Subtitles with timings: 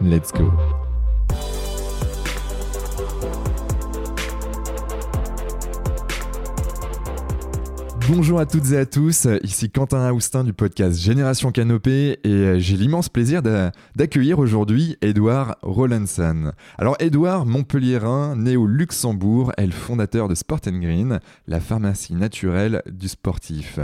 [0.00, 0.79] Let's go.
[8.08, 12.58] Bonjour à toutes et à tous, ici Quentin Aoustin du podcast Génération Canopée et euh,
[12.58, 13.42] j'ai l'immense plaisir
[13.94, 16.52] d'accueillir aujourd'hui Edouard Rollinson.
[16.78, 22.82] Alors Edouard Montpellierin, né au Luxembourg, est le fondateur de Sport Green, la pharmacie naturelle
[22.90, 23.78] du sportif,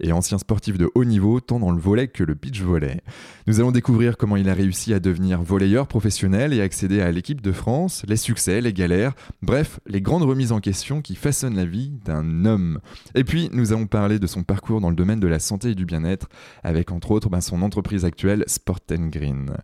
[0.00, 3.00] et ancien sportif de haut niveau tant dans le volet que le pitch volley.
[3.46, 7.40] Nous allons découvrir comment il a réussi à devenir volleyeur professionnel et accéder à l'équipe
[7.40, 11.64] de France, les succès, les galères, bref, les grandes remises en question qui façonnent la
[11.64, 12.80] vie d'un homme.
[13.14, 15.70] Et puis nous nous allons parler de son parcours dans le domaine de la santé
[15.70, 16.28] et du bien-être,
[16.62, 19.54] avec entre autres ben, son entreprise actuelle Sport Green.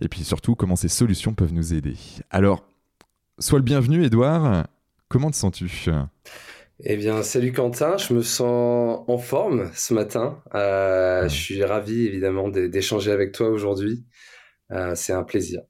[0.00, 1.96] Et puis surtout, comment ces solutions peuvent nous aider.
[2.30, 2.64] Alors,
[3.38, 4.66] sois le bienvenu, Edouard.
[5.08, 5.90] Comment te sens-tu?
[6.84, 10.40] Eh bien, salut Quentin, je me sens en forme ce matin.
[10.54, 14.04] Euh, je suis ravi évidemment d'échanger avec toi aujourd'hui.
[14.70, 15.62] Euh, c'est un plaisir.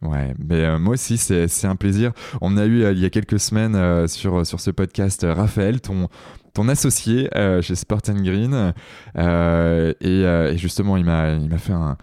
[0.00, 2.12] Ouais, mais euh, moi aussi c'est un plaisir.
[2.40, 6.08] On a eu il y a quelques semaines sur, sur ce podcast Raphaël, ton,
[6.54, 8.54] ton associé euh, chez Sport and Green.
[8.54, 11.96] Euh, euh, et, justement, il m'a, fait un,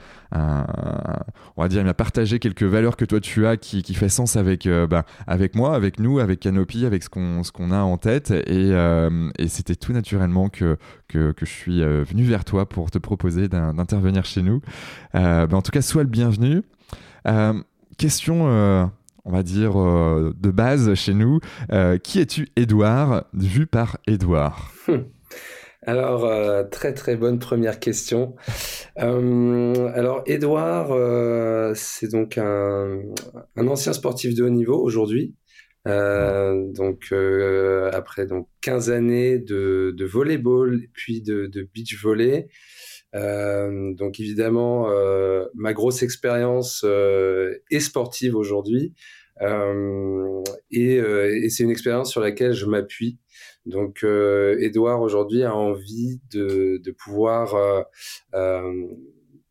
[1.55, 4.09] on va dire, il m'a partagé quelques valeurs que toi tu as qui, qui fait
[4.09, 7.97] sens avec, bah, avec moi, avec nous, avec Canopy, avec ce qu'on, ce a en
[7.97, 8.31] tête.
[8.31, 8.73] Et,
[9.47, 10.77] c'était tout naturellement que,
[11.07, 14.61] que, que, je suis venu vers toi pour te proposer d'intervenir chez nous.
[15.13, 16.63] Bah, en tout cas, sois le bienvenu.
[17.97, 18.89] question
[19.25, 21.39] on va dire, euh, de base chez nous.
[21.71, 25.05] Euh, qui es-tu, Edouard, vu par Edouard hum.
[25.83, 28.35] Alors, euh, très très bonne première question.
[28.97, 30.89] alors, Edouard,
[31.75, 32.99] c'est donc un,
[33.55, 35.35] ancien sportif de haut niveau aujourd'hui.
[35.85, 37.13] donc,
[37.93, 42.49] après donc 15 années de, de volleyball puis de beach volley,
[43.13, 44.87] donc évidemment,
[45.55, 48.93] ma grosse expérience est sportive aujourd'hui.
[49.41, 53.17] Euh, et, euh, et c'est une expérience sur laquelle je m'appuie.
[53.65, 57.55] Donc, euh, Edouard aujourd'hui a envie de, de pouvoir
[58.33, 58.73] euh,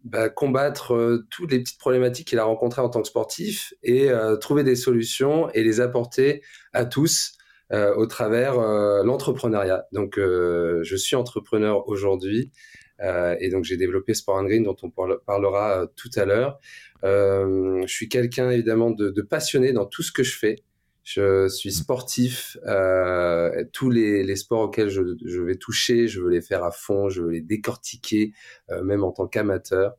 [0.04, 4.64] bah, combattre toutes les petites problématiques qu'il a rencontrées en tant que sportif et trouver
[4.64, 6.42] des solutions et les apporter
[6.72, 7.34] à tous
[7.70, 8.58] au travers
[9.04, 9.84] l'entrepreneuriat.
[9.92, 12.52] Donc, je suis entrepreneur aujourd'hui
[13.00, 16.58] et donc j'ai développé Sport and Green dont on parlera tout à l'heure.
[17.04, 20.56] Euh, je suis quelqu'un évidemment de, passionné dans tout ce que je fais.
[21.04, 22.58] Je suis sportif.
[22.66, 27.22] Euh, tous les, sports auxquels je, vais toucher, je veux les faire à fond, je
[27.22, 28.32] veux les décortiquer,
[28.70, 29.94] euh, même en tant qu'amateur.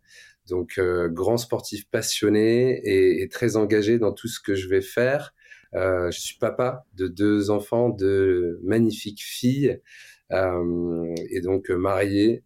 [0.49, 5.33] Donc, euh, grand sportif passionné et, très engagé dans tout ce que je vais faire.
[5.75, 12.43] Euh, je suis papa de deux enfants, de magnifiques filles, euh, et donc marié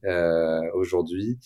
[0.74, 1.40] aujourd'hui.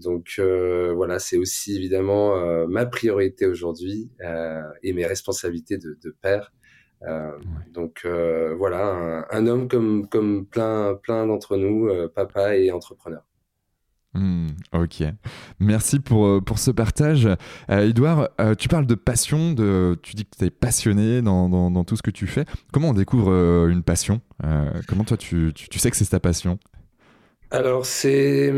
[0.00, 6.16] Donc euh, voilà, c'est aussi évidemment euh, ma priorité aujourd'hui euh, et mes responsabilités de,
[6.22, 6.52] père.
[7.72, 13.22] Donc voilà, un, homme comme, comme plein, plein d'entre nous, papa et entrepreneur.
[14.14, 15.04] Hmm, ok,
[15.60, 17.28] merci pour, pour ce partage.
[17.68, 21.96] Edouard, tu parles de passion, de, tu dis que tu es passionné dans, dans, tout
[21.96, 22.44] ce que tu fais.
[22.72, 24.20] Comment on découvre une passion
[24.88, 26.58] Comment toi tu, tu, sais que c'est ta passion?
[27.52, 28.52] Alors c'est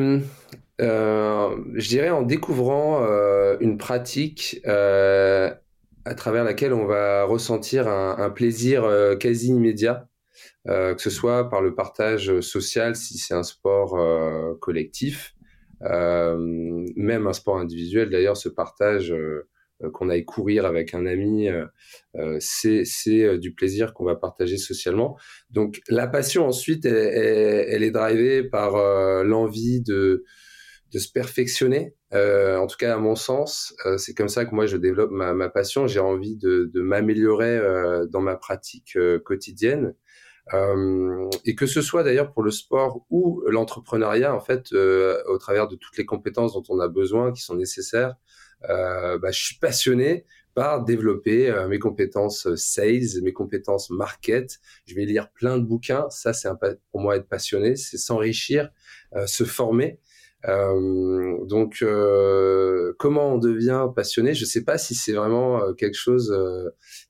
[0.81, 5.53] euh, je dirais en découvrant euh, une pratique euh,
[6.05, 10.09] à travers laquelle on va ressentir un, plaisir euh, quasi immédiat,
[10.67, 13.99] que ce soit par le partage social si c'est un sport
[14.61, 15.32] collectif,
[15.83, 19.15] même un sport individuel d'ailleurs, ce partage
[19.93, 21.49] qu'on aille courir avec un ami,
[22.39, 25.19] c'est du plaisir qu'on va partager socialement.
[25.51, 28.77] Donc la passion ensuite, elle, elle est drivée par
[29.25, 30.25] l'envie de
[30.93, 34.77] de se perfectionner en tout cas à mon sens, c'est comme ça que moi je
[34.77, 35.87] développe ma, ma passion.
[35.87, 37.61] J'ai envie de, de m'améliorer
[38.11, 39.95] dans ma pratique quotidienne.
[40.53, 45.39] Euh, et que ce soit d'ailleurs pour le sport ou l'entrepreneuriat, en fait, euh, au
[45.39, 48.17] travers de toutes les compétences dont on a besoin, qui sont nécessaires,
[48.69, 54.61] euh, bah, je suis passionné par développer euh, mes compétences sales, mes compétences market.
[54.87, 56.11] Je vais lire plein de bouquins.
[56.11, 56.49] Ça, c'est
[56.91, 58.71] pour moi être passionné, c'est s'enrichir,
[59.27, 59.99] se former.
[60.49, 64.35] Euh, donc, euh, comment on devient passionné?
[64.35, 66.35] Je ne sais pas si c'est vraiment euh, quelque chose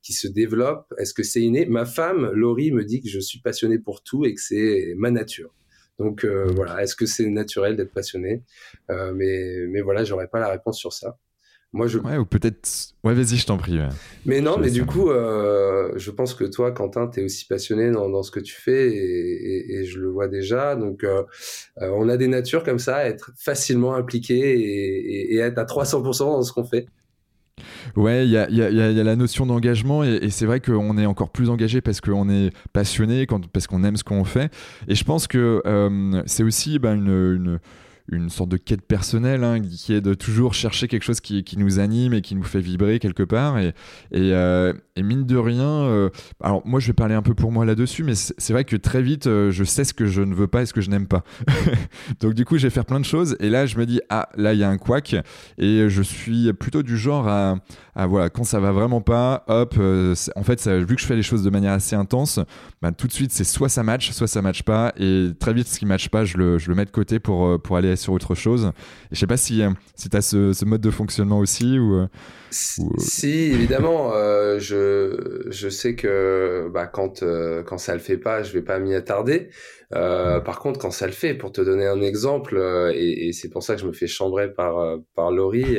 [0.03, 0.93] qui se développe.
[0.99, 1.67] Est-ce que c'est inné?
[1.67, 5.11] Ma femme, Laurie, me dit que je suis passionné pour tout et que c'est ma
[5.11, 5.55] nature.
[5.99, 8.43] Donc voilà, est-ce que c'est naturel d'être passionné?
[8.89, 11.19] Mais mais voilà, j'aurais pas la réponse sur ça.
[11.75, 11.99] Moi, je...
[11.99, 12.69] Ouais, ou peut-être...
[13.03, 13.79] Ouais, vas-y, je t'en prie.
[14.27, 17.91] Mais non, mais du coup, euh, je pense que toi, Quentin, tu es aussi passionné
[17.91, 20.77] dans, dans, ce que tu fais et, et, je le vois déjà.
[20.77, 21.23] Donc, euh,
[21.81, 26.19] euh, on a des natures comme ça, être facilement impliqué et, et être à 300%
[26.19, 26.87] dans ce qu'on fait.
[27.97, 30.99] Ouais, il y a, y, a, y a, la notion d'engagement et, c'est vrai qu'on
[30.99, 34.53] est encore plus engagé parce qu'on est passionné, quand, parce qu'on aime ce qu'on fait.
[34.89, 37.61] Et je pense que euh, c'est aussi ben, une, une
[38.11, 41.79] une sorte de quête personnelle hein, qui est de toujours chercher quelque chose qui, nous
[41.79, 43.59] anime et qui nous fait vibrer quelque part.
[43.59, 43.73] Et,
[44.15, 46.11] euh, mine de rien, euh,
[46.41, 49.03] alors moi je vais parler un peu pour moi là-dessus, mais c'est vrai que très
[49.03, 51.07] vite euh, je sais ce que je ne veux pas et ce que je n'aime
[51.07, 51.25] pas.
[52.21, 54.29] Donc du coup je vais faire plein de choses et là je me dis ah
[54.37, 55.17] là il y a un couac
[55.59, 57.57] et je suis plutôt du genre à,
[58.07, 61.43] voilà quand ça va vraiment pas, hop, en fait vu que je fais les choses
[61.43, 62.41] de manière assez intense,
[62.81, 65.69] bah, tout de suite c'est soit ça match, soit ça match pas et très vite
[65.69, 68.13] ce qui match pas je le, je le mets de côté pour, pour aller sur
[68.13, 68.73] autre chose.
[69.11, 69.63] Et je sais pas si,
[69.95, 72.07] si tu as ce, ce, mode de fonctionnement aussi ou...
[72.53, 78.43] Si, évidemment, euh, je, je sais que bah, quand, euh, quand ça le fait pas,
[78.43, 79.49] je vais pas m'y attarder.
[79.95, 82.59] Euh, par contre, quand ça le fait, pour te donner un exemple,
[82.95, 85.79] et, et c'est pour ça que je me fais chambrer par, par Laurie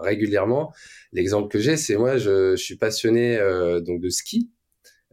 [0.00, 0.72] régulièrement,
[1.12, 3.38] l'exemple que j'ai, c'est moi, je, je, suis passionné
[3.86, 4.50] donc de ski.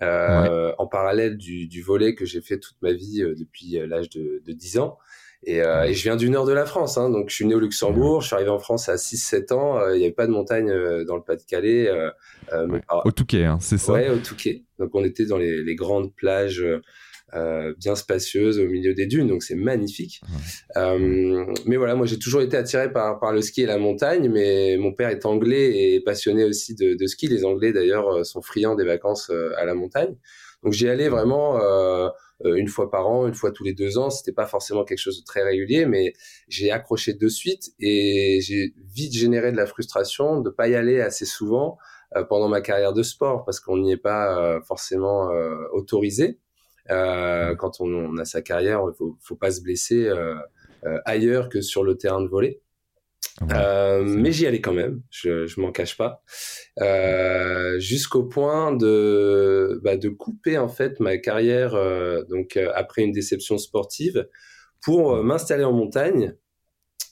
[0.01, 4.51] en parallèle du, du volet que j'ai fait toute ma vie depuis l'âge de, de
[4.51, 4.97] 10 ans.
[5.45, 7.53] Et, euh, et, je viens du nord de la France, hein, donc je suis né
[7.53, 10.25] au Luxembourg, je suis arrivé en France à 6-7 ans, euh, il n'y avait pas
[10.25, 11.87] de montagne euh, dans le Pas-de-Calais.
[11.87, 12.81] Euh, ouais.
[13.03, 13.93] Au Touquet, hein, c'est ça?
[13.93, 14.63] Ouais, au Touquet.
[14.79, 16.65] Donc on était dans les, les grandes plages
[17.77, 20.21] bien spacieuses au milieu des dunes, donc c'est magnifique.
[20.75, 24.77] mais voilà, moi j'ai toujours été attiré par, par le ski et la montagne, mais
[24.77, 27.27] mon père est anglais et passionné aussi de, de ski.
[27.27, 30.15] Les Anglais d'ailleurs sont friands des vacances à la montagne.
[30.65, 32.09] Donc j'y allais vraiment euh,
[32.43, 34.09] une fois par an, une fois tous les deux ans.
[34.09, 36.13] C'était pas forcément quelque chose de très régulier, mais
[36.47, 40.99] j'ai accroché de suite et j'ai vite généré de la frustration de pas y aller
[41.01, 41.77] assez souvent
[42.15, 45.29] euh, pendant ma carrière de sport parce qu'on n'y est pas euh, forcément
[45.71, 46.39] autorisé.
[46.89, 50.11] quand on, a sa carrière, il faut, faut pas se blesser
[51.05, 52.27] ailleurs que sur le terrain de
[53.41, 56.23] Euh, mais j'y allais quand même, je, je m'en cache pas,
[56.79, 63.11] euh, jusqu'au point de bah, de couper en fait ma carrière euh, donc après une
[63.11, 64.29] déception sportive
[64.81, 66.33] pour m'installer en montagne.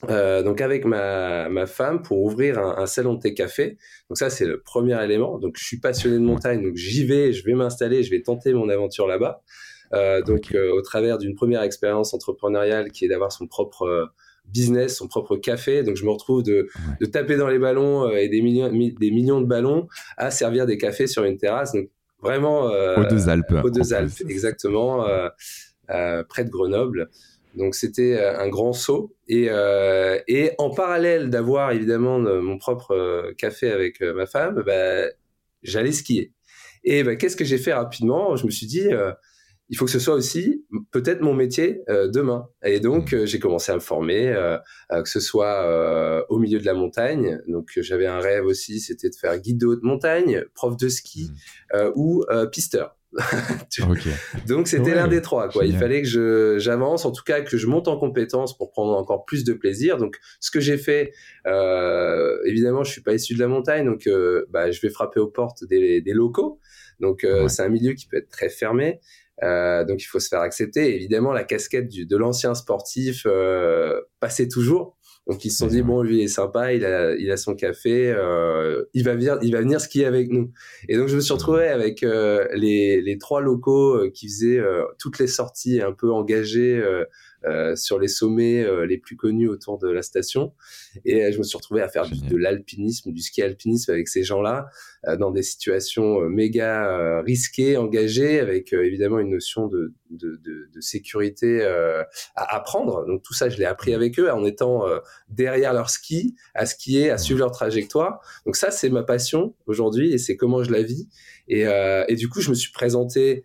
[0.08, 3.76] donc avec ma, ma femme pour ouvrir un, un salon de thé café.
[4.08, 5.38] Donc ça c'est le premier élément.
[5.38, 8.54] Donc je suis passionné de montagne, donc j'y vais, je vais m'installer, je vais tenter
[8.54, 9.42] mon aventure là-bas.
[10.26, 14.10] donc au travers d'une première expérience entrepreneuriale qui est d'avoir son propre
[14.52, 15.82] business, son propre café.
[15.82, 16.68] Donc je me retrouve de,
[17.00, 20.66] de taper dans les ballons euh, et des millions, des millions de ballons à servir
[20.66, 21.72] des cafés sur une terrasse.
[21.72, 21.88] Donc
[22.20, 23.54] vraiment euh, aux deux Alpes.
[23.64, 25.28] Aux deux Alpes, exactement, euh,
[25.90, 27.10] euh, près de Grenoble.
[27.56, 29.48] Donc c'était un grand saut et,
[30.26, 35.04] et en parallèle d'avoir évidemment mon propre café avec ma femme, bah,
[35.62, 36.32] j'allais skier.
[36.82, 38.34] Et bah, qu'est-ce que j'ai fait rapidement?
[38.34, 38.88] Je me suis dit
[39.70, 42.48] il faut que ce soit aussi peut-être mon métier euh, demain.
[42.64, 43.16] Et donc, mmh.
[43.16, 44.58] euh, j'ai commencé à me former, euh,
[44.90, 47.40] que ce soit au milieu de la montagne.
[47.48, 51.30] Donc, j'avais un rêve aussi, c'était de faire guide de haute montagne, prof de ski
[51.72, 51.78] mmh.
[51.94, 52.96] ou pisteur.
[54.48, 55.48] Donc, c'était l'un des trois.
[55.48, 55.64] Quoi.
[55.64, 59.24] Il fallait que j'avance, en tout cas que je monte en compétence pour prendre encore
[59.24, 59.98] plus de plaisir.
[59.98, 61.12] Donc, ce que j'ai fait,
[62.44, 64.08] évidemment, je suis pas issu de la montagne, donc
[64.50, 66.60] bah, je vais frapper aux portes des, des locaux.
[67.00, 69.00] Donc, c'est un milieu qui peut être très fermé.
[69.42, 70.94] Euh, donc il faut se faire accepter.
[70.94, 74.96] évidemment, la casquette du, de l'ancien sportif euh, passait toujours.
[75.26, 77.54] Donc ils se sont dit bon, lui il est sympa, il a, il a son
[77.54, 80.52] café, euh, il va venir, il va venir skier avec nous.
[80.88, 84.62] Et donc je me suis retrouvé avec euh, les, les trois locaux euh, qui faisaient
[84.98, 86.82] toutes les sorties un peu engagées
[87.74, 90.52] sur les sommets les plus connus autour de la station.
[91.04, 94.66] Et je me suis retrouvé à faire de l'alpinisme, du ski alpinisme avec ces gens-là,
[95.18, 101.62] dans des situations méga risquées, engagées, avec évidemment une notion de, de, de, de sécurité
[101.64, 103.06] à apprendre.
[103.06, 104.84] Donc tout ça, je l'ai appris avec eux en étant
[105.28, 108.20] derrière leur ski, à skier, à suivre leur trajectoire.
[108.46, 111.08] Donc ça, c'est ma passion aujourd'hui et c'est comment je la vis.
[111.48, 113.40] Et, euh, et du coup, je me suis présenté euh,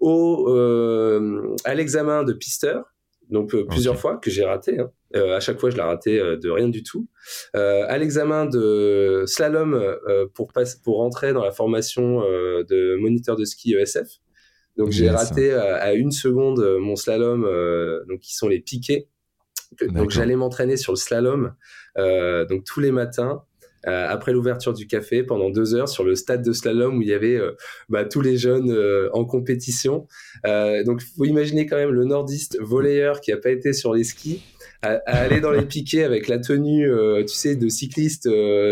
[0.00, 2.92] au, euh, à l'examen de pisteur,
[3.32, 4.78] donc euh, plusieurs fois que j'ai raté.
[4.78, 4.90] Hein.
[5.16, 7.08] Euh, à chaque fois, je l'ai raté euh, de rien du tout.
[7.54, 9.82] à l'examen de slalom
[10.34, 10.52] pour
[10.84, 14.20] pour rentrer dans la formation de moniteur de ski ESF.
[14.76, 17.42] Donc j'ai raté à une seconde mon slalom,
[18.08, 19.08] donc qui sont les piquets.
[19.80, 21.54] Donc j'allais m'entraîner sur le slalom,
[21.96, 23.44] donc tous les matins
[23.88, 27.08] euh, après l'ouverture du café pendant deux heures sur le stade de slalom où il
[27.08, 27.56] y avait euh,
[27.88, 30.06] bah, tous les jeunes euh, en compétition.
[30.44, 34.42] donc, faut imaginer quand même le nordiste volleyeur qui a pas été sur les skis
[34.82, 36.88] à, aller dans les piquets avec la tenue,
[37.26, 38.28] tu sais, de cycliste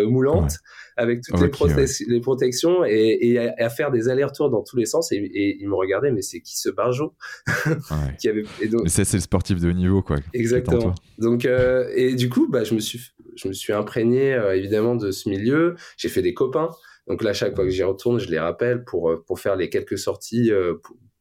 [0.07, 0.59] moulante.
[0.97, 5.13] avec toutes les, les, protections et, et à, faire des allers-retours dans tous les sens.
[5.13, 7.15] Et, et il me regardait, mais c'est qui ce barjo
[8.21, 8.45] qui avait...
[8.71, 8.83] donc...
[8.89, 10.17] c'est le sportif de haut niveau, quoi.
[10.35, 10.95] Exactement.
[11.19, 11.49] Donc,
[11.95, 13.01] et du coup, bah, je me suis
[13.41, 15.77] je me suis imprégné euh, évidemment de ce milieu.
[15.97, 16.71] J'ai fait des copains.
[17.07, 19.69] Donc là, chaque fois que j'y retourne, je les rappelle pour euh, pour faire les
[19.69, 20.75] quelques sorties euh,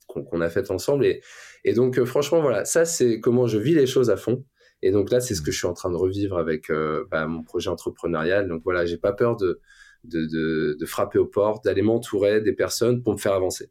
[0.08, 1.06] qu'on a faites ensemble.
[1.06, 4.44] Et, donc franchement, voilà, ça c'est comment je vis les choses à fond.
[4.82, 6.72] Et donc là, c'est ce que je suis en train de revivre avec
[7.12, 8.48] bah, mon projet entrepreneurial.
[8.48, 9.60] Donc voilà, j'ai pas peur de
[10.06, 13.70] de, frapper aux portes, d'aller m'entourer des personnes pour me faire avancer.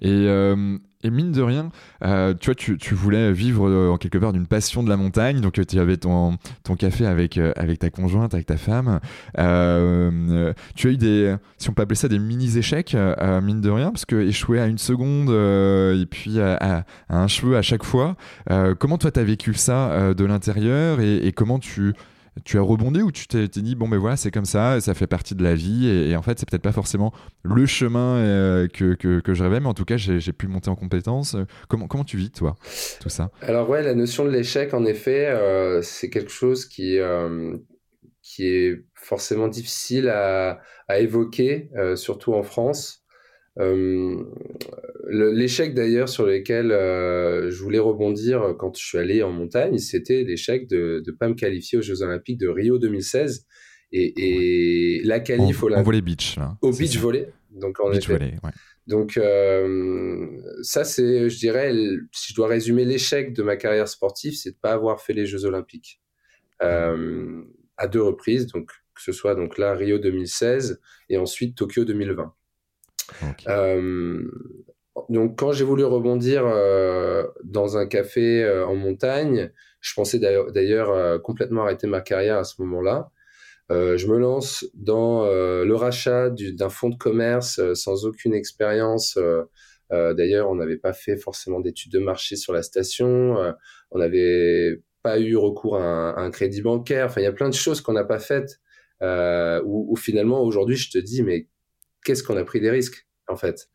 [0.00, 0.28] Et,
[1.02, 1.70] et mine de rien,
[2.04, 5.40] euh, tu vois, tu, voulais vivre euh, en quelque part d'une passion de la montagne,
[5.40, 6.36] donc euh, tu avais ton,
[6.78, 9.00] café avec, avec ta conjointe, avec ta femme.
[9.36, 12.96] tu as eu des, si on peut appeler ça des mini-échecs,
[13.42, 17.62] mine de rien, parce que échouer à une seconde et puis à, un cheveu à
[17.62, 18.16] chaque fois.
[18.78, 21.94] comment toi, tu as vécu ça de l'intérieur et, comment tu
[22.44, 25.06] tu as rebondi ou tu t'es dit bon ben voilà c'est comme ça ça fait
[25.06, 28.94] partie de la vie et, en fait c'est peut-être pas forcément le chemin euh, que,
[28.94, 31.36] que, je rêvais mais en tout cas j'ai pu monter en compétence.
[31.68, 32.56] Comment, comment tu vis toi
[33.00, 33.30] tout ça?
[33.42, 37.56] Alors ouais la notion de l'échec en effet euh, c'est quelque chose qui euh,
[38.22, 42.99] qui est forcément difficile à, à évoquer surtout en France
[43.58, 44.22] euh,
[45.08, 50.22] l'échec d'ailleurs sur lequel euh, je voulais rebondir quand je suis allé en montagne, c'était
[50.22, 53.46] l'échec de ne pas me qualifier aux Jeux Olympiques de Rio 2016
[53.92, 56.56] et, et la qualif au, volley beach là.
[56.62, 57.28] au beach volley.
[57.50, 58.50] Donc en beach volley, ouais.
[58.86, 60.26] Donc euh,
[60.62, 61.72] ça c'est, je dirais,
[62.12, 65.26] si je dois résumer l'échec de ma carrière sportive, c'est de pas avoir fait les
[65.26, 66.00] Jeux Olympiques
[66.60, 72.34] à deux reprises, donc que ce soit donc là Rio 2016 et ensuite Tokyo 2020.
[73.48, 74.22] Euh,
[75.08, 79.50] donc quand j'ai voulu rebondir euh, dans un café euh, en montagne,
[79.80, 83.10] je pensais d'ailleurs complètement arrêter ma carrière à ce moment-là.
[83.70, 89.18] je me lance dans le rachat d'un fonds de commerce sans aucune expérience.
[89.90, 93.54] D'ailleurs, on n'avait pas fait forcément d'études de marché sur la station.
[93.90, 97.06] on n'avait pas eu recours à un, crédit bancaire.
[97.06, 98.60] Enfin, il y a plein de choses qu'on n'a pas faites.
[99.00, 101.48] où, où, finalement, aujourd'hui, je te dis, mais
[102.04, 103.68] qu'est-ce qu'on a pris des risques en fait.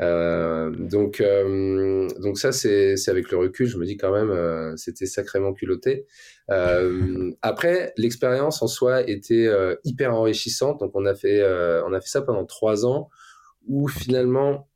[0.00, 4.74] Euh, donc, euh, donc ça, c'est avec le recul, je me dis quand même, euh,
[4.76, 6.06] c'était sacrément culotté.
[7.42, 9.48] après, l'expérience en soi était
[9.84, 10.80] hyper enrichissante.
[10.80, 11.42] Donc, on a fait,
[11.86, 13.08] on a fait ça pendant trois ans,
[13.66, 14.68] où finalement,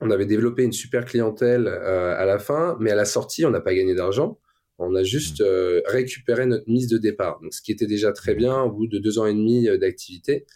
[0.00, 3.60] on avait développé une super clientèle à la fin, mais à la sortie, on n'a
[3.60, 4.38] pas gagné d'argent.
[4.78, 5.82] On a juste mmh.
[5.86, 8.98] récupéré notre mise de départ, donc ce qui était déjà très bien au bout de
[8.98, 10.46] deux ans et demi d'activité.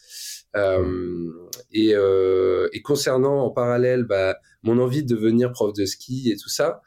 [0.56, 1.30] Euh,
[1.72, 6.36] et, euh, et, concernant en parallèle bah, mon envie de devenir prof de ski et
[6.36, 6.80] tout ça,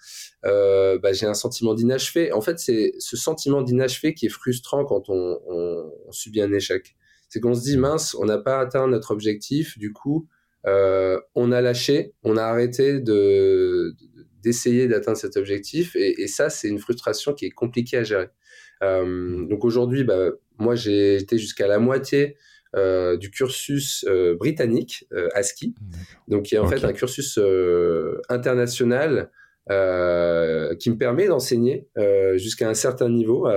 [0.45, 2.31] euh, bah, j'ai un sentiment d'inachevé.
[2.31, 6.53] En fait, c'est ce sentiment d'inachevé qui est frustrant quand on, on, on subit un
[6.53, 6.95] échec.
[7.27, 10.27] C'est qu'on se dit mince, on n'a pas atteint notre objectif, du coup,
[10.65, 13.93] euh, on a lâché, on a arrêté de
[14.43, 18.29] d'essayer d'atteindre cet objectif, et, et ça, c'est une frustration qui est compliquée à gérer.
[18.83, 22.37] Euh, donc aujourd'hui, bah, moi, j'ai été jusqu'à la moitié
[22.75, 25.75] du cursus euh, britannique euh, à ski,
[26.27, 27.39] donc qui est en fait un cursus
[28.29, 29.31] international
[29.69, 31.87] qui me permet d'enseigner
[32.35, 33.47] jusqu'à un certain niveau,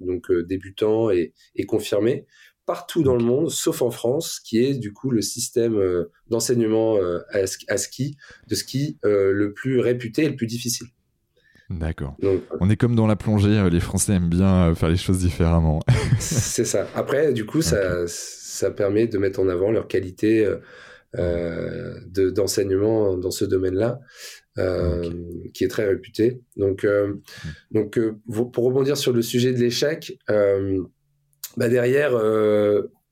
[0.00, 1.32] donc débutant et,
[1.66, 2.26] confirmé,
[2.66, 6.98] partout dans le monde, sauf en France, qui est du coup le système d'enseignement
[7.30, 8.16] à, ski,
[8.48, 10.88] de ski le plus réputé et le plus difficile.
[11.68, 12.16] D'accord.
[12.60, 15.80] On est comme dans la plongée, les Français aiment bien faire les choses différemment.
[16.20, 16.86] c'est ça.
[16.94, 20.56] Après, du coup, ça, ça permet de mettre en avant leur qualité euh,
[21.16, 24.00] euh d'enseignement dans ce domaine-là.
[25.54, 26.40] qui est très réputé.
[26.56, 26.86] Donc,
[27.72, 27.98] donc
[28.52, 32.12] pour rebondir sur le sujet de l'échec, bah derrière,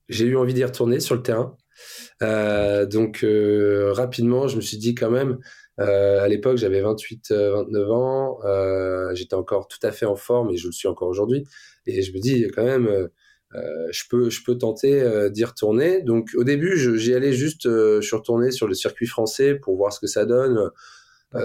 [0.09, 1.57] j'ai eu envie d'y retourner sur le terrain.
[2.87, 3.27] donc
[3.97, 5.39] rapidement, je me suis dit quand même,
[5.79, 8.39] à l'époque, j'avais 28, 29 ans,
[9.15, 11.45] j'étais encore tout à fait en forme et je le suis encore aujourd'hui.
[11.87, 13.09] Et je me dis quand même,
[13.55, 16.03] euh, je peux je peux tenter euh, d'y retourner.
[16.03, 19.77] Donc au début, j'y allais juste, euh, je suis retourné sur le circuit français pour
[19.77, 20.71] voir ce que ça donne,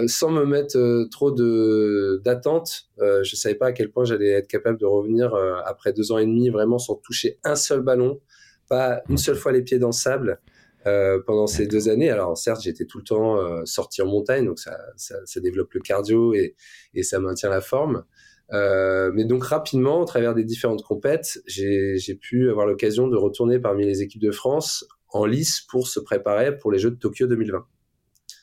[0.06, 2.88] sans me mettre trop de d'attente.
[2.98, 5.34] je savais pas à quel point j'allais être capable de revenir
[5.66, 8.20] après deux ans et demi vraiment sans toucher un seul ballon,
[8.68, 10.40] pas une seule fois les pieds dans le sable.
[10.84, 12.10] Pendant ces deux années.
[12.10, 15.80] Alors certes, j'étais tout le temps sorti en montagne, donc ça, ça, ça, développe le
[15.80, 16.56] cardio et,
[16.94, 18.04] et ça maintient la forme.
[18.52, 23.58] Euh, mais donc rapidement, au travers des différentes compètes, j'ai pu avoir l'occasion de retourner
[23.58, 27.26] parmi les équipes de France en lice pour se préparer pour les Jeux de Tokyo
[27.26, 27.64] 2020.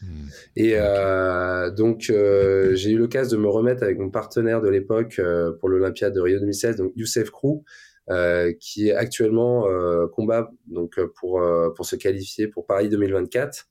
[0.01, 0.27] Hmm.
[0.56, 5.17] Et euh, donc euh, j'ai eu l'occasion de me remettre avec mon partenaire de l'époque
[5.17, 7.63] euh, pour l'Olympiade de Rio 2016, donc Youssef Krou,
[8.10, 9.66] euh, qui est actuellement
[10.14, 11.44] combat donc pour
[11.76, 13.68] pour se qualifier pour Paris 2024.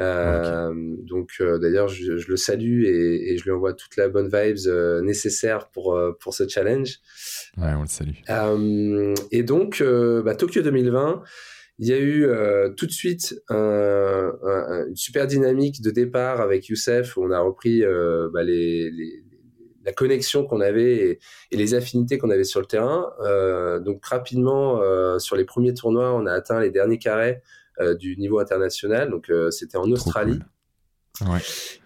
[0.00, 0.72] Euh,
[1.02, 4.26] donc euh, d'ailleurs, je, je, le salue et, et, je lui envoie toute la bonne
[4.26, 6.98] vibes euh, nécessaire pour pour ce challenge.
[7.56, 9.20] Ouais, on le salue.
[9.30, 11.22] et donc, bah, Tokyo 2020.
[11.80, 12.24] Il y a eu
[12.76, 17.16] tout de suite un, un, une super dynamique de départ avec Youssef.
[17.16, 17.82] Où on a repris
[18.32, 19.23] bah, les, les,
[19.84, 21.18] la connexion qu'on avait et,
[21.50, 23.12] et, les affinités qu'on avait sur le terrain.
[23.20, 27.42] Euh, donc rapidement, euh, sur les premiers tournois, on a atteint les derniers carrés
[27.80, 29.10] euh, du niveau international.
[29.10, 30.40] Donc euh, c'était en Australie.
[31.20, 31.38] Ouais.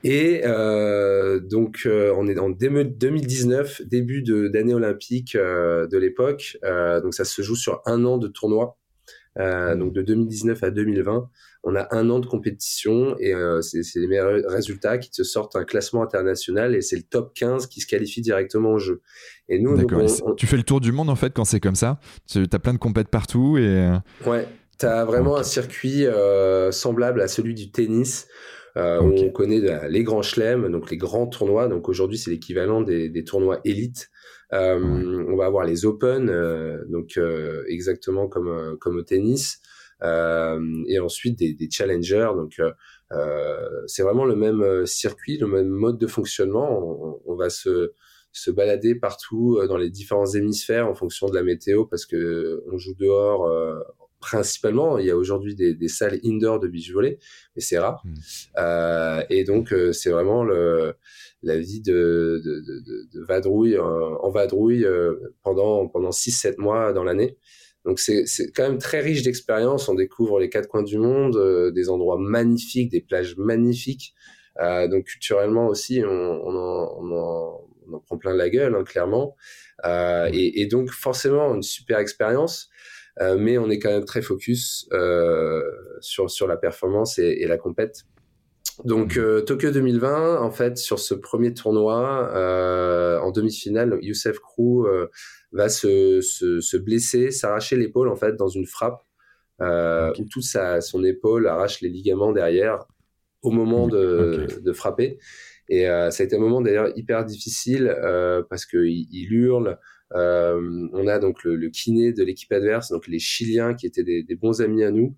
[0.04, 6.58] Et euh, donc euh, on est en 2019, début d'année olympique euh, de l'époque.
[7.02, 8.78] donc ça se joue sur un an de tournoi.
[9.38, 9.78] Mmh.
[9.78, 11.30] Donc de 2019 à 2020,
[11.64, 15.64] on a un an de compétition et c'est les meilleurs résultats qui te sortent un
[15.64, 19.00] classement international et c'est le top 15 qui se qualifie directement au jeu.
[19.48, 19.76] Et nous,
[20.36, 22.00] tu fais le tour du monde en fait quand c'est comme ça?
[22.26, 23.90] Tu as plein de compètes partout et.
[24.26, 24.46] Ouais.
[24.78, 28.28] Tu as vraiment un circuit euh, semblable à celui du tennis.
[28.76, 31.66] Euh, où on connaît les grands chelems, donc les grands tournois.
[31.66, 34.08] Donc aujourd'hui, c'est l'équivalent des, des, tournois élites.
[34.52, 39.60] Euh, On va avoir les Open, euh, donc euh, exactement comme comme au tennis,
[40.02, 42.30] et ensuite des, des challengers.
[42.36, 42.60] Donc
[43.86, 46.68] c'est vraiment le même circuit, le même mode de fonctionnement.
[46.70, 47.92] On, on va se
[48.30, 52.78] se balader partout dans les différents hémisphères en fonction de la météo parce que on
[52.78, 53.48] joue dehors
[54.20, 54.98] principalement.
[54.98, 57.18] Il y a aujourd'hui des, des, salles indoor de beach volley,
[57.54, 58.02] mais c'est rare.
[58.04, 58.14] Hmm.
[58.58, 60.94] Euh, et donc, euh, c'est vraiment le,
[61.42, 67.04] la vie de, de, de, de vadrouille en, vadrouille euh, pendant, pendant 6-7 mois dans
[67.04, 67.36] l'année.
[67.84, 69.88] Donc, c'est quand même très riche d'expérience.
[69.88, 74.14] On découvre les quatre coins du monde, euh, des endroits magnifiques, des plages magnifiques.
[74.58, 78.84] donc, culturellement aussi, on, on, en, on, en, on en prend plein la gueule, hein,
[78.84, 79.36] clairement.
[79.86, 82.68] Et, et, donc, forcément, une super expérience.
[83.20, 85.62] Euh, mais on est quand même très focus euh,
[86.00, 88.04] sur sur la performance et, et la compète.
[88.84, 89.20] Donc mmh.
[89.20, 95.08] euh, Tokyo 2020, en fait, sur ce premier tournoi, euh, en demi-finale, Youssef Krou euh,
[95.52, 99.02] va se, se, se blesser, s'arracher l'épaule en fait dans une frappe
[99.60, 102.84] euh, où toute sa, son épaule arrache les ligaments derrière
[103.42, 105.18] au moment de, de frapper.
[105.70, 107.94] Et ça a été un moment d'ailleurs hyper difficile
[108.48, 109.78] parce que il, il hurle,
[110.14, 114.04] euh, on a donc le, le kiné de l'équipe adverse, donc les Chiliens qui étaient
[114.04, 115.16] des, des bons amis à nous,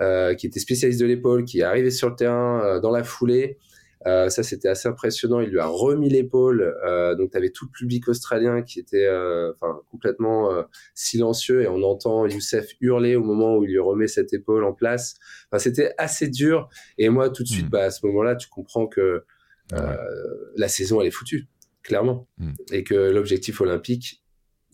[0.00, 3.04] euh, qui étaient spécialistes de l'épaule, qui est arrivé sur le terrain euh, dans la
[3.04, 3.58] foulée.
[4.06, 5.40] Euh, ça, c'était assez impressionnant.
[5.40, 6.76] Il lui a remis l'épaule.
[6.86, 10.50] Euh, donc, tu avais tout le public australien qui était euh, enfin, complètement
[10.94, 14.72] silencieux et on entend Youssef hurler au moment où il lui remet cette épaule en
[14.72, 15.16] place.
[15.50, 16.68] Enfin, c'était assez dur.
[16.96, 17.70] Et moi, tout de suite, mmh.
[17.70, 19.24] bah, à ce moment-là, tu comprends que
[19.70, 21.48] la saison, elle est foutue,
[21.82, 22.28] clairement.
[22.38, 22.52] Mmh.
[22.72, 24.22] Et que l'objectif olympique,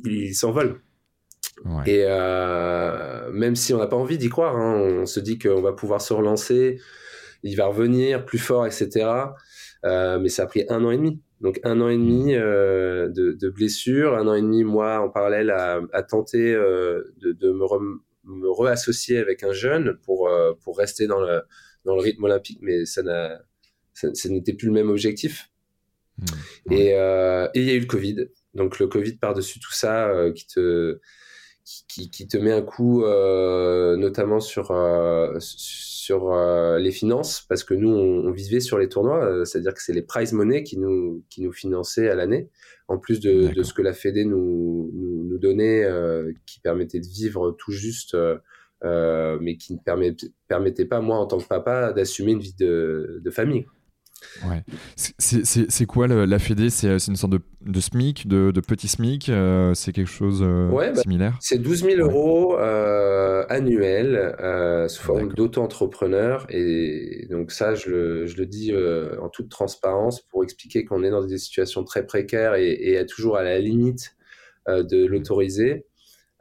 [0.05, 0.81] il s'envole.
[1.65, 1.83] Ouais.
[1.87, 5.63] Et euh, même si on n'a pas envie d'y croire, hein, on se dit qu'on
[5.63, 6.81] va pouvoir se relancer,
[7.43, 9.07] il va revenir plus fort, etc.
[9.85, 11.21] Euh, mais ça a pris un an et demi.
[11.41, 12.39] Donc un an et demi mm.
[12.39, 17.03] euh, de, de blessures, un an et demi moi en parallèle à, à tenter euh,
[17.19, 17.81] de, de, me, re,
[18.25, 21.43] me réassocier avec un jeune pour euh, pour rester dans le
[21.85, 23.43] dans le rythme olympique, mais ça n'a
[23.93, 25.51] ça, ça n'était plus le même objectif.
[26.17, 26.25] Mmh.
[26.73, 28.29] Et euh, il y a eu le Covid.
[28.55, 31.01] Donc le Covid par-dessus tout ça euh, qui te
[31.89, 37.65] qui, qui, te met un coup euh, notamment sur euh, sur euh, les finances parce
[37.65, 40.63] que nous on, on vivait sur les tournois euh, c'est-à-dire que c'est les prize money
[40.63, 42.51] qui nous qui nous finançaient à l'année
[42.89, 45.89] en plus de, de, ce que la Fédé nous nous, nous donnait
[46.45, 48.15] qui permettait de vivre tout juste
[48.83, 50.15] mais qui ne permet,
[50.49, 53.65] permettait pas moi en tant que papa d'assumer une vie de, de famille
[54.47, 54.63] Ouais.
[54.97, 56.71] C'est quoi la Fédé?
[56.71, 59.31] C'est une sorte de, de SMIC, de, de, petit SMIC
[59.75, 61.37] C'est quelque chose de bah, similaire?
[61.41, 62.57] C'est 12 000 euros
[63.49, 64.35] annuels
[64.89, 66.47] sous forme d'auto-entrepreneur.
[66.51, 68.73] Et donc ça, je le, je le dis
[69.21, 73.37] en toute transparence pour expliquer qu'on est dans des situations très précaires et, et toujours
[73.37, 74.17] à la limite
[74.69, 75.07] de mmh.
[75.07, 75.87] l'autoriser.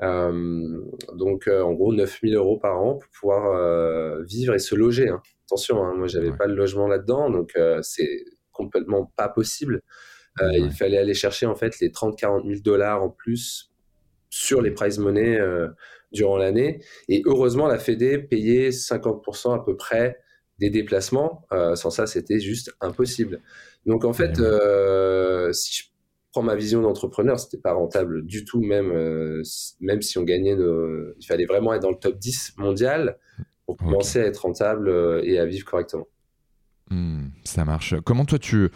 [0.01, 0.81] Euh,
[1.13, 5.09] donc, euh, en gros, 9000 euros par an pour pouvoir euh, vivre et se loger.
[5.09, 5.21] Hein.
[5.53, 9.81] Attention, hein, moi, j'avais pas de logement là-dedans, donc c'est complètement pas possible.
[10.41, 13.71] Il fallait aller chercher en fait les 30-40 000 dollars en plus
[14.31, 15.39] sur les prize money
[16.11, 16.81] durant l'année.
[17.07, 20.17] Et heureusement, la Fédé payait 50% à peu près
[20.57, 21.45] des déplacements.
[21.75, 23.41] sans ça, c'était juste impossible.
[23.85, 24.37] Donc en fait,
[25.53, 25.93] si je
[26.33, 29.43] prends ma vision d'entrepreneur, c'était pas rentable du tout, même, euh,
[29.79, 31.13] même si on gagnait nos...
[31.19, 33.17] Il fallait vraiment être dans le top 10 mondial
[33.65, 36.07] pour commencer à être rentable euh, et à vivre correctement.
[36.89, 37.95] Hmm, ça marche.
[38.05, 38.69] Comment toi tu,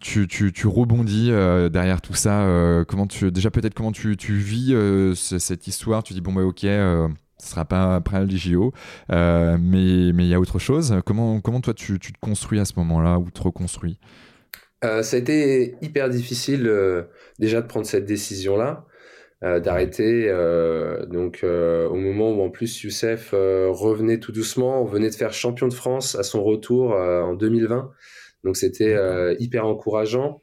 [0.00, 2.46] tu, tu, tu rebondis euh, derrière tout ça
[2.88, 4.74] Comment tu déjà peut-être comment tu, tu vis
[5.14, 6.02] cette histoire?
[6.02, 8.72] Tu dis bon bah ok, ce sera pas après le JO,
[9.10, 11.00] mais mais il y a autre chose.
[11.04, 13.98] Comment comment toi tu, tu te construis à ce moment-là ou te reconstruis?
[14.84, 17.02] Euh, ça a été hyper difficile euh,
[17.38, 18.89] déjà de prendre cette décision-là, euh,
[19.42, 20.28] d'arrêter.
[21.08, 25.68] donc au moment où en plus Youssef revenait tout doucement, on venait de faire champion
[25.68, 27.90] de France à son retour en 2020.
[28.44, 28.96] Donc c'était
[29.38, 30.42] hyper encourageant.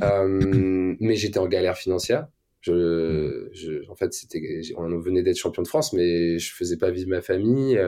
[0.00, 2.28] mais j'étais en galère financière.
[2.62, 6.90] Je, je, en fait, c'était, on venait d'être champion de France, mais je faisais pas
[6.90, 7.78] vivre ma famille.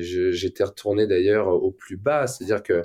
[0.00, 2.82] j'étais retourné d'ailleurs au plus bas, c'est-à-dire que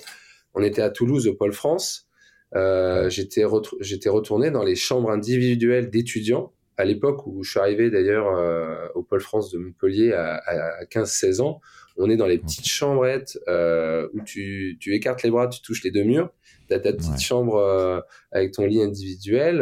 [0.54, 2.08] on était à Toulouse au Pôle France.
[2.56, 3.44] Euh, j'étais
[3.80, 8.88] j'étais retourné dans les chambres individuelles d'étudiants à l'époque où je suis arrivé d'ailleurs euh,
[8.96, 11.60] au Pôle France de Montpellier à, à 15-16 ans.
[11.98, 15.84] On est dans les petites chambrettes euh, où tu, tu, écartes les bras, tu touches
[15.84, 16.32] les deux murs.
[16.70, 18.00] Tu as ta petite chambre euh,
[18.32, 19.60] avec ton lit individuel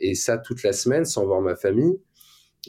[0.00, 2.00] et ça toute la semaine sans voir ma famille.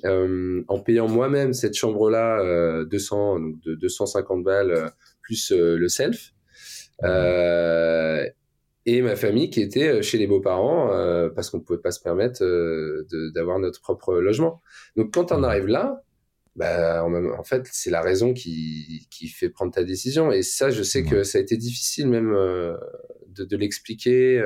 [0.05, 4.91] en payant moi-même cette chambre-là 200 de 250 balles
[5.23, 6.33] plus le self.
[7.03, 8.27] Euh,
[8.87, 11.91] et ma famille qui était euh, chez les beaux-parents euh, parce qu'on ne pouvait pas
[11.91, 14.61] se permettre euh, d'avoir notre propre logement.
[14.95, 16.03] Donc quand on arrive là,
[16.55, 20.31] bah, en, fait, c'est la raison qui, qui fait prendre ta décision.
[20.31, 24.43] Et ça, je sais que ça a été difficile même de, de l'expliquer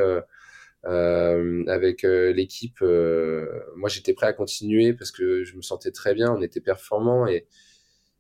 [0.84, 2.82] avec l'équipe.
[2.82, 7.28] moi, j'étais prêt à continuer parce que je me sentais très bien, on était performants
[7.28, 7.48] et,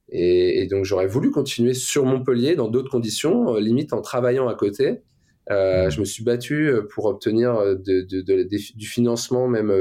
[0.07, 4.55] et, et donc j'aurais voulu continuer sur Montpellier dans d'autres conditions, limite en travaillant à
[4.55, 5.01] côté.
[5.49, 9.73] Euh, je me suis battu euh, pour obtenir euh, de, de, de, du financement même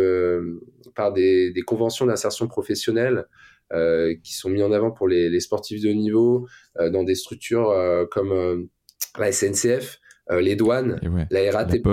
[0.94, 3.27] par des, des conventions d'insertion professionnelle
[3.73, 7.14] euh, qui sont mis en avant pour les, les sportifs de haut niveau dans des
[7.14, 7.75] structures
[8.11, 8.68] comme
[9.18, 10.99] la SNCF, les douanes,
[11.31, 11.85] la RATP.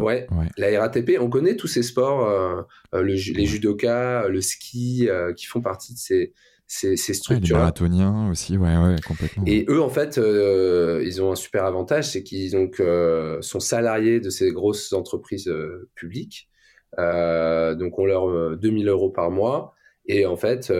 [0.00, 5.46] Ouais, ouais, la RATP, on connaît tous ces sports, le, les judokas, le ski, qui
[5.46, 6.32] font partie de ces,
[6.66, 7.56] ces, ces structures.
[7.56, 9.44] les marathoniens aussi, ouais, ouais, complètement.
[9.46, 13.60] Et eux, en fait, euh, ils ont un super avantage, c'est qu'ils donc euh, sont
[13.60, 16.48] salariés de ces grosses entreprises euh, publiques.
[16.96, 19.74] donc on leur 2000 euros par mois
[20.06, 20.72] et en fait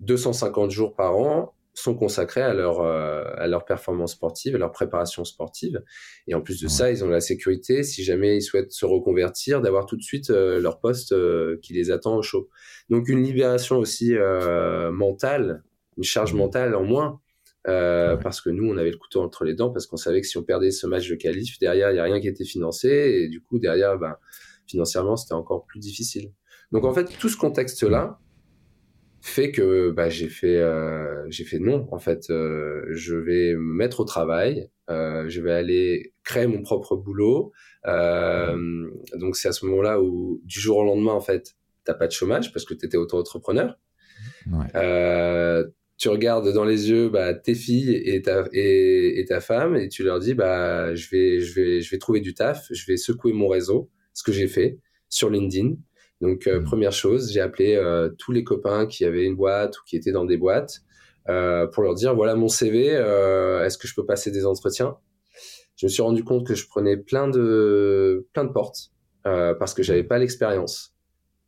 [0.00, 4.72] 250 jours par an sont consacrés à leur, euh, à leur performance sportive, à leur
[4.72, 5.82] préparation sportive.
[6.26, 9.60] Et en plus de ça, ils ont la sécurité, si jamais ils souhaitent se reconvertir,
[9.60, 12.48] d'avoir tout de suite euh, leur poste euh, qui les attend au chaud.
[12.88, 14.14] Donc une libération aussi
[14.92, 15.62] mentale,
[15.96, 17.20] une charge mentale en moins.
[17.64, 20.38] parce que nous, on avait le couteau entre les dents, parce qu'on savait que si
[20.38, 23.28] on perdait ce match de qualif, derrière, il n'y a rien qui était financé, et
[23.28, 24.16] du coup, derrière, ben,
[24.66, 26.32] financièrement, c'était encore plus difficile.
[26.72, 28.18] Donc en fait, tout ce contexte-là,
[29.20, 33.74] fait que bah, j'ai fait euh, j'ai fait non en fait euh, je vais me
[33.74, 37.52] mettre au travail euh, je vais aller créer mon propre boulot
[37.86, 41.54] euh, donc c'est à ce moment-là où du jour au lendemain en fait
[41.84, 43.78] t'as pas de chômage parce que tu étais auto-entrepreneur
[44.50, 44.66] ouais.
[44.74, 45.66] Euh,
[45.98, 49.90] tu regardes dans les yeux bah, tes filles et ta et, et, ta femme et
[49.90, 52.96] tu leur dis bah je vais je vais je vais trouver du taf je vais
[52.96, 54.78] secouer mon réseau ce que j'ai fait
[55.10, 55.74] sur LinkedIn
[56.20, 56.64] donc, euh, mmh.
[56.64, 60.12] première chose, j'ai appelé euh, tous les copains qui avaient une boîte ou qui étaient
[60.12, 60.80] dans des boîtes
[61.28, 64.96] euh, pour leur dire voilà mon CV, est-ce que je peux passer des entretiens?
[65.76, 68.90] Je me suis rendu compte que je prenais plein de plein de portes
[69.22, 70.94] parce que j'avais pas l'expérience.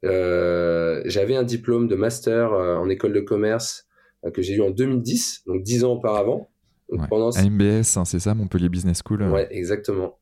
[0.02, 3.86] j'avais un diplôme de master en école de commerce
[4.32, 6.51] que j'ai eu en 2010, donc dix ans auparavant.
[6.92, 7.30] Donc pendant...
[7.30, 9.22] MBS, hein, c'est ça, Montpellier Business School.
[9.22, 10.18] Ouais, exactement.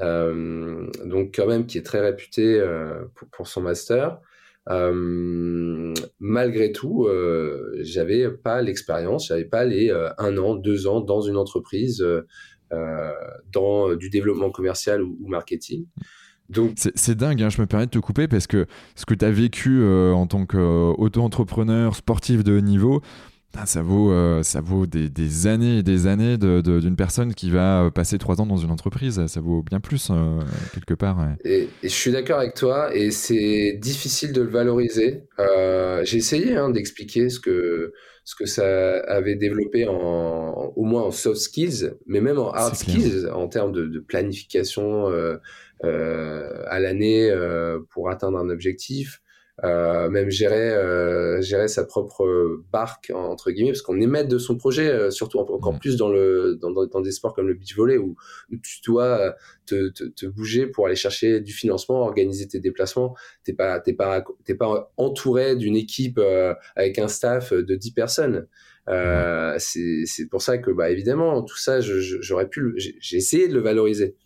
[0.00, 4.18] Euh, donc quand même qui est très réputé euh, pour, pour, son master.
[4.68, 11.20] Euh, malgré tout, euh, j'avais pas l'expérience, j'avais pas les un an, deux ans dans
[11.20, 12.04] une entreprise
[13.52, 15.86] dans du développement commercial ou, marketing.
[16.50, 19.24] Donc c'est dingue, hein, je me permets de te couper parce que ce que tu
[19.24, 23.02] as vécu en tant qu'auto-entrepreneur sportif de haut niveau,
[23.66, 27.90] ça vaut, euh, ça vaut des, années et des années d'une personne qui va euh,
[27.90, 29.26] passer trois ans dans une entreprise.
[29.26, 30.40] Ça vaut bien plus, euh,
[30.72, 31.26] quelque part.
[31.44, 35.24] Et, je suis d'accord avec toi, et c'est difficile de le valoriser.
[36.02, 37.92] J'ai essayé hein, d'expliquer ce que,
[38.24, 42.76] ce que ça avait développé, en, au moins en soft skills, mais même en hard
[42.76, 45.06] skills, en termes de, de planification
[45.82, 47.32] à l'année
[47.90, 49.20] pour atteindre un objectif.
[49.64, 54.38] Euh, même gérer euh, gérer sa propre barque entre guillemets parce qu'on est maître de
[54.38, 57.74] son projet euh, surtout encore plus dans le dans, dans, des sports comme le beach
[57.74, 58.16] volley où,
[58.62, 59.34] tu dois
[59.66, 63.16] te, te, te, bouger pour aller chercher du financement organiser tes déplacements.
[63.42, 66.20] T'es pas t'es pas t'es pas entouré d'une équipe
[66.76, 68.46] avec un staff de 10 personnes.
[68.88, 73.60] Euh, c'est pour ça que bah évidemment tout ça j'aurais pu j'ai essayé de le
[73.60, 74.16] valoriser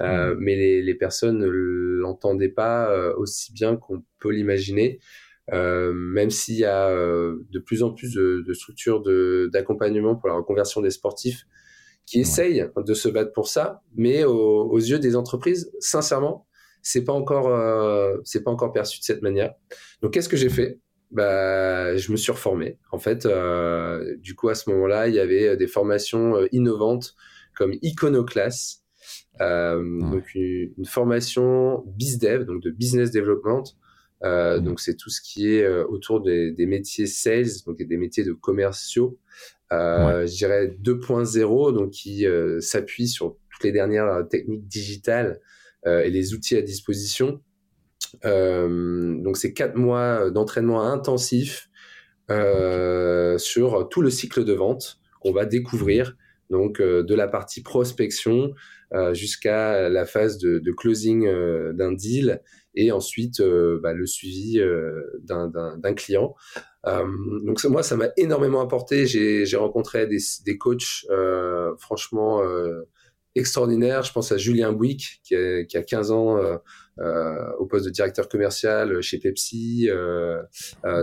[0.00, 5.00] euh, mais les, les, personnes ne l'entendaient pas euh, aussi bien qu'on peut l'imaginer.
[5.52, 9.02] Euh, même s'il y a euh, de plus en plus de, de structures
[9.50, 11.44] d'accompagnement pour la reconversion des sportifs
[12.04, 16.46] qui essayent de se battre pour ça, mais aux, aux yeux des entreprises, sincèrement,
[16.82, 19.54] c'est pas encore euh, c'est pas encore perçu de cette manière.
[20.02, 20.80] Donc qu'est-ce que j'ai fait?
[21.10, 22.78] Bah, je me suis reformé.
[22.92, 27.14] En fait, euh, du coup, à ce moment-là, il y avait des formations innovantes
[27.56, 28.84] comme Iconoclass,
[29.40, 33.64] euh, donc une, une, formation BizDev, donc de business development.
[34.24, 37.96] Euh, Donc c'est tout ce qui est euh, autour des, des, métiers sales, donc des
[37.96, 39.18] métiers de commerciaux.
[39.70, 42.26] Je dirais 2.0, donc qui
[42.60, 45.40] s'appuie sur toutes les dernières techniques digitales
[45.86, 47.40] et les outils à disposition.
[48.24, 51.68] donc c'est quatre mois d'entraînement intensif
[52.28, 56.16] sur tout le cycle de vente qu'on va découvrir.
[56.50, 58.52] Donc de la partie prospection
[58.94, 62.40] euh, jusqu'à la phase de, de closing euh, d'un deal
[62.74, 64.60] et ensuite euh, bah, le suivi
[65.24, 66.34] d'un client.
[66.86, 69.06] donc moi, ça m'a énormément apporté.
[69.06, 71.06] J'ai rencontré des, des coachs
[71.78, 72.42] franchement
[73.34, 74.04] extraordinaires.
[74.04, 76.38] Je pense à Julien Bouic qui a, qui a 15 ans
[77.00, 79.88] euh, au poste de directeur commercial chez Pepsi.
[79.90, 80.42] Euh,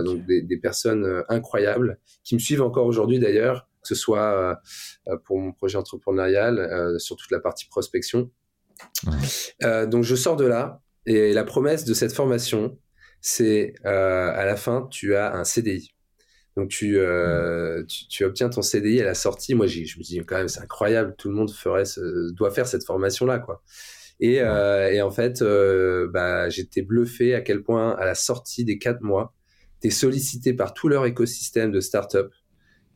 [0.02, 4.58] donc des, des, personnes incroyables qui me suivent encore aujourd'hui d'ailleurs que ce soit
[5.08, 8.30] euh, pour mon projet entrepreneurial, euh, sur toute la partie prospection.
[9.62, 12.78] Euh, donc je sors de là et la promesse de cette formation,
[13.20, 15.94] c'est à la fin, tu as un CDI.
[16.56, 16.98] Donc tu,
[18.08, 19.54] tu, obtiens ton CDI à la sortie.
[19.54, 21.14] Moi, je me dis quand même, c'est incroyable.
[21.16, 21.84] Tout le monde ferait,
[22.32, 23.62] doit faire cette formation-là, quoi.
[24.20, 25.44] Et, et, en fait,
[26.12, 29.34] bah, j'étais bluffé à quel point, à la sortie des quatre mois,
[29.80, 32.32] tu es sollicité par tout leur écosystème de start-up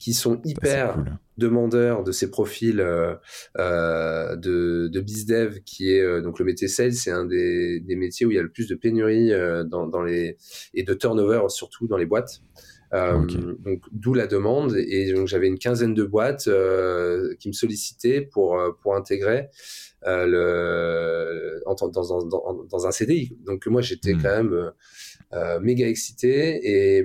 [0.00, 0.96] qui sont hyper
[1.36, 3.14] demandeurs de ces profils euh,
[3.58, 7.96] euh, de, de bizdev, qui est euh, donc le métier sales, c'est un des, des,
[7.96, 10.36] métiers où il y a le plus de pénurie euh, dans, dans, les
[10.74, 12.40] et de turnover surtout dans les boîtes.
[12.92, 13.24] Euh,
[13.64, 16.50] donc d'où la demande et donc j'avais une quinzaine de boîtes
[17.38, 19.48] qui me sollicitaient pour pour intégrer
[20.04, 23.36] le dans, dans, dans, dans, un CDI.
[23.44, 24.22] Donc moi j'étais hmm.
[24.22, 24.70] quand même euh,
[25.60, 27.04] méga excité et,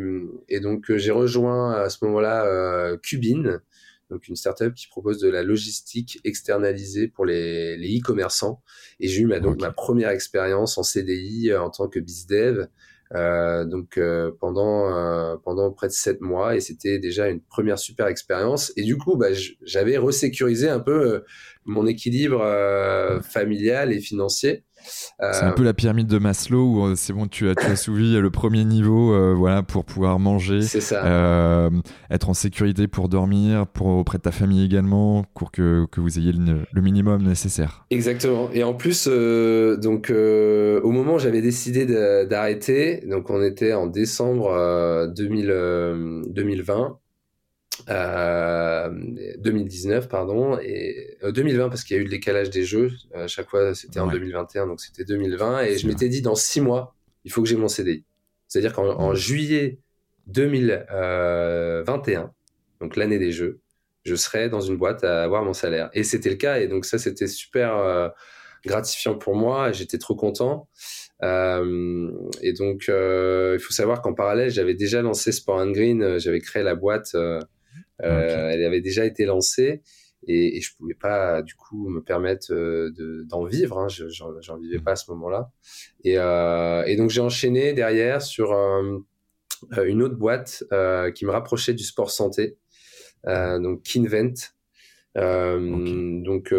[0.50, 3.62] et donc euh, j'ai rejoint à ce moment-là euh, Cubine,
[4.10, 8.62] donc une startup qui propose de la logistique externalisée pour les e-commerçants.
[9.00, 12.68] et j'ai eu ma, donc ma première expérience en CDI en tant que bizdev.
[13.14, 14.00] Euh, donc
[14.40, 18.82] pendant euh, pendant près de sept mois et c'était déjà une première super expérience et
[18.82, 19.28] du coup bah,
[19.62, 21.24] j'avais resécurisé un peu
[21.66, 22.42] mon équilibre
[23.22, 27.50] familial et financier c'est un peu la pyramide de Maslow où euh, c'est bon, tu
[27.50, 30.60] as, tu as souvi le premier niveau euh, voilà, pour pouvoir manger,
[30.92, 31.70] euh,
[32.10, 36.20] être en sécurité pour dormir, pour auprès de ta famille également, pour que, que vous
[36.20, 37.86] ayez le, minimum nécessaire.
[37.90, 38.50] Exactement.
[38.54, 41.86] Et en plus, donc, au moment où j'avais décidé
[42.26, 47.00] d'arrêter, donc on était en décembre 2000, 2020,
[47.88, 52.92] 2019 euh, pardon et 2020 euh, parce qu'il y a eu le décalage des jeux.
[53.14, 56.62] À chaque fois c'était en 2021 donc c'était 2020 et je m'étais dit dans six
[56.62, 58.06] mois il faut que j'ai mon CDI
[58.48, 59.80] c'est-à-dire qu'en juillet
[60.28, 62.32] 2021
[62.82, 63.60] donc l'année des jeux
[64.04, 65.90] je serai dans une boîte à avoir mon salaire.
[65.94, 68.10] Et c'était le cas et donc ça c'était super euh,
[68.64, 70.70] gratifiant pour moi j'étais trop content.
[71.24, 76.62] Et donc il faut savoir qu'en parallèle j'avais déjà lancé Sport and Green j'avais créé
[76.62, 77.16] la boîte
[78.04, 79.82] euh, elle avait déjà été lancée
[80.28, 82.92] et, et je pouvais pas du coup me permettre euh,
[83.26, 83.80] d'en vivre.
[83.80, 85.52] Hein, J'en vivais pas à ce moment-là.
[86.04, 90.64] Et, euh, et, donc j'ai enchaîné derrière sur une autre boîte
[91.16, 92.58] qui me rapprochait du sport santé,
[93.26, 94.52] donc Kinvent.
[95.16, 96.54] Donc,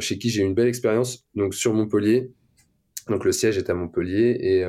[0.00, 1.26] chez qui j'ai une belle expérience.
[1.34, 2.32] Donc, sur Montpellier.
[3.08, 4.64] Donc, le siège est à Montpellier et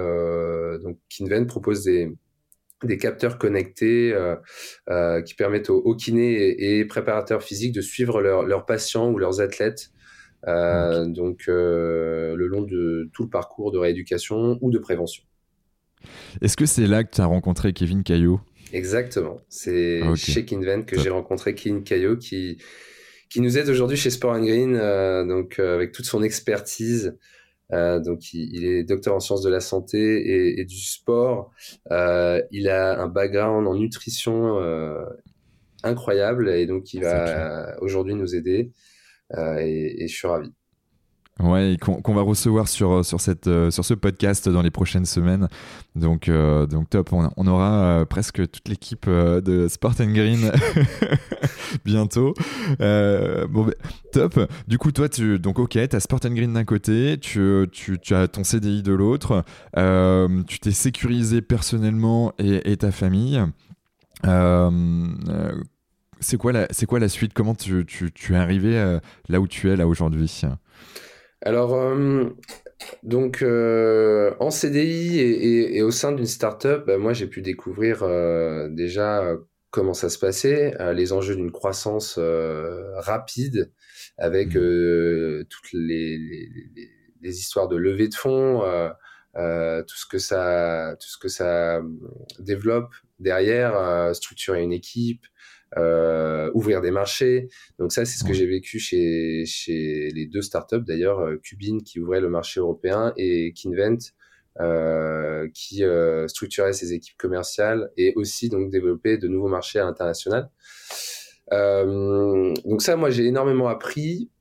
[0.84, 2.12] donc Kinven propose des
[2.84, 4.16] des capteurs connectés
[5.26, 9.92] qui permettent aux, kinés et, préparateurs physiques de suivre leurs patients ou leurs athlètes
[10.46, 15.24] donc le long de tout le parcours de rééducation ou de prévention.
[16.42, 18.40] Est-ce que c'est là que tu as rencontré Kevin Caillot?
[18.74, 19.40] Exactement.
[19.50, 22.58] C'est chez Kinvent que j'ai rencontré Kevin Caillot qui,
[23.30, 27.18] qui nous aide aujourd'hui chez Sport Green, euh, donc euh, avec toute son expertise.
[27.74, 31.52] Euh, donc il, est docteur en sciences de la santé et, du sport.
[31.90, 34.60] il a un background en nutrition
[35.84, 38.72] incroyable et donc il va aujourd'hui nous aider.
[39.38, 40.52] Et, et, je suis ravi.
[41.40, 45.06] Ouais, qu'on va recevoir sur, euh, sur, cette, euh, sur ce podcast dans les prochaines
[45.06, 45.48] semaines.
[45.96, 50.52] Donc, euh, donc top, on, aura presque toute l'équipe de Sport and Green
[51.86, 52.34] bientôt.
[52.80, 53.74] bon, bah,
[54.12, 54.50] top.
[54.68, 58.00] Du coup, toi, tu, donc ok, tu as Sport and Green d'un côté, tu, tu,
[58.00, 59.44] tu, as ton CDI de l'autre,
[60.48, 63.40] tu t'es sécurisé personnellement et, et ta famille.
[66.20, 67.34] c'est quoi, la, quoi la suite?
[67.36, 68.98] Comment tu, tu, tu es arrivé
[69.30, 70.42] là où tu es là aujourd'hui?
[71.42, 72.30] Alors, euh,
[73.04, 78.70] donc, euh, en CDI et, au sein d'une startup, bah, moi, j'ai pu découvrir euh,
[78.70, 79.36] déjà
[79.70, 83.72] comment ça se passait, les enjeux d'une croissance rapide
[84.18, 85.44] avec mmh.
[85.50, 88.62] toutes les, les, histoires de levée de fonds,
[89.36, 91.82] tout ce que ça, tout ce que ça
[92.40, 95.26] développe derrière, structurer une équipe,
[95.78, 97.50] euh, ouvrir des marchés.
[97.80, 101.84] Donc ça, c'est ce que j'ai vécu chez, chez les deux startups d'ailleurs, euh, Cubine
[101.84, 104.14] qui ouvrait le marché européen et Kinvent
[104.60, 109.84] euh, qui euh, structurait ses équipes commerciales et aussi donc développait de nouveaux marchés à
[109.84, 110.50] l'international.
[111.54, 114.32] Euh, donc ça, moi, j'ai énormément appris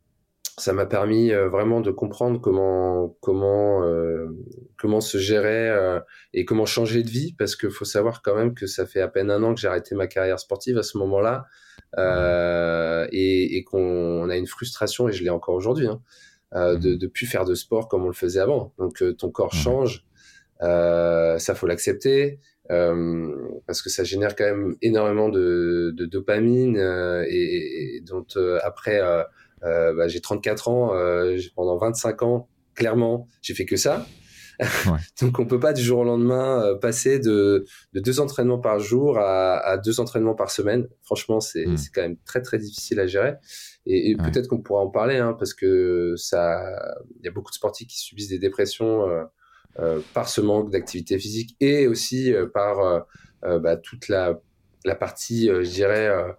[0.59, 4.29] ça m'a permis euh, vraiment de comprendre comment comment euh,
[4.79, 6.01] comment se gérer euh,
[6.33, 9.09] et comment changer de vie parce qu'il faut savoir quand même que ça fait à
[9.09, 11.45] peine un an que j'ai arrêté ma carrière sportive à ce moment-là
[13.13, 16.01] et, et qu'on a une frustration et je l'ai encore aujourd'hui hein,
[16.53, 18.73] de de plus faire de sport comme on le faisait avant.
[18.79, 20.05] Donc ton corps change
[20.61, 26.77] ça faut l'accepter parce que ça génère quand même énormément de, de dopamine
[27.29, 28.27] et, et, dont
[28.63, 29.01] après
[29.65, 34.07] euh, bah, j'ai 34 ans, euh, pendant 25 ans, clairement, j'ai fait que ça.
[35.21, 38.79] Donc on peut pas du jour au lendemain euh, passer de, de, deux entraînements par
[38.79, 40.89] jour à, à deux entraînements par semaine.
[41.03, 41.77] Franchement, c'est hmm.
[41.95, 43.35] quand même très très difficile à gérer.
[43.85, 46.61] Et, peut-être qu'on pourra en parler, hein, parce que ça,
[47.21, 49.25] il y a beaucoup de sportifs qui subissent des dépressions euh,
[49.79, 53.07] euh, par ce manque d'activité physique et aussi par
[53.43, 54.41] bah, toute la,
[54.87, 56.33] la partie, je dirais, euh,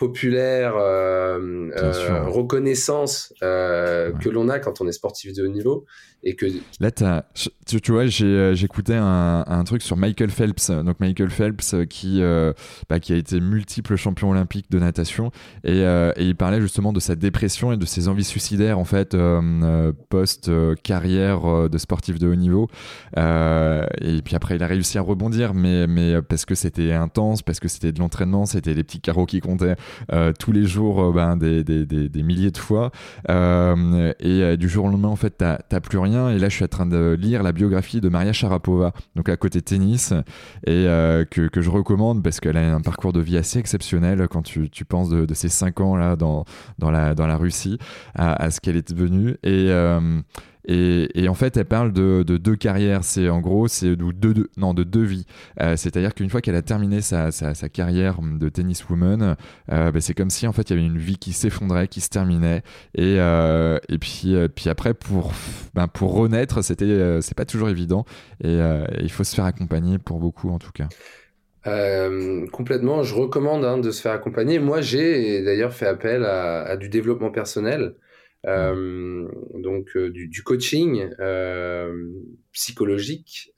[0.00, 5.84] populaire, euh, euh, reconnaissance que l'on a quand on est sportif de haut niveau
[6.22, 6.44] et que
[6.80, 6.90] là
[7.34, 10.70] tu, tu, vois j'écoutais un, un, truc sur Michael Phelps.
[10.70, 12.20] Donc Michael Phelps qui
[12.88, 15.30] bah, qui a été multiple champion olympique de natation
[15.64, 19.16] et, et, il parlait justement de sa dépression et de ses envies suicidaires en fait
[20.10, 20.50] post
[20.82, 22.68] carrière de sportif de haut niveau.
[23.16, 27.60] Et puis après il a réussi à rebondir mais mais parce que c'était intense parce
[27.60, 29.76] que c'était de l'entraînement c'était des petits carreaux qui comptaient
[30.12, 32.90] euh, tous les jours euh, ben, des, des, des, milliers de fois.
[33.28, 36.30] Euh, et du jour au lendemain, en fait, t'as plus rien.
[36.30, 39.36] Et là, je suis en train de lire la biographie de Maria Sharapova, donc à
[39.36, 40.12] côté tennis,
[40.66, 40.84] et
[41.30, 44.70] que, que, je recommande parce qu'elle a un parcours de vie assez exceptionnel quand tu,
[44.70, 46.44] tu penses de, ces cinq ans là dans,
[46.78, 47.78] dans, la, dans la Russie
[48.14, 49.36] à, à ce qu'elle est devenue.
[49.42, 49.70] Et
[50.66, 53.04] et, en fait, elle parle de, deux carrières.
[53.04, 55.26] C'est en gros, c'est de deux, non, de deux vies.
[55.60, 57.30] Euh, c'est-à-dire qu'une fois qu'elle a terminé sa,
[57.72, 59.36] carrière de tenniswoman,
[59.72, 62.00] euh, bah, c'est comme si en fait il y avait une vie qui s'effondrait, qui
[62.00, 62.62] se terminait.
[62.94, 64.36] Et, euh, et puis,
[64.68, 65.32] après, pour,
[65.74, 68.04] ben, renaître, c'était, c'est pas toujours évident.
[68.42, 68.58] Et,
[69.00, 70.88] il faut se faire accompagner pour beaucoup en tout cas.
[72.52, 74.58] complètement, je recommande hein, de se faire accompagner.
[74.58, 77.94] Moi, j'ai d'ailleurs fait appel à du développement personnel.
[78.46, 81.92] Euh, donc euh, du, coaching euh,
[82.52, 83.52] psychologique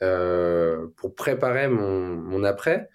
[0.96, 2.88] pour préparer mon, après.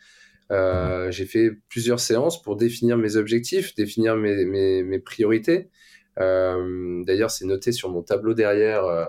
[0.50, 5.70] J'ai fait plusieurs séances pour définir mes objectifs, définir mes, priorités.
[6.18, 9.08] D'ailleurs, c'est noté sur mon tableau derrière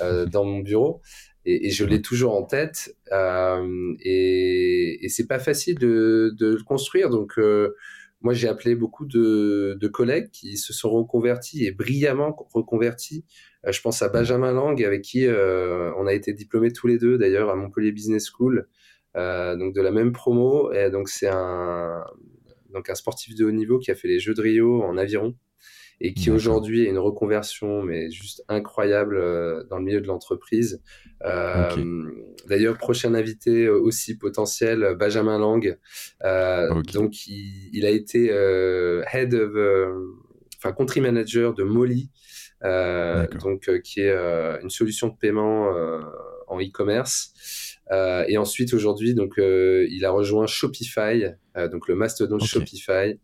[0.00, 1.00] dans mon bureau.
[1.46, 2.96] Et, je l'ai toujours en tête.
[3.12, 7.10] Et, et c'est pas facile de, de, le construire.
[7.10, 7.38] Donc,
[8.24, 13.26] moi, j'ai appelé beaucoup de, collègues qui se sont reconvertis et brillamment reconvertis.
[13.66, 16.96] Euh, je pense à Benjamin Lang, avec qui euh, on a été diplômés tous les
[16.98, 18.66] deux, d'ailleurs, à Montpellier Business School,
[19.16, 20.72] euh, donc de la même promo.
[20.72, 22.02] Et donc, c'est un,
[22.72, 25.36] donc un sportif de haut niveau qui a fait les Jeux de Rio en aviron
[26.00, 29.16] et qui aujourd'hui a une reconversion mais juste incroyable
[29.68, 30.82] dans le milieu de l'entreprise.
[32.48, 35.78] D'ailleurs, prochain invité aussi potentiel, Benjamin Lang.
[36.92, 39.52] Donc, il, a été head of,
[40.58, 42.10] enfin country manager de Molly,
[42.62, 44.14] donc qui est
[44.62, 45.70] une solution de paiement
[46.48, 47.32] en e-commerce.
[47.92, 51.26] Euh, et ensuite, aujourd'hui, donc, euh, il a rejoint Shopify,
[51.56, 53.18] euh, donc le mastodonte Shopify,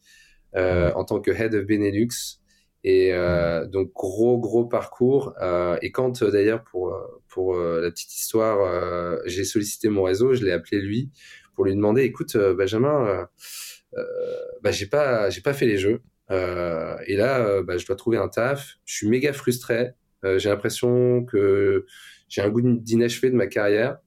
[0.55, 2.40] en tant que head of Benelux.
[2.83, 3.13] Et
[3.69, 5.35] donc gros gros parcours.
[5.83, 6.97] et quand d'ailleurs pour
[7.29, 11.11] pour la petite histoire, j'ai sollicité mon réseau, je l'ai appelé lui
[11.55, 13.29] pour lui demander, écoute Benjamin,
[14.63, 16.01] bah, j'ai pas j'ai pas fait les jeux.
[16.31, 18.79] et là, bah, je dois trouver un taf.
[18.87, 19.91] Je suis méga frustré.
[20.25, 21.85] j'ai l'impression que
[22.31, 23.99] j'ai un goût d'inachevé de ma carrière.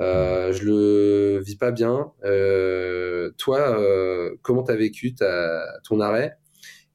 [0.00, 2.12] Euh, je le vis pas bien.
[2.24, 6.36] Euh, toi, euh, comment t'as vécu ta, ton arrêt?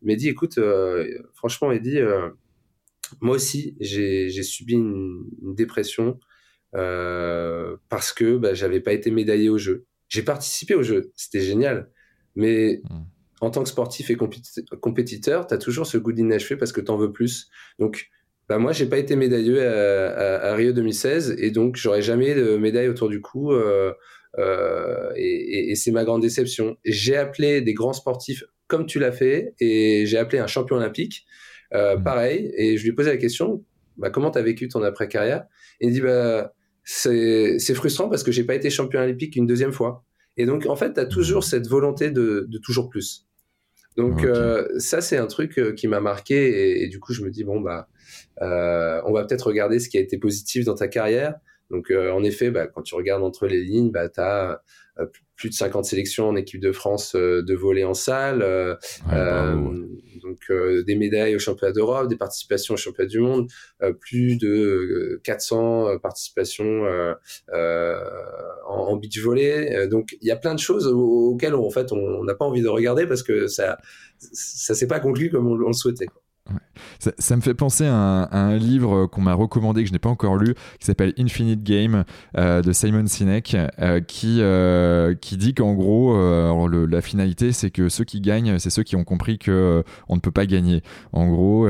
[0.02, 2.30] Il m'a dit, écoute, euh, franchement, il dit, euh,
[3.22, 6.20] moi aussi, j'ai subi une, une dépression
[6.72, 9.86] parce que bah, j'avais pas été médaillé au jeu.
[10.10, 11.90] J'ai participé au jeu, c'était génial,
[12.36, 12.96] mais mmh.
[13.42, 16.92] en tant que sportif et compétiteur, tu as toujours ce goût d'inachevé parce que tu
[16.92, 17.50] en veux plus.
[17.80, 18.10] Donc,
[18.50, 22.88] bah moi j'ai pas été médailleux à, Rio 2016 et donc j'aurais jamais de médaille
[22.88, 23.94] autour du cou euh,
[24.40, 26.78] euh, et, c'est ma grande déception.
[26.86, 31.26] J'ai appelé des grands sportifs comme tu l'as fait et j'ai appelé un champion olympique
[31.74, 32.04] euh, mmh.
[32.04, 33.64] pareil et je lui ai posé la question
[33.98, 35.46] bah, comment tu as vécu ton après carrière
[35.82, 36.54] et il dit bah
[36.84, 40.06] c'est frustrant parce que j'ai pas été champion olympique une deuxième fois
[40.38, 41.50] et donc en fait tu as toujours mmh.
[41.50, 43.26] cette volonté de, de toujours plus.
[43.98, 44.24] Donc
[44.78, 47.60] ça c'est un truc qui m'a marqué et, et, du coup je me dis bon
[47.60, 47.90] bah
[48.42, 51.36] euh, on va peut-être regarder ce qui a été positif dans ta carrière.
[51.70, 54.56] Donc, euh, en effet, bah, quand tu regardes entre les lignes, bah, tu as euh,
[55.36, 58.40] plus de 50 sélections en équipe de France de voler en salle,
[60.22, 60.52] donc
[60.86, 63.48] des médailles au championnat d'Europe, des participations au championnat du monde,
[64.00, 66.84] plus de 400 participations
[68.68, 69.88] en, beach volley.
[69.88, 72.68] donc il y a plein de choses auxquelles en fait on n'a pas envie de
[72.68, 73.78] regarder parce que ça
[74.20, 76.08] ça s'est pas conclu comme on, le souhaitait.
[77.00, 80.38] Ça, me fait penser à un, livre qu'on m'a recommandé, que je n'ai pas encore
[80.38, 82.04] lu, qui s'appelle Infinite Game
[82.38, 86.18] euh, de Simon Sinek, euh, qui, euh, qui dit qu'en gros,
[86.68, 90.22] la finalité, c'est que ceux qui gagnent, c'est ceux qui ont compris que on ne
[90.22, 90.82] peut pas gagner.
[91.14, 91.68] En gros,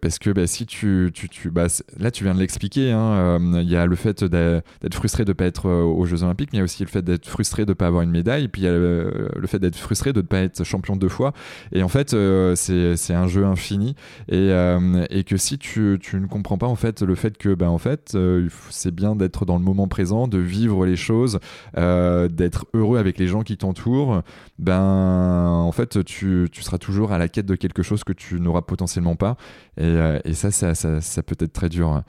[0.00, 1.66] parce que bah, si tu, tu, bah,
[1.98, 5.34] là, tu viens de l'expliquer, hein, il y a le fait d'être frustré de ne
[5.34, 7.70] pas être aux Jeux Olympiques, mais il y a aussi le fait d'être frustré de
[7.70, 10.26] ne pas avoir une médaille, puis il y a le, fait d'être frustré de ne
[10.26, 11.32] pas être champion deux fois.
[11.72, 12.14] Et en fait,
[12.54, 13.94] c'est un jeu infini.
[14.28, 17.54] Et euh, et que si tu, tu, ne comprends pas en fait le fait que
[17.54, 21.38] ben en fait euh, c'est bien d'être dans le moment présent, de vivre les choses,
[21.76, 24.22] euh, d'être heureux avec les gens qui t'entourent,
[24.58, 28.40] ben en fait tu, tu, seras toujours à la quête de quelque chose que tu
[28.40, 29.36] n'auras potentiellement pas
[29.80, 31.88] et, et ça, ça, ça, peut être très dur.
[31.88, 32.04] Hein.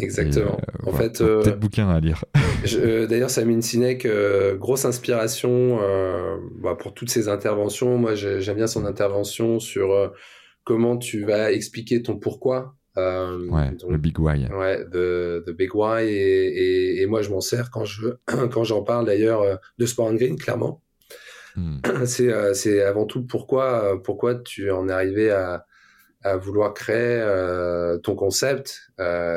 [0.00, 0.58] Exactement.
[0.84, 2.24] en fait, peut-être bouquin à lire.
[3.08, 4.06] D'ailleurs, Samine Sinek,
[4.58, 5.78] grosse inspiration
[6.60, 7.96] bah, pour toutes ses interventions.
[7.96, 10.12] Moi, j'aime bien son intervention sur
[10.64, 12.74] comment tu vas expliquer ton pourquoi.
[12.96, 14.46] Euh, ouais, le big why.
[14.52, 16.04] Ouais, the, big why.
[16.04, 18.08] Et, et, moi, je m'en sers quand je
[18.52, 20.82] quand j'en parle d'ailleurs euh, de Sport and Green, clairement.
[21.56, 21.78] Hmm.
[22.06, 25.66] C'est euh, c'est avant tout pourquoi pourquoi tu en es arrivé à,
[26.22, 27.20] à vouloir créer
[28.02, 28.90] ton concept.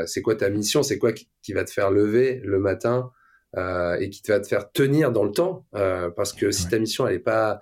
[0.05, 3.11] c'est quoi ta mission C'est quoi qui, va te faire lever le matin
[3.55, 5.65] et qui va te faire tenir dans le temps
[6.15, 7.59] Parce que si ta mission elle est pas,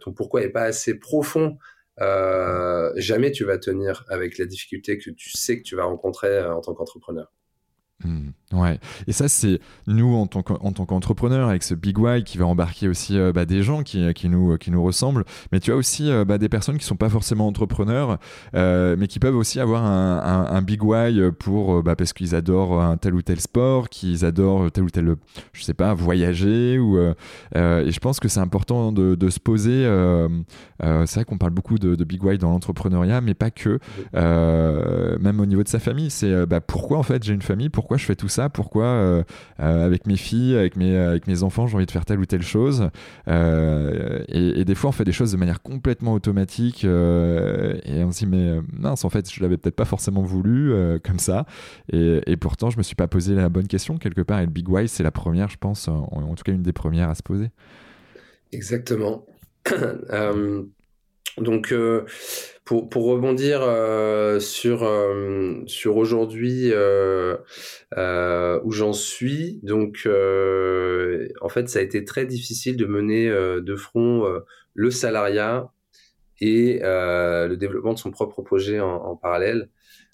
[0.00, 1.71] ton pourquoi est pas assez profond euh,
[2.96, 6.54] jamais tu vas tenir avec la difficulté que tu sais que tu vas rencontrer euh,
[6.54, 7.32] en tant qu'entrepreneur.
[8.04, 8.30] Hmm.
[8.52, 12.88] ouais, et ça c'est nous en tant qu'entrepreneurs avec ce big why qui va embarquer
[12.88, 16.10] aussi euh, bah, des gens qui, qui, nous, qui nous ressemblent, mais tu as aussi
[16.10, 18.18] euh, bah, des personnes qui sont pas forcément entrepreneurs,
[18.54, 22.82] euh, mais qui peuvent aussi avoir un, un, big why pour bah, parce qu'ils adorent
[22.82, 25.14] un tel ou tel sport, qu'ils adorent tel ou tel,
[25.52, 27.12] je sais pas, voyager ou et
[27.54, 29.84] je pense que c'est important de, de, se poser.
[30.80, 33.78] c'est vrai qu'on parle beaucoup de, de, big why dans l'entrepreneuriat, mais pas que,
[34.12, 36.32] même au niveau de sa famille, c'est
[36.66, 39.22] pourquoi en fait j'ai une famille, pourquoi je fais tout ça, pourquoi euh,
[39.60, 42.90] euh, avec mes filles, avec mes, enfants, j'ai envie de faire telle ou telle chose.
[43.28, 48.18] Euh, et, des fois, on fait des choses de manière complètement automatique et on se
[48.18, 50.72] dit, mais mince, en fait, je l'avais peut-être pas forcément voulu
[51.04, 51.46] comme ça.
[51.92, 54.40] Et, pourtant, je me suis pas posé la bonne question quelque part.
[54.40, 57.10] Et le Big Why, c'est la première, je pense, en, tout cas une des premières
[57.10, 57.50] à se poser.
[58.52, 59.26] Exactement.
[61.38, 61.74] Donc,
[62.64, 66.72] pour, pour rebondir euh, sur, euh, sur aujourd'hui
[67.94, 74.24] où j'en suis, donc en fait, ça a été très difficile de mener de front
[74.74, 75.72] le salariat
[76.40, 79.68] et le développement de son propre projet en, en parallèle.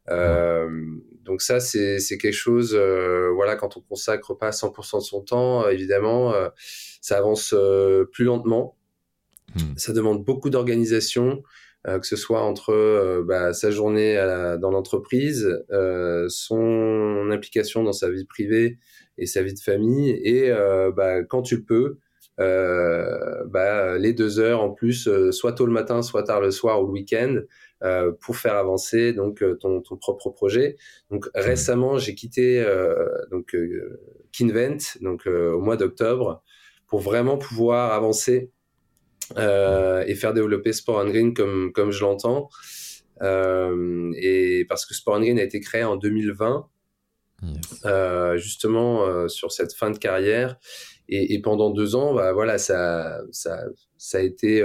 [0.09, 2.75] donc ça, c'est quelque chose,
[3.35, 6.33] voilà, quand on consacre pas 100% de son temps, évidemment,
[7.03, 7.55] ça avance
[8.13, 8.75] plus lentement.
[9.55, 9.77] Hmm.
[9.77, 11.43] Ça demande beaucoup d'organisation, euh,
[11.99, 14.17] que ce soit entre euh, bah, sa journée
[14.61, 18.79] dans l'entreprise, euh, son implication dans sa vie privée
[19.17, 20.53] et sa vie de famille, et
[20.95, 21.99] bah, quand tu peux,
[22.39, 26.87] bah, les deux heures en plus, soit tôt le matin, soit tard le soir ou
[26.87, 27.41] le week-end,
[28.21, 30.77] pour faire avancer donc ton, ton, propre projet.
[31.11, 31.31] Donc hmm.
[31.35, 32.65] récemment, j'ai quitté
[33.33, 33.57] donc
[34.33, 36.43] Kinvent donc au mois d'octobre
[36.87, 38.53] pour vraiment pouvoir avancer
[39.37, 42.49] euh, et faire développer Sport and Green comme, comme je l'entends.
[43.23, 46.69] Euh, et parce que Sport and Green a été créé en 2020,
[47.85, 50.57] euh, justement euh, sur cette fin de carrière.
[51.09, 53.65] Et, et pendant deux ans, bah, voilà, ça, ça,
[53.97, 54.65] ça a été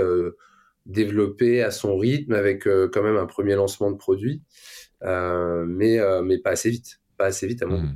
[0.85, 4.41] développé à son rythme avec quand même un premier lancement de produit,
[5.01, 6.99] mais, mais pas assez vite.
[7.17, 7.87] Pas assez vite à mon goût.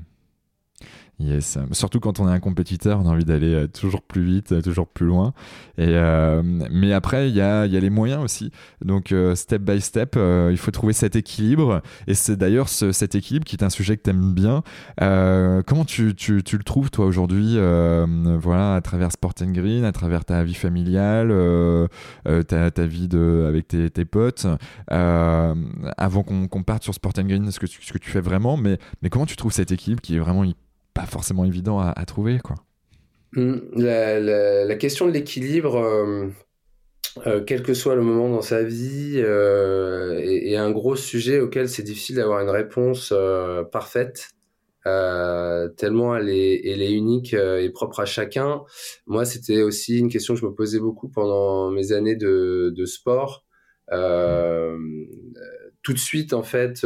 [1.19, 1.57] Yes.
[1.71, 4.61] Surtout quand on est un compétiteur, on a envie d'aller euh, toujours plus vite, euh,
[4.61, 5.33] toujours plus loin.
[5.79, 8.51] Et euh, mais après, il y a, y a, les moyens aussi.
[8.85, 11.81] Donc, step by step, il faut trouver cet équilibre.
[12.05, 14.61] Et c'est d'ailleurs ce, cet équilibre qui est un sujet que tu aimes bien.
[14.99, 17.57] comment tu, tu, tu, le trouves, toi, aujourd'hui,
[18.39, 21.33] voilà, à travers Sport Green, à travers ta vie familiale,
[22.47, 24.47] ta, ta, vie de, avec tes, tes potes
[24.87, 28.77] Avant qu'on parte sur Sport Green, ce que, tu, ce que tu fais vraiment, mais,
[29.01, 30.43] mais comment tu trouves cet équilibre qui est vraiment
[30.97, 32.55] pas forcément évident à, trouver, quoi.
[33.35, 36.27] Hum, la, question de l'équilibre, euh,
[37.27, 41.69] euh, quel que soit le moment dans sa vie, euh, est, un gros sujet auquel
[41.69, 43.13] c'est difficile d'avoir une réponse
[43.71, 44.29] parfaite.
[44.83, 48.63] tellement elle est, elle est unique et propre à chacun.
[49.05, 52.85] Moi, c'était aussi une question que je me posais beaucoup pendant mes années de, de
[52.85, 53.45] sport.
[53.91, 53.97] tout
[55.93, 56.83] de suite, en fait,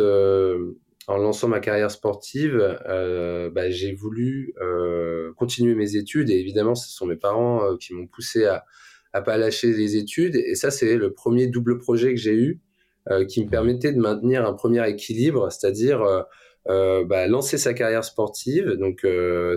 [1.12, 6.30] en lançant ma carrière sportive, euh, bah, j'ai voulu euh, continuer mes études.
[6.30, 8.66] Et évidemment, ce sont mes parents euh, qui m'ont poussé à
[9.14, 10.38] à pas lâcher les études.
[10.38, 12.62] Et ça c'est le premier double projet que j'ai eu
[13.28, 16.02] qui me permettait de maintenir un premier équilibre, c'est-à-dire
[16.66, 19.06] bah, lancer sa carrière sportive, donc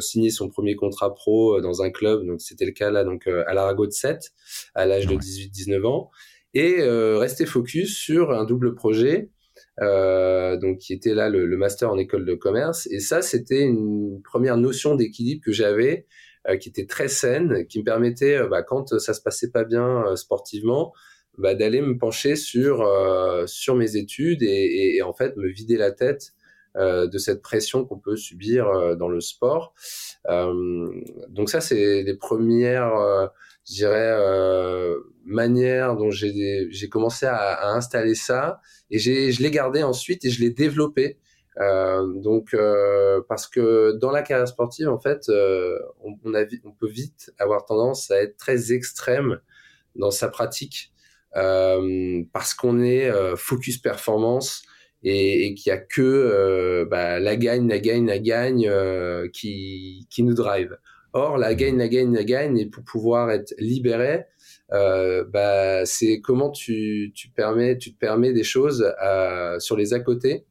[0.01, 3.55] signer son premier contrat pro dans un club, donc c'était le cas là donc à
[3.55, 4.33] l'Arago de 7
[4.75, 6.11] à l'âge de 18-19 ans.
[6.55, 9.31] Et rester focus sur un double projet
[9.81, 12.87] euh, donc qui était là le, master en école de commerce.
[12.91, 16.07] Et ça, c'était une première notion d'équilibre que j'avais,
[16.49, 19.65] euh, qui était très saine, qui me permettait, euh, bah, quand ça se passait pas
[19.65, 20.93] bien sportivement,
[21.39, 22.89] bah, d'aller me pencher sur
[23.47, 26.33] sur mes études et, et, en fait me vider la tête
[26.77, 29.75] de cette pression qu'on peut subir dans le sport.
[30.29, 33.31] donc ça, c'est les premières
[33.67, 38.61] je dirais, euh, manière dont j'ai commencé à, à, installer ça.
[38.91, 41.19] Et je l'ai gardé ensuite et je l'ai développé.
[41.61, 46.45] Euh, donc, euh, parce que dans la carrière sportive, en fait, euh, on, on, a,
[46.65, 49.41] on peut vite avoir tendance à être très extrême
[49.95, 50.93] dans sa pratique
[51.37, 54.63] euh, parce qu'on est euh, focus performance
[55.05, 58.71] et, et qu'il n'y a que bah, la gagne, la gagne, la gagne
[59.33, 60.77] qui, qui nous drive.
[61.15, 64.25] Or, la gagne, la gagne, la gagne, et pour pouvoir être libéré,
[64.73, 69.95] euh, bah, c'est comment tu, tu, permets, tu te permets des choses euh, sur les
[69.95, 70.45] à côté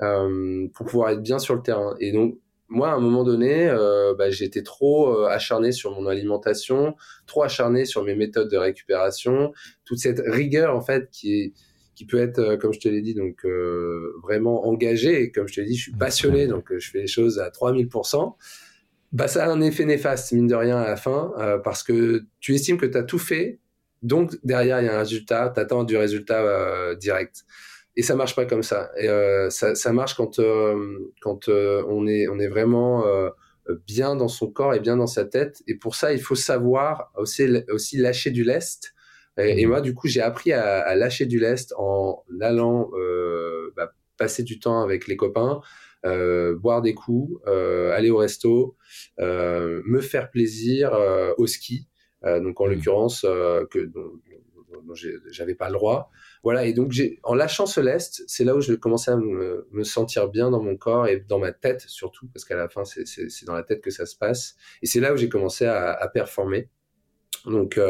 [0.00, 1.94] euh, pour pouvoir être bien sur le terrain.
[2.00, 2.38] Et donc,
[2.68, 6.94] moi, à un moment donné, euh, bah, j'étais trop euh, acharné sur mon alimentation,
[7.26, 9.52] trop acharné sur mes méthodes de récupération,
[9.84, 11.52] toute cette rigueur en fait qui est
[11.94, 13.44] qui peut être, euh, comme je te l'ai dit, donc
[14.22, 15.22] vraiment engagée.
[15.22, 17.50] Et comme je te l'ai dit, je suis passionné, donc je fais les choses à
[17.50, 18.34] 3000%
[19.12, 22.24] bah, ça a un effet néfaste, mine de rien, à la fin, euh, parce que
[22.40, 23.58] tu estimes que tu as tout fait,
[24.02, 27.44] donc derrière, il y a un résultat, tu attends du résultat euh, direct.
[27.96, 28.92] Et ça marche pas comme ça.
[28.96, 33.04] Et, euh, ça, ça, marche quand, euh, quand euh, on, est, on est vraiment
[33.86, 35.62] bien dans son corps et bien dans sa tête.
[35.66, 38.94] Et pour ça, il faut savoir aussi, aussi lâcher du lest.
[39.36, 39.68] Et, et mmh.
[39.68, 42.90] moi, du coup, j'ai appris à, à, lâcher du lest en allant
[43.76, 45.64] bah, passer du temps avec les copains, euh,
[46.04, 48.76] boire des coups, euh, aller au resto,
[49.18, 50.92] euh, me faire plaisir
[51.36, 51.88] au ski.
[52.24, 52.70] donc en mmh.
[52.70, 54.12] l'occurrence que dont,
[55.30, 56.10] j'avais pas le droit.
[56.44, 56.92] Voilà, et donc
[57.24, 60.62] en lâchant ce lest, c'est là où je commençais à me, me, sentir bien dans
[60.62, 63.04] mon corps et dans ma tête surtout, parce qu'à la fin c'est,
[63.44, 64.56] dans la tête que ça se passe.
[64.82, 66.68] Et c'est là où j'ai commencé à, à performer.
[67.44, 67.80] Donc,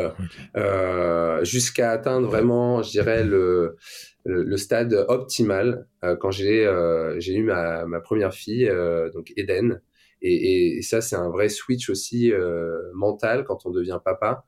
[1.42, 3.24] jusqu'à atteindre vraiment, je dirais,
[4.28, 5.86] le, le, stade optimal
[6.20, 6.70] quand j'ai
[7.18, 8.70] j'ai eu ma, ma première fille,
[9.14, 9.80] donc Eden.
[10.20, 12.32] Et, et, ça, c'est un vrai switch aussi
[12.94, 14.44] mental quand on devient papa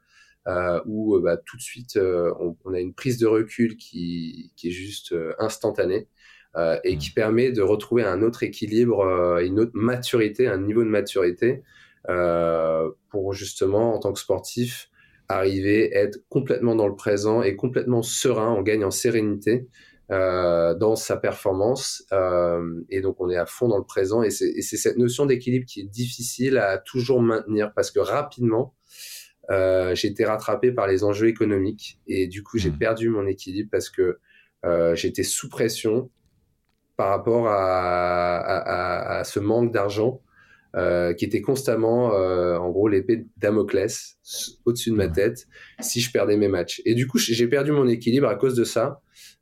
[0.49, 3.76] euh, où euh, bah, tout de suite euh, on, on, a une prise de recul
[3.76, 6.09] qui, qui est juste euh, instantanée
[6.57, 7.14] euh, et qui mmh.
[7.14, 9.05] permet de retrouver un autre équilibre,
[9.41, 11.62] une autre maturité, un niveau de maturité
[13.11, 14.89] pour justement en tant que sportif
[15.37, 19.68] arriver être complètement dans le présent et complètement serein, on gagne en sérénité
[20.11, 24.31] euh, dans sa performance euh, et donc on est à fond dans le présent et
[24.31, 28.74] c'est cette notion d'équilibre qui est difficile à toujours maintenir parce que rapidement
[29.51, 32.78] euh, j'ai été rattrapé par les enjeux économiques et du coup j'ai hmm.
[32.78, 34.18] perdu mon équilibre parce que
[34.64, 36.11] euh, j'étais sous pression
[36.97, 40.20] par rapport à, à, à ce manque d'argent
[40.77, 44.18] euh, qui était constamment euh, en gros l'épée Damoclès
[44.64, 45.49] au-dessus de ma tête
[45.81, 46.81] si je perdais mes matchs.
[46.85, 49.01] Et du coup j'ai perdu mon équilibre à cause de ça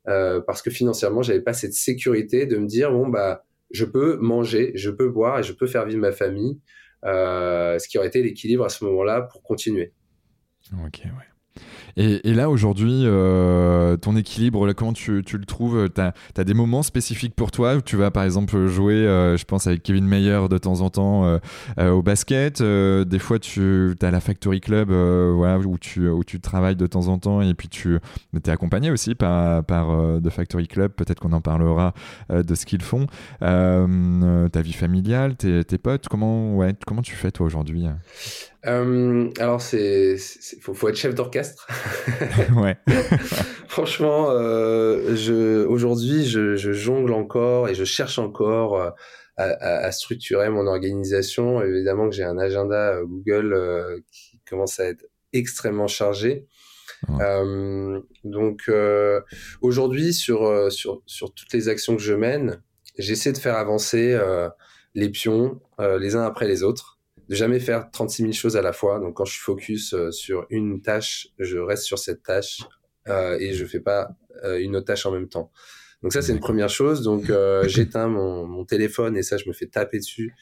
[0.09, 4.17] euh, parce que financièrement j'avais pas cette sécurité de me dire bon bah je peux
[4.17, 6.61] manger je peux boire et je peux faire vivre ma famille
[7.05, 9.93] euh, ce qui aurait été l'équilibre à ce moment-là pour continuer.
[10.85, 11.11] Ok, ouais.
[12.01, 15.89] Et, là, aujourd'hui, euh, ton équilibre, comment tu, tu le trouves?
[15.93, 19.45] Tu as, des moments spécifiques pour toi où tu vas, par exemple, jouer, euh, je
[19.45, 21.25] pense, avec Kevin Meyer de temps en temps
[21.77, 22.63] euh, au basket.
[22.63, 27.09] Des fois, tu as la Factory Club voilà, où, tu, où tu travailles de temps
[27.09, 29.89] en temps et puis tu es accompagné aussi par, par
[30.23, 30.93] The Factory Club.
[30.93, 31.95] Peut-être qu'on en parlera
[32.31, 33.07] de ce qu'ils font.
[33.41, 37.87] ta vie familiale, tes, tes potes, comment, ouais, comment tu fais toi aujourd'hui?
[38.63, 40.17] Alors, c'est,
[40.61, 41.67] faut, faut être chef d'orchestre.
[42.57, 42.77] ouais.
[43.69, 48.91] Franchement, euh, je, aujourd'hui, je, je, jongle encore et je cherche encore euh,
[49.37, 51.63] à, à, à, structurer mon organisation.
[51.63, 56.47] Évidemment que j'ai un agenda euh, Google euh, qui commence à être extrêmement chargé.
[57.21, 58.71] Euh, donc,
[59.61, 62.61] aujourd'hui, sur, sur, sur toutes les actions que je mène,
[62.99, 64.19] j'essaie de faire avancer
[64.95, 66.98] les pions les uns après les autres
[67.29, 69.01] de jamais faire 36 000 choses à la fois.
[69.01, 72.61] Donc quand je suis focus euh, sur une tâche, je reste sur cette tâche
[73.09, 74.11] euh, et je fais pas
[74.45, 75.51] euh, une autre tâche en même temps.
[76.03, 77.03] Donc ça c'est une première chose.
[77.03, 80.35] Donc euh, j'éteins mon, mon, téléphone et ça je me fais taper dessus.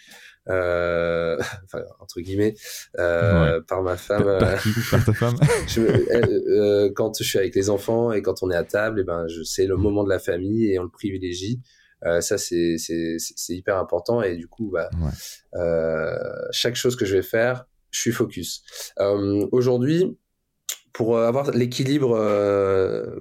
[0.49, 2.55] Euh, enfin, entre guillemets,
[2.99, 4.25] euh, par ma femme.
[4.39, 5.37] Par, par ta femme?
[5.69, 9.05] je, quand je suis avec les enfants et quand on est à table, et eh
[9.05, 11.61] ben, je c'est le moment de la famille et on le privilégie.
[12.07, 12.77] Euh, ça, c'est
[13.49, 14.23] hyper important.
[14.23, 14.91] Et du coup, bah,
[15.55, 16.17] euh,
[16.51, 18.63] chaque chose que je vais faire, je suis focus.
[19.01, 20.17] Euh, Aujourd'hui,
[20.93, 22.17] pour avoir l'équilibre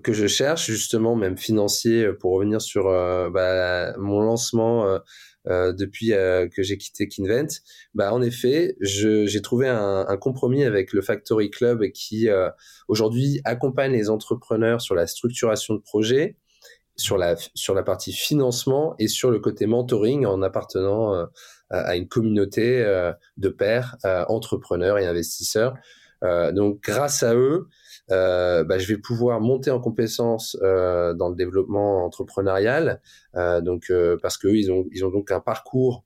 [0.02, 5.00] que je cherche, justement, même financier, pour revenir sur bah, mon lancement
[5.46, 7.60] depuis que j'ai quitté Kinvent,
[7.94, 12.30] bah, en effet, j'ai trouvé un, un, compromis avec le Factory Club qui
[12.88, 16.38] aujourd'hui accompagne les entrepreneurs sur la structuration de projets
[16.98, 21.14] sur la sur la partie financement et sur le côté mentoring en appartenant
[21.74, 25.76] euh, à une communauté euh, de pairs, euh, entrepreneurs et investisseurs.
[26.54, 27.68] donc grâce à eux,
[28.10, 33.02] bah, je vais pouvoir monter en compétences dans le développement entrepreneurial.
[33.62, 33.92] donc
[34.22, 36.05] parce qu'eux ils ont ils ont donc un parcours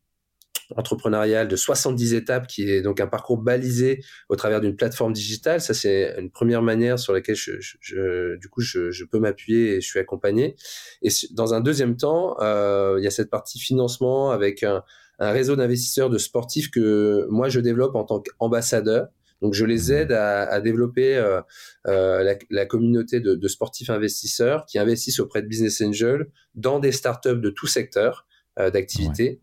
[0.75, 5.61] entrepreneurial de 70 étapes qui est donc un parcours balisé au travers d'une plateforme digitale.
[5.61, 9.75] Ça, c'est une première manière sur laquelle je, je, du coup, je, je peux m'appuyer
[9.75, 10.55] et je suis accompagné.
[11.01, 14.83] Et dans un deuxième temps, euh, il y a cette partie financement avec un,
[15.19, 19.07] un réseau d'investisseurs de sportifs que moi, je développe en tant qu'ambassadeur.
[19.41, 21.41] Donc, je les aide à, à développer euh,
[21.87, 26.79] euh, la, la, communauté de, de, sportifs investisseurs qui investissent auprès de Business Angel dans
[26.79, 28.27] des startups de tout secteur
[28.59, 29.39] euh, d'activité.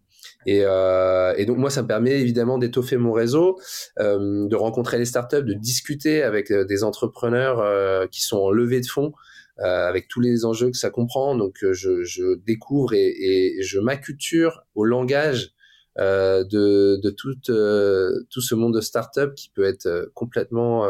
[0.47, 3.59] Et, euh, et, donc moi, ça me permet évidemment d'étoffer mon réseau,
[3.99, 8.51] euh, de rencontrer les startups, de discuter avec euh, des entrepreneurs euh, qui sont en
[8.51, 9.13] levée de fonds,
[9.59, 11.37] euh, avec tous les enjeux que ça comprend.
[11.37, 15.53] Donc euh, je, je découvre et, et je m'acculture au langage
[15.99, 20.87] de, de tout, tout ce monde de startups qui peut être complètement,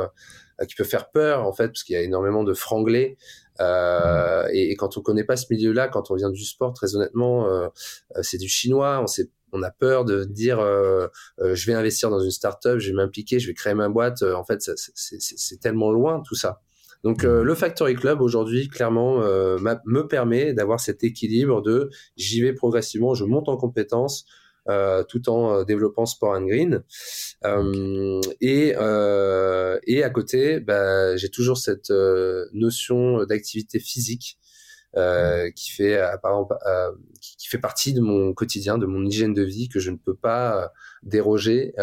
[0.66, 3.16] qui peut faire peur en fait, parce qu'il y a énormément de franglais.
[3.60, 6.94] Euh, et, et, quand on connaît pas ce milieu-là, quand on vient du sport, très
[6.94, 7.68] honnêtement, euh,
[8.22, 9.00] c'est du chinois.
[9.02, 11.08] On sait on a peur de dire euh,
[11.40, 14.22] euh, je vais investir dans une startup, je vais m'impliquer, je vais créer ma boîte.
[14.22, 16.60] Euh, en fait, c'est tellement loin tout ça.
[17.04, 23.14] Donc le Factory Club aujourd'hui clairement me permet d'avoir cet équilibre de j'y vais progressivement,
[23.14, 24.26] je monte en compétences
[25.08, 26.82] tout en développant Sport and Green
[28.40, 28.74] et
[29.86, 31.92] et à côté bah, j'ai toujours cette
[32.52, 34.36] notion d'activité physique
[34.96, 36.90] euh, qui fait apparemment euh,
[37.20, 40.14] qui, fait partie de mon quotidien, de mon hygiène de vie que je ne peux
[40.14, 40.68] pas euh,
[41.02, 41.74] déroger.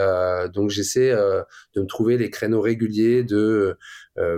[0.52, 3.78] donc j'essaie de me trouver les créneaux réguliers de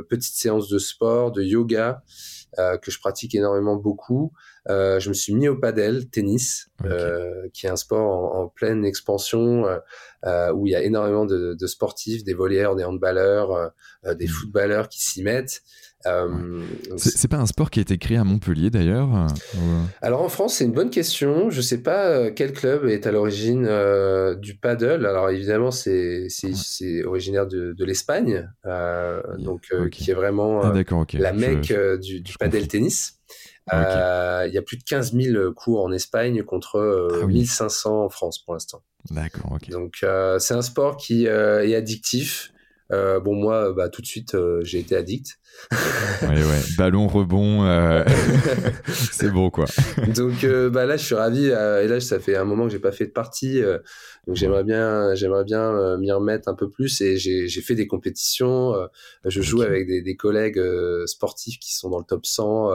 [0.10, 2.04] petites séances de sport, de yoga
[2.58, 4.34] que je pratique énormément beaucoup.
[4.68, 6.70] je me suis mis au padel, tennis,
[7.54, 9.66] qui est un sport en, pleine expansion
[10.54, 13.72] où il y a énormément de, de sportifs, des volleyeurs, des handballeurs,
[14.04, 14.30] des mmh.
[14.30, 15.64] footballeurs qui s'y mettent.
[16.08, 16.64] Euh,
[16.98, 19.10] c'est pas un sport qui a été créé à Montpellier d'ailleurs
[20.02, 21.50] Alors en France, c'est une bonne question.
[21.50, 25.06] Je sais pas euh, quel club est à l'origine euh, du paddle.
[25.06, 26.28] Alors évidemment, c'est
[27.06, 28.50] originaire de, de l'Espagne,
[29.40, 30.74] donc qui est vraiment ah,
[31.14, 33.20] la mecque du, du paddle tennis.
[33.72, 38.40] Il y a plus de 15 000 cours en Espagne contre 1500 ah en France
[38.40, 38.82] pour l'instant.
[39.10, 39.70] D'accord, ok.
[39.70, 40.06] Donc
[40.40, 42.52] c'est un sport qui est addictif.
[42.92, 45.40] Euh, bon, moi, bah, tout de suite, euh, j'ai été addict.
[46.22, 46.62] ouais, ouais.
[46.78, 48.04] Ballon, rebond, euh...
[48.88, 49.66] c'est bon, quoi.
[50.16, 51.50] donc, euh, bah, là, je suis ravi.
[51.50, 53.62] Euh, et là, ça fait un moment que j'ai pas fait de partie.
[54.28, 57.02] donc, j'aimerais bien, j'aimerais bien m'y remettre un peu plus.
[57.02, 58.76] Et j'ai fait des compétitions.
[59.24, 60.62] je joue avec des, des collègues
[61.06, 62.70] sportifs qui sont dans le top 100,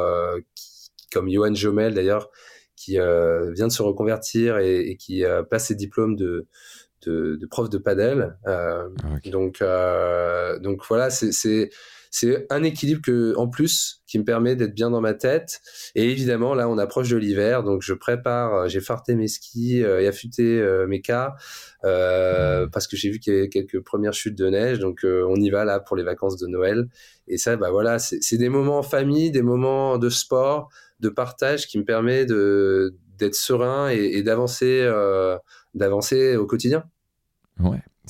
[0.54, 2.30] qui, comme Johan Jomel, d'ailleurs,
[2.74, 6.48] qui vient de se reconvertir et, et qui passe ses diplômes de
[7.06, 8.36] de, de prof de padel.
[8.46, 11.70] Euh, ah, donc, euh, donc voilà, c'est
[12.10, 15.60] c'est un équilibre que en plus qui me permet d'être bien dans ma tête.
[15.94, 18.54] Et évidemment, là, on approche de l'hiver, donc je prépare.
[18.54, 21.36] Euh, j'ai farté mes skis euh, et affûté euh, mes cas
[21.84, 24.80] euh, parce que j'ai vu qu'il y avait quelques premières chutes de neige.
[24.80, 26.88] Donc, on y va là pour les vacances de Noël.
[27.28, 30.68] Et ça, bah voilà, c'est des moments en famille, des moments de sport,
[31.00, 34.90] de partage qui me permet de d'être serein et, d'avancer
[35.74, 36.84] d'avancer au quotidien.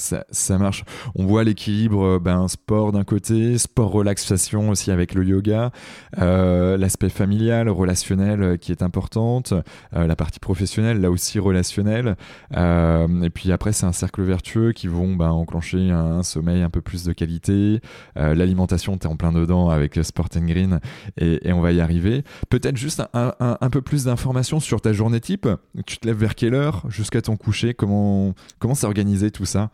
[0.00, 0.84] Ça, marche.
[1.14, 5.72] On voit l'équilibre, euh, ben, sport d'un côté, sport relaxation aussi avec le yoga,
[6.18, 9.52] euh, l'aspect familial, relationnel euh, qui est importante,
[9.92, 12.16] la partie professionnelle là aussi relationnelle.
[12.52, 16.80] Et puis après c'est un cercle vertueux qui vont ben, enclencher un, sommeil un peu
[16.80, 17.80] plus de qualité.
[18.16, 20.80] L'alimentation, tu es en plein dedans avec Sport and Green
[21.18, 22.24] et, on va y arriver.
[22.48, 25.48] Peut-être juste un, un, un peu plus d'informations sur ta journée type.
[25.86, 27.74] Tu te lèves vers quelle heure jusqu'à ton coucher?
[27.74, 29.70] Comment comment c'est organisé tout ça?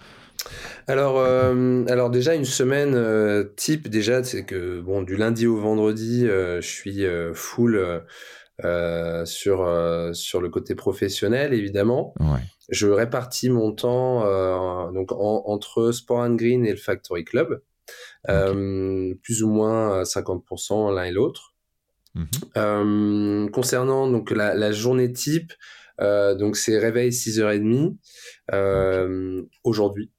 [0.86, 5.56] Alors, euh, alors déjà une semaine euh, type déjà c'est que bon du lundi au
[5.56, 8.02] vendredi euh, je suis full
[9.24, 12.14] sur sur le côté professionnel évidemment.
[12.68, 14.22] Je répartis mon temps
[14.92, 17.60] donc entre Sport and Green et le Factory Club,
[18.24, 21.52] plus ou moins 50% l'un et l'autre.
[22.54, 23.50] Mhm.
[23.50, 25.52] concernant donc la, la journée type,
[25.98, 27.96] donc c'est réveil 6h30
[29.64, 30.10] aujourd'hui.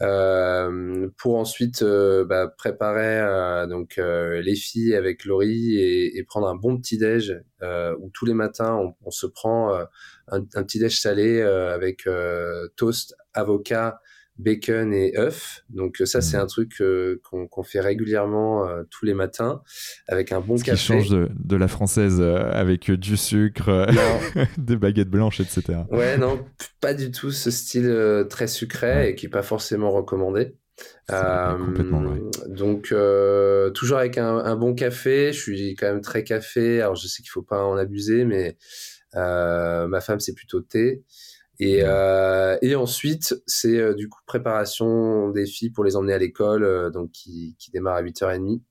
[0.00, 6.48] Euh, pour ensuite euh, bah, préparer euh, donc les filles avec Laurie et, et, prendre
[6.48, 9.86] un bon petit déj où tous les matins on, on se prend un,
[10.54, 12.08] un, petit déj salé avec
[12.76, 14.00] toast, avocat,
[14.38, 15.64] bacon et œufs.
[15.70, 16.40] Donc ça, c'est mmh.
[16.40, 19.62] un truc euh, qu'on fait régulièrement euh, tous les matins
[20.08, 20.78] avec un bon Ce café.
[20.78, 23.86] Qui change de, de la française euh, avec du sucre,
[24.58, 25.80] des baguettes blanches, etc.
[25.90, 26.44] Ouais, non,
[26.80, 30.56] pas du tout ce style très sucré et qui est pas forcément recommandé.
[31.08, 32.20] complètement vrai.
[32.48, 32.94] Donc
[33.74, 35.32] toujours avec un, un, bon café.
[35.32, 36.80] Je suis quand même très café.
[36.80, 38.56] Alors je sais qu'il faut pas en abuser, mais
[39.14, 41.04] ma femme c'est plutôt thé.
[41.64, 46.18] Et, euh, et ensuite, c'est euh, du coup préparation des filles pour les emmener à
[46.18, 48.62] l'école, euh, donc qui, qui, démarre à 8h30,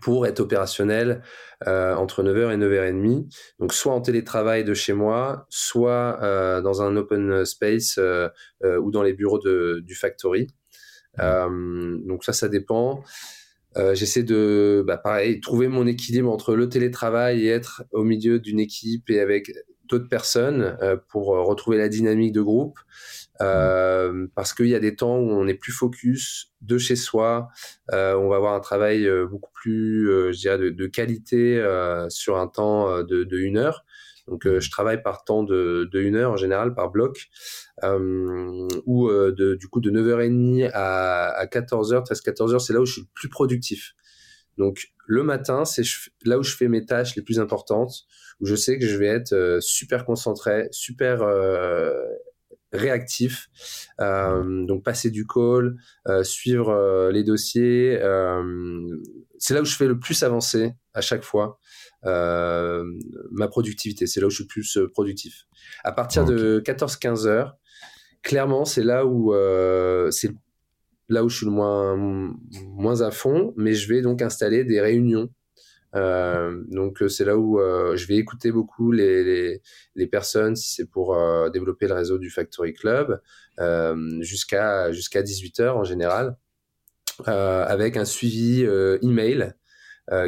[0.00, 1.22] pour être opérationnel
[1.66, 3.30] entre 9h et 9h30.
[3.58, 6.18] Donc soit en télétravail de chez moi, soit
[6.62, 8.00] dans un open space
[8.64, 10.48] ou dans les bureaux de, du factory.
[11.18, 13.04] donc ça, ça dépend.
[13.92, 18.58] J'essaie de, bah, pareil, trouver mon équilibre entre le télétravail et être au milieu d'une
[18.58, 19.52] équipe et avec
[19.88, 22.78] d'autres personnes euh, pour euh, retrouver la dynamique de groupe.
[23.40, 27.48] Euh, parce qu'il y a des temps où on est plus focus de chez soi,
[27.92, 31.64] on va avoir un travail beaucoup plus, je dirais, de, qualité
[32.08, 33.84] sur un temps de, une heure.
[34.26, 37.28] Donc, je travaille par temps de, une heure en général, par bloc,
[37.84, 43.08] ou du coup de 9h30 à, à 14h, 13-14h, c'est là où je suis le
[43.14, 43.94] plus productif.
[44.56, 45.82] Donc, le matin, c'est
[46.24, 48.04] là où je fais mes tâches les plus importantes
[48.40, 51.92] où je sais que je vais être euh, super concentré, super euh,
[52.72, 53.48] réactif.
[54.00, 57.98] Euh, donc passer du call, euh, suivre euh, les dossiers,
[59.38, 61.58] c'est là où je fais le plus avancer à chaque fois
[62.02, 64.06] ma productivité.
[64.06, 65.46] C'est là où je suis le plus productif.
[65.84, 67.56] À partir de 14-15 heures,
[68.22, 69.32] clairement, c'est là où
[70.10, 70.30] c'est
[71.08, 74.80] là où je suis le moins moins à fond, mais je vais donc installer des
[74.80, 75.30] réunions
[75.94, 79.60] donc c'est là où je vais écouter beaucoup les,
[79.94, 81.16] les, personnes si c'est pour
[81.50, 83.20] développer le réseau du Factory Club
[84.20, 86.36] jusqu'à jusqu'à 18h en général
[87.24, 88.66] avec un suivi
[89.02, 89.54] email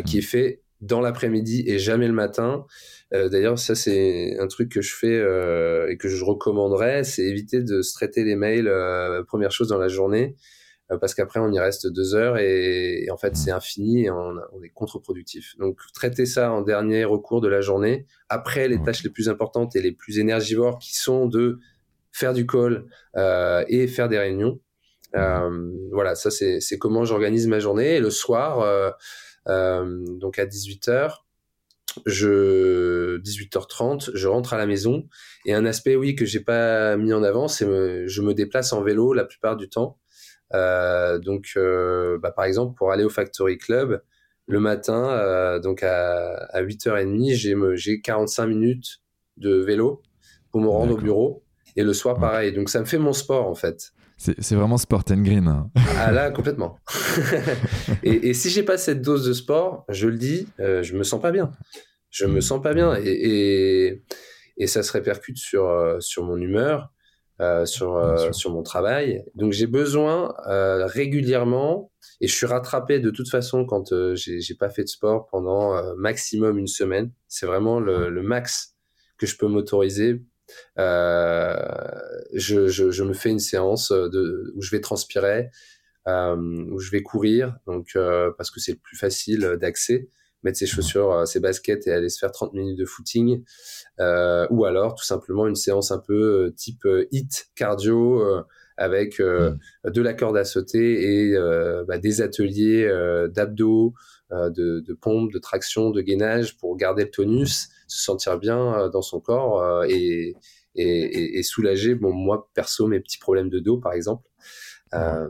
[0.06, 2.64] qui est fait dans l'après-midi et jamais le matin.
[3.12, 7.22] Euh, D'ailleurs, ça c'est un truc que je fais euh, et que je recommanderais, c'est
[7.22, 10.59] éviter de se traiter les mails euh, première chose dans la journée, euh,
[10.98, 14.34] parce qu'après on y reste deux heures et, et en fait c'est infini et on,
[14.52, 15.56] on est contre-productif.
[15.58, 18.06] Donc traitez ça en dernier recours de la journée.
[18.28, 21.58] Après les tâches les plus importantes et les plus énergivores qui sont de
[22.12, 22.86] faire du call
[23.16, 24.60] euh, et faire des réunions.
[25.12, 27.96] voilà, ça c'est comment j'organise ma journée.
[27.96, 28.92] Et le soir
[29.48, 31.18] euh, donc à 18h,
[32.06, 35.08] je 18h30, je rentre à la maison
[35.44, 37.66] et un aspect oui que j'ai pas mis en avant, c'est
[38.06, 39.98] je me déplace en vélo la plupart du temps.
[40.54, 44.02] Euh, donc euh, bah, par exemple pour aller au Factory Club
[44.48, 49.00] le matin euh, donc à, à 8h30, j'ai j'ai 45 minutes
[49.36, 50.02] de vélo
[50.50, 51.44] pour me rendre au bureau
[51.76, 52.52] et le soir pareil.
[52.52, 53.92] Donc ça me fait mon sport en fait.
[54.16, 55.48] C'est vraiment sport and green.
[55.48, 55.70] Hein.
[55.96, 56.78] Ah là, complètement.
[58.02, 61.04] et, et, si j'ai pas cette dose de sport, je le dis, euh, je me
[61.04, 61.52] sens pas bien.
[62.10, 64.02] Je me sens pas bien et, et,
[64.58, 66.92] et ça se répercute sur, sur mon humeur,
[67.40, 69.24] euh, sur, euh, sur mon travail.
[69.34, 74.54] Donc j'ai besoin euh, régulièrement, et je suis rattrapé de toute façon quand euh, j'ai
[74.54, 77.12] pas fait de sport pendant maximum une semaine.
[77.28, 78.76] C'est vraiment le, le max
[79.16, 80.22] que je peux m'autoriser.
[80.78, 81.56] Euh,
[82.34, 85.50] je, je, je, me fais une séance de, où je vais transpirer,
[86.08, 90.08] euh, où je vais courir, donc euh, parce que c'est le plus facile d'accès
[90.42, 93.44] mettre ses chaussures, ses baskets et aller se faire 30 minutes de footing,
[94.00, 98.42] euh, ou alors tout simplement une séance un peu type hit cardio euh,
[98.76, 101.36] avec euh, de la corde à sauter et
[101.86, 102.88] bah, des ateliers
[103.34, 103.94] d'abdos,
[104.30, 108.88] de, de pompe, de traction, de gainage pour garder le tonus se sentir bien euh,
[108.88, 110.36] dans son corps euh, et,
[110.76, 114.26] et, et, soulager, bon, moi, perso, mes petits problèmes de dos, par exemple.
[114.94, 115.28] Euh,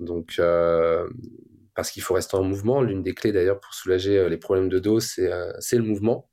[0.00, 1.08] donc, euh,
[1.74, 2.82] parce qu'il faut rester en mouvement.
[2.82, 6.28] L'une des clés, d'ailleurs, pour soulager les problèmes de dos, c'est euh, le mouvement.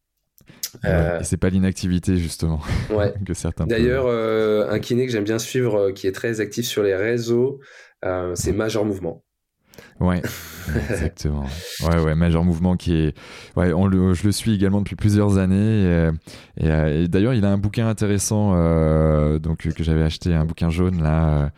[0.85, 3.13] Euh, c'est pas l'inactivité, justement, ouais.
[3.25, 6.95] que certains D'ailleurs, un kiné que j'aime bien suivre, qui est très actif sur les
[6.95, 7.59] réseaux,
[8.35, 9.23] c'est Major Mouvement.
[9.99, 10.21] Ouais,
[10.89, 11.45] exactement.
[11.83, 13.17] Ouais, ouais, Major Mouvement qui est.
[13.55, 16.11] Ouais, on le, je le suis également depuis plusieurs années.
[16.59, 20.45] Et, et, et d'ailleurs, il a un bouquin intéressant euh, donc, que j'avais acheté, un
[20.45, 21.51] bouquin jaune là.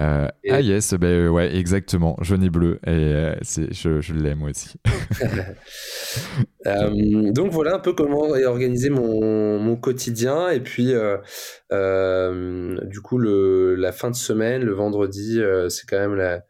[0.00, 4.42] Euh, ah yes, ben ouais, exactement, jaune et bleu, et euh, c'est, je, je l'aime
[4.42, 4.76] aussi.
[6.66, 11.18] euh, donc voilà un peu comment est organisé mon, mon quotidien, et puis euh,
[11.72, 16.42] euh, du coup le, la fin de semaine, le vendredi, c'est quand même la,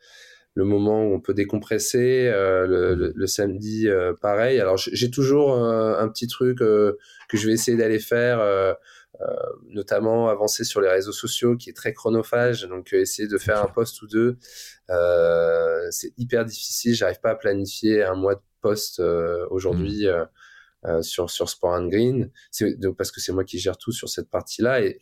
[0.55, 2.31] le moment où on peut décompresser.
[2.33, 4.61] Euh, le, le, le, samedi, euh, pareil.
[4.61, 8.75] Alors j'ai toujours un, petit truc euh, que je vais essayer d'aller faire, euh, euh,
[9.69, 12.63] notamment avancer sur les réseaux sociaux, qui est très chronophage.
[12.69, 14.39] Donc essayer de faire un post ou deux,
[15.91, 16.95] c'est hyper difficile.
[16.95, 19.01] J'arrive pas à planifier un mois de post
[19.51, 20.07] aujourd'hui.
[20.07, 20.27] Mmh.
[20.85, 24.09] Euh, sur sur Sport and Green, c'est parce que c'est moi qui gère tout sur
[24.09, 24.99] cette partie-là et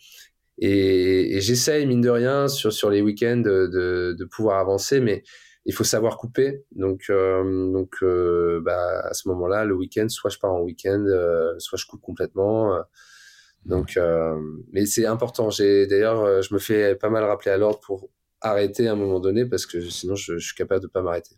[0.61, 5.01] et, et j'essaye, mine de rien, sur, sur les week-ends de, de, de, pouvoir avancer,
[5.01, 5.23] mais
[5.65, 6.65] il faut savoir couper.
[6.73, 11.03] Donc, euh, donc euh, bah, à ce moment-là, le week-end, soit je pars en week-end,
[11.07, 12.79] euh, soit je coupe complètement.
[13.67, 14.37] Donc, euh,
[14.73, 15.51] mais c'est important.
[15.51, 18.09] J'ai D'ailleurs, je me fais pas mal rappeler à l'ordre pour
[18.41, 21.37] arrêter à un moment donné, parce que sinon, je, je suis capable de pas m'arrêter.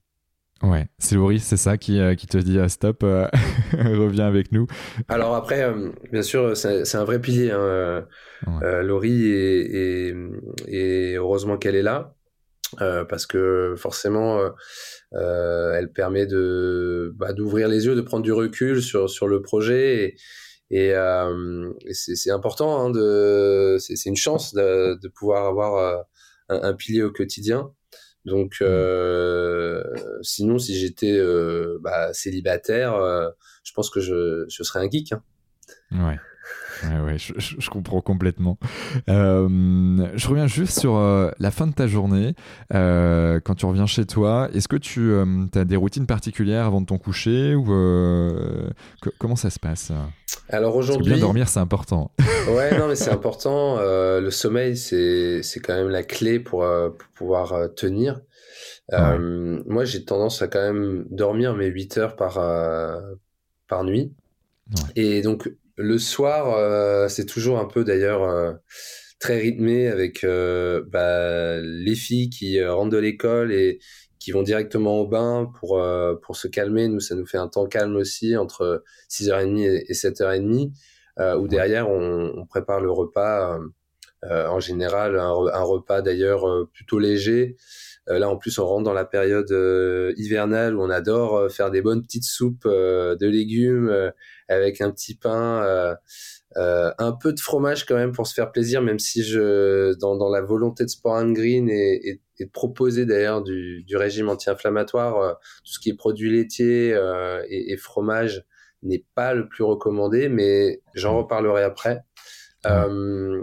[0.63, 3.27] Ouais, c'est Laurie, c'est ça qui, euh, qui te dit ah, stop, euh,
[3.73, 4.69] reviens avec nous.
[5.09, 7.51] Alors après, euh, bien sûr, c'est un vrai pilier.
[7.51, 8.07] Hein.
[8.47, 8.65] Ouais.
[8.65, 10.15] Euh, Laurie et, et,
[10.69, 12.15] et heureusement qu'elle est là,
[12.79, 14.41] parce que forcément,
[15.11, 20.05] elle permet de bah, d'ouvrir les yeux, de prendre du recul sur sur le projet.
[20.05, 20.17] Et,
[20.73, 26.05] et, et c'est important, hein, de c'est une chance de, de pouvoir avoir
[26.49, 27.73] un, un pilier au quotidien.
[28.25, 29.83] Donc, euh,
[30.23, 33.29] sinon, si j'étais euh, bah, célibataire, euh,
[33.65, 35.13] je pense que je, je serais un geek.
[35.13, 35.23] Hein.
[35.91, 36.19] Ouais.
[36.85, 38.59] Ouais, ouais, je, je, comprends complètement.
[39.09, 39.49] Euh,
[40.15, 42.35] je reviens juste sur euh, la fin de ta journée.
[42.75, 45.15] Euh, quand tu reviens chez toi, est-ce que tu
[45.55, 47.65] as des routines particulières avant de ton coucher ou
[49.19, 49.93] comment ça se passe?
[50.49, 52.11] Alors aujourd'hui, bien dormir, c'est important.
[52.49, 53.79] ouais, non, mais c'est important.
[53.81, 58.21] le sommeil, c'est c'est quand même la clé pour, pour pouvoir tenir.
[58.91, 59.19] Ouais.
[59.67, 62.41] moi, j'ai tendance à quand même dormir mes 8 heures par
[63.69, 64.13] par nuit.
[64.71, 64.91] Ouais.
[64.97, 68.53] Et donc, le soir, euh, c'est toujours un peu d'ailleurs euh,
[69.19, 73.79] très rythmé avec euh, bah, les filles qui rentrent de l'école et
[74.19, 75.83] qui vont directement au bain pour
[76.23, 76.89] pour se calmer.
[76.89, 80.73] Nous, ça nous fait un temps calme aussi entre 6h30 et, 7h30,
[81.39, 83.59] où derrière on, on, prépare le repas.
[84.23, 87.57] en général, un, un repas d'ailleurs plutôt léger.
[88.07, 89.51] Là, en plus, on rentre dans la période
[90.17, 94.13] hivernale où on adore faire des bonnes petites soupes de légumes
[94.49, 95.97] avec un petit pain.
[96.57, 100.17] Euh, un peu de fromage quand même pour se faire plaisir, même si je, dans,
[100.17, 103.97] dans la volonté de Sport and Green et, et, et de proposer d'ailleurs du, du,
[103.97, 105.33] régime anti-inflammatoire, euh,
[105.65, 108.45] tout ce qui est produits laitiers euh, et, et, fromage
[108.83, 112.05] n'est pas le plus recommandé, mais j'en reparlerai après.
[112.67, 113.43] Euh,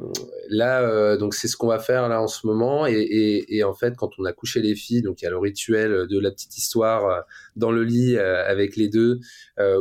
[0.50, 3.64] là, euh, donc c'est ce qu'on va faire là en ce moment, et, et, et,
[3.64, 6.20] en fait, quand on a couché les filles, donc il y a le rituel de
[6.20, 7.22] la petite histoire euh,
[7.56, 9.20] dans le lit euh, avec les deux,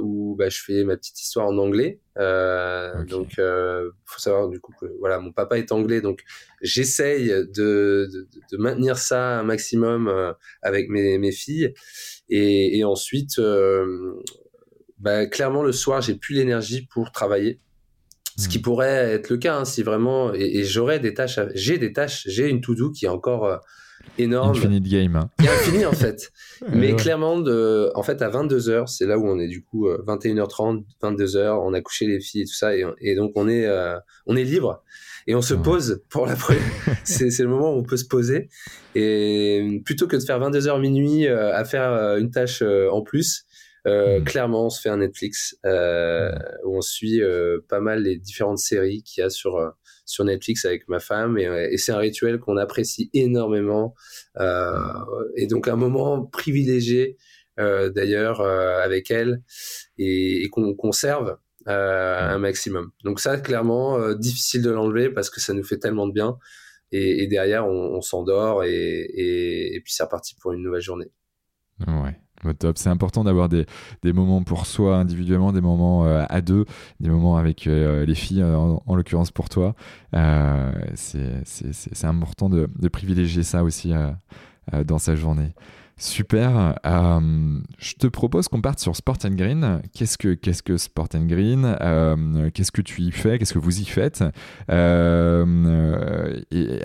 [0.02, 2.00] où bah, je fais ma petite histoire en anglais.
[2.16, 3.10] Okay.
[3.10, 3.40] Donc,
[4.04, 6.22] faut savoir du coup que voilà, mon papa est anglais, donc
[6.60, 10.12] j'essaye de, de, de, maintenir ça un maximum
[10.62, 11.74] avec mes, mes filles,
[12.28, 13.40] et, et ensuite,
[14.98, 17.60] bah, clairement le soir, j'ai plus l'énergie pour travailler.
[18.38, 18.62] Ce qui hmm.
[18.62, 22.22] pourrait être le cas hein, si vraiment et, et j'aurais des tâches, j'ai des tâches,
[22.26, 23.56] j'ai une to-do qui est encore euh,
[24.16, 24.50] énorme.
[24.50, 25.16] Infinite game.
[25.16, 25.28] Hein.
[25.40, 26.30] Qui est infini en fait.
[26.72, 29.88] Mais clairement, de, en fait, à 22 h c'est là où on est du coup
[29.88, 33.32] 21h30, euh, 22 h on a couché les filles et tout ça, et, et donc
[33.34, 34.84] on est, euh, on est libre
[35.26, 36.62] et on se pose pour la première.
[37.04, 38.48] c'est, le moment où on peut se poser
[38.94, 43.47] et plutôt que de faire 22 h minuit à faire une tâche en plus,
[43.86, 44.24] euh, hmm.
[44.24, 46.32] Clairement, on se fait un Netflix euh,
[46.64, 49.70] où on suit euh, pas mal les différentes séries qu'il y a sur euh,
[50.04, 53.94] sur Netflix avec ma femme et, et c'est un rituel qu'on apprécie énormément
[54.38, 54.72] euh,
[55.36, 57.16] et donc un moment privilégié
[57.56, 59.42] d'ailleurs avec elle
[59.98, 62.92] et, et qu'on conserve un maximum.
[63.02, 66.38] Donc ça, clairement, difficile de l'enlever parce que ça nous fait tellement de bien
[66.92, 70.80] et, et derrière on, on s'endort et, et, et puis c'est reparti pour une nouvelle
[70.82, 71.10] journée.
[71.86, 72.16] Ouais.
[72.58, 72.78] Top.
[72.78, 73.66] C'est important d'avoir des,
[74.02, 76.64] des, moments pour soi individuellement, des moments euh, à deux,
[77.00, 79.74] des moments avec euh, les filles, euh, en, en l'occurrence pour toi.
[80.94, 83.92] c'est important de, de, privilégier ça aussi
[84.86, 85.52] dans sa journée.
[86.00, 86.78] Super.
[86.84, 89.82] je te propose qu'on parte sur Sport and Green.
[89.92, 91.76] Qu'est-ce que que Sport and Green?
[92.54, 93.38] Qu'est-ce que tu y fais?
[93.38, 94.22] Qu'est-ce que vous y faites?
[94.68, 95.44] À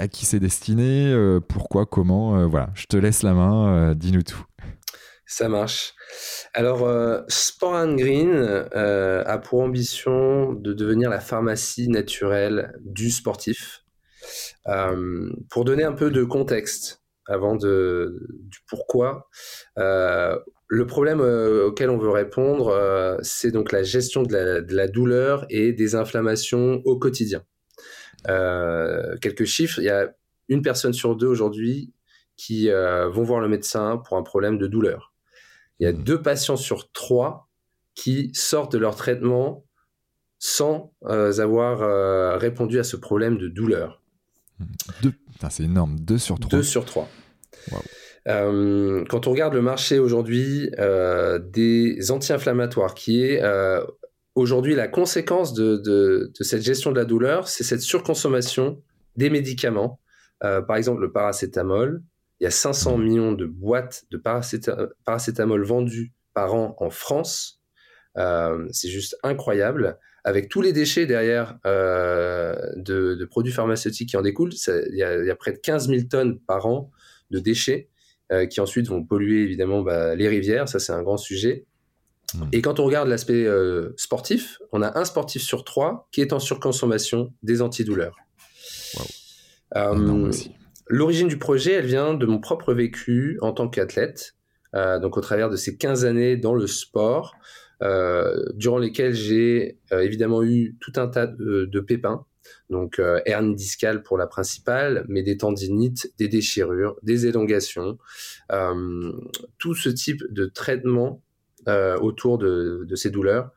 [0.08, 1.16] qui c'est destiné?
[1.48, 1.86] Pourquoi?
[1.86, 2.48] Comment?
[2.48, 2.72] Voilà.
[2.74, 3.94] Je te laisse la main.
[3.94, 4.46] Dis-nous tout.
[5.36, 5.96] Ça marche.
[6.54, 13.10] Alors, euh, Sport and Green euh, a pour ambition de devenir la pharmacie naturelle du
[13.10, 13.84] sportif.
[14.68, 19.28] Euh, pour donner un peu de contexte avant de, du pourquoi,
[19.76, 25.48] le problème auquel on veut répondre, c'est donc la gestion de la, de la, douleur
[25.50, 27.44] et des inflammations au quotidien.
[28.28, 30.14] quelques chiffres, il y a
[30.48, 31.92] une personne sur deux aujourd'hui
[32.38, 35.13] qui vont voir le médecin pour un problème de douleur
[35.80, 36.04] il y a mmh.
[36.04, 37.50] deux patients sur trois
[37.96, 39.66] qui sortent de leur traitement
[40.40, 44.02] sans euh, avoir euh, répondu à ce problème de douleur.
[45.02, 45.14] Deux,
[45.50, 46.50] c'est énorme, deux sur trois.
[46.50, 47.08] Deux sur trois.
[48.28, 50.70] Euh, quand on regarde le marché aujourd'hui
[51.54, 53.42] des anti-inflammatoires, qui est
[54.36, 58.82] aujourd'hui la conséquence de, de, de, cette gestion de la douleur, c'est cette surconsommation
[59.16, 60.02] des médicaments,
[60.40, 62.04] par exemple le paracétamol,
[62.44, 64.22] il y a 500 millions de boîtes de
[65.06, 67.62] paracétamol vendues par an en France.
[68.18, 69.98] Euh, c'est juste incroyable.
[70.26, 74.98] Avec tous les déchets derrière euh, de, de, produits pharmaceutiques qui en découlent, il y,
[74.98, 76.92] y, a près de 15 000 tonnes par an
[77.32, 77.88] de déchets
[78.34, 80.68] euh, qui ensuite vont polluer évidemment bah, les rivières.
[80.68, 81.66] Ça, c'est un grand sujet.
[82.34, 82.44] Mmh.
[82.52, 83.48] Et quand on regarde l'aspect
[83.96, 88.18] sportif, on a un sportif sur trois qui est en surconsommation des antidouleurs.
[88.98, 89.06] Wow.
[90.88, 94.36] L'origine du projet, elle vient de mon propre vécu en tant qu'athlète,
[94.76, 97.36] euh, donc au travers de ces 15 années dans le sport,
[97.82, 102.26] euh, durant lesquelles j'ai euh, évidemment eu tout un tas de, pépins,
[102.70, 107.98] donc euh, hernie discale pour la principale, mais des tendinites, des déchirures, des élongations,
[108.52, 109.12] euh,
[109.58, 111.22] tout ce type de traitement
[111.68, 113.52] euh, autour de, ces douleurs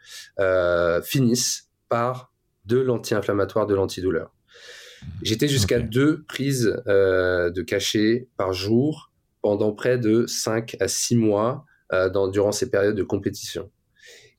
[1.03, 2.33] finissent par
[2.65, 4.36] de l'anti-inflammatoire, de l'antidouleur.
[5.23, 5.87] J'étais jusqu'à okay.
[5.87, 9.11] deux prises euh, de cachet par jour
[9.43, 13.71] pendant près de 5 à 6 mois euh, dans, durant ces périodes de compétition.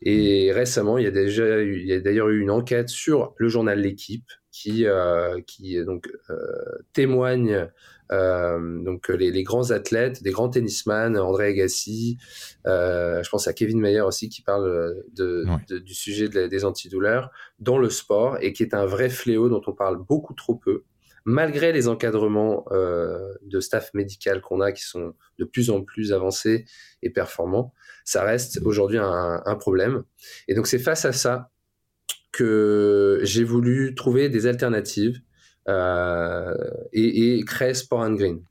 [0.02, 3.34] Et récemment, il y a déjà eu, il y a d'ailleurs eu une enquête sur
[3.38, 6.36] le journal L'équipe qui, euh, qui donc euh,
[6.94, 7.68] témoigne
[8.12, 12.18] euh, donc les, les, grands athlètes, des grands tennisman, André Agassi,
[12.66, 15.58] euh, je pense à Kevin Mayer aussi qui parle de, ouais.
[15.68, 19.10] de, du sujet de la, des antidouleurs dans le sport et qui est un vrai
[19.10, 20.84] fléau dont on parle beaucoup trop peu,
[21.26, 26.66] malgré les encadrements de staff médical qu'on a qui sont de plus en plus avancés
[27.02, 27.74] et performants,
[28.06, 30.04] ça reste aujourd'hui un, un, problème.
[30.48, 31.50] Et donc c'est face à ça
[32.32, 35.27] que j'ai voulu trouver des alternatives euh,
[35.68, 38.42] et, et, créer Sport and Green.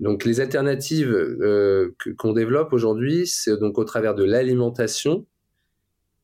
[0.00, 5.26] Donc les alternatives euh, qu'on développe aujourd'hui, c'est donc au travers de l'alimentation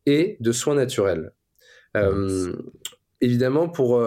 [0.06, 1.32] et de soins naturels.
[1.96, 2.52] Euh,
[3.20, 4.02] évidemment, pour,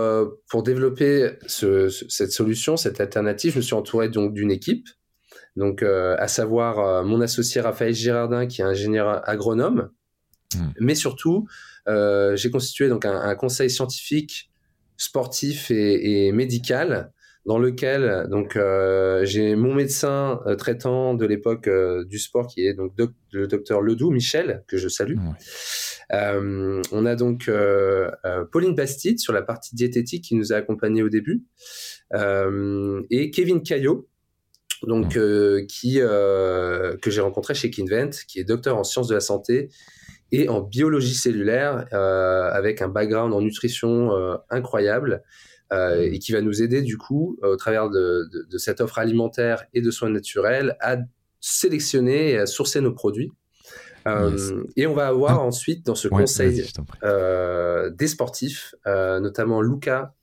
[0.49, 4.87] pour développer ce, cette solution, cette alternative, je me suis entouré donc d'une équipe,
[5.55, 9.91] donc à savoir mon associé Raphaël Girardin, qui est ingénieur agronome,
[10.55, 10.59] mmh.
[10.79, 11.47] mais surtout
[11.87, 14.49] j'ai constitué donc un, un, conseil scientifique
[15.03, 17.11] sportif et, médical
[17.45, 22.65] dans lequel donc euh, j'ai mon médecin euh, traitant de l'époque euh, du sport qui
[22.65, 22.93] est donc
[23.33, 25.17] le docteur Ledoux Michel que je salue.
[26.09, 27.51] on a donc
[28.51, 31.43] Pauline Bastide sur la partie diététique qui nous a accompagnés au début
[32.13, 34.07] et Kevin Caillot
[34.83, 35.17] donc
[35.67, 39.69] qui que j'ai rencontré chez Kinvent qui est docteur en sciences de la santé
[40.33, 45.23] et en biologie cellulaire euh, avec un background en nutrition euh, incroyable
[45.71, 48.27] euh, et qui va nous aider du coup au travers de,
[48.57, 50.97] cette offre alimentaire et de soins naturels à
[51.39, 53.31] sélectionner et à sourcer nos produits.
[54.75, 55.43] Et on va avoir ah.
[55.43, 56.65] ensuite dans ce conseil
[57.91, 60.13] des sportifs, notamment Luca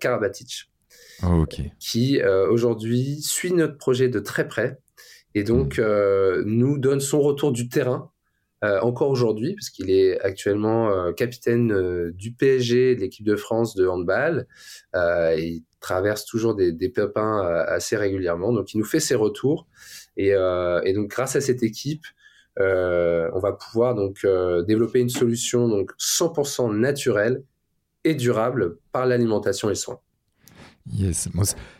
[0.00, 0.70] Karabatic,
[1.22, 1.46] oh,
[1.78, 4.78] qui aujourd'hui suit notre projet de très près
[5.34, 6.42] et donc hmm.
[6.44, 8.12] nous donne son retour du terrain
[8.64, 13.36] euh, encore aujourd'hui, parce qu'il est actuellement euh, capitaine euh, du PSG, de l'équipe de
[13.36, 14.46] France de handball.
[14.94, 19.66] il traverse toujours des, des pépins assez régulièrement, donc il nous fait ses retours.
[20.16, 22.04] Et, et donc grâce à cette équipe,
[22.58, 24.26] on va pouvoir donc
[24.66, 27.44] développer une solution donc 100% naturelle
[28.02, 30.00] et durable par l'alimentation et le soin.
[30.92, 31.28] Yes,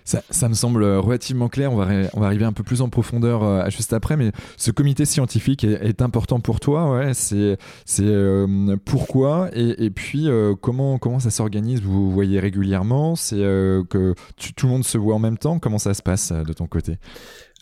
[0.04, 1.72] ça, me semble relativement clair.
[1.72, 5.62] On va, arriver un peu plus en profondeur euh, juste après, mais ce comité scientifique
[5.62, 7.12] est, important pour toi.
[7.14, 7.56] C'est
[8.00, 11.82] euh, pourquoi et, puis euh, comment, ça s'organise?
[11.82, 13.14] Vous voyez régulièrement?
[13.14, 14.14] C'est que
[14.56, 15.60] tout le monde se voit en même temps?
[15.60, 16.98] Comment ça se passe de ton côté?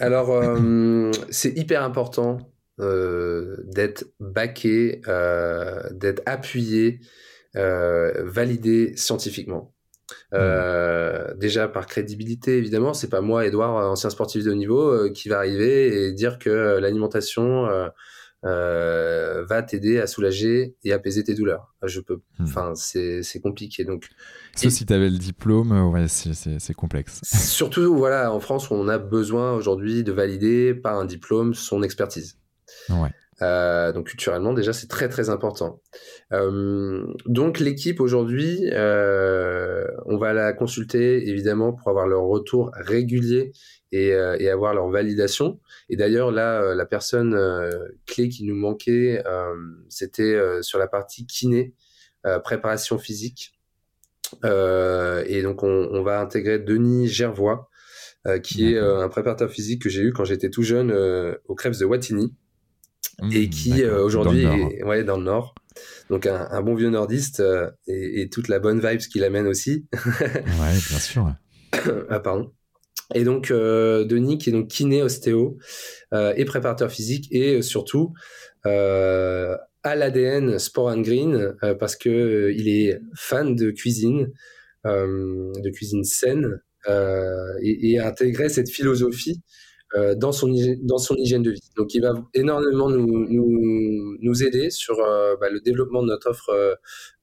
[0.01, 0.29] Alors,
[1.31, 2.39] c'est hyper important
[2.79, 5.03] d'être backé,
[5.93, 7.01] d'être appuyé,
[7.55, 9.74] validé scientifiquement.
[10.33, 15.11] Euh, déjà par crédibilité, évidemment, c'est pas moi, Edouard, ancien sportif de haut niveau, euh,
[15.11, 17.69] qui va arriver et dire que l'alimentation
[18.45, 21.75] euh, va t'aider à soulager et apaiser tes douleurs.
[21.83, 22.45] Je peux, hmm.
[22.45, 23.85] enfin, c'est compliqué.
[23.85, 24.09] Donc,
[24.55, 27.21] sauf si tu avais le diplôme, ouais, c'est complexe.
[27.25, 32.39] Surtout, voilà, en France, on a besoin aujourd'hui de valider par un diplôme son expertise.
[32.91, 33.11] Ouais.
[33.43, 35.81] Euh, donc culturellement déjà c'est très très important.
[36.33, 43.53] Euh, donc l'équipe aujourd'hui, euh, on va la consulter évidemment pour avoir leur retour régulier
[43.93, 45.61] et, et avoir leur validation.
[45.89, 47.39] Et d'ailleurs là, la personne
[48.07, 49.23] clé qui nous manquait,
[49.89, 51.75] c'était sur la partie kiné,
[52.43, 53.53] préparation physique.
[54.43, 57.71] et donc on, on, va intégrer Denis Gervois,
[58.43, 60.93] qui est un préparateur physique que j'ai eu quand j'étais tout jeune
[61.47, 62.35] au Crèves de Wattignies
[63.33, 65.55] et mmh, qui euh, aujourd'hui est ouais, dans le nord.
[66.11, 69.87] Donc un, bon vieux nordiste euh, et, toute la bonne vibe qu'il amène aussi.
[69.95, 71.35] ouais, bien sûr.
[72.09, 72.53] ah pardon.
[73.15, 75.59] Et donc euh, Denis qui est donc kiné ostéo
[76.13, 78.13] et préparateur physique et surtout
[78.65, 84.33] à l'ADN Sport and Green parce que il est fan de cuisine,
[84.85, 89.43] de cuisine saine et, et a intégré cette philosophie
[89.95, 91.71] euh, dans, son, dans son hygiène de vie.
[91.77, 96.31] Donc, il va énormément nous, nous, nous aider sur euh, bah, le développement de notre
[96.31, 96.51] offre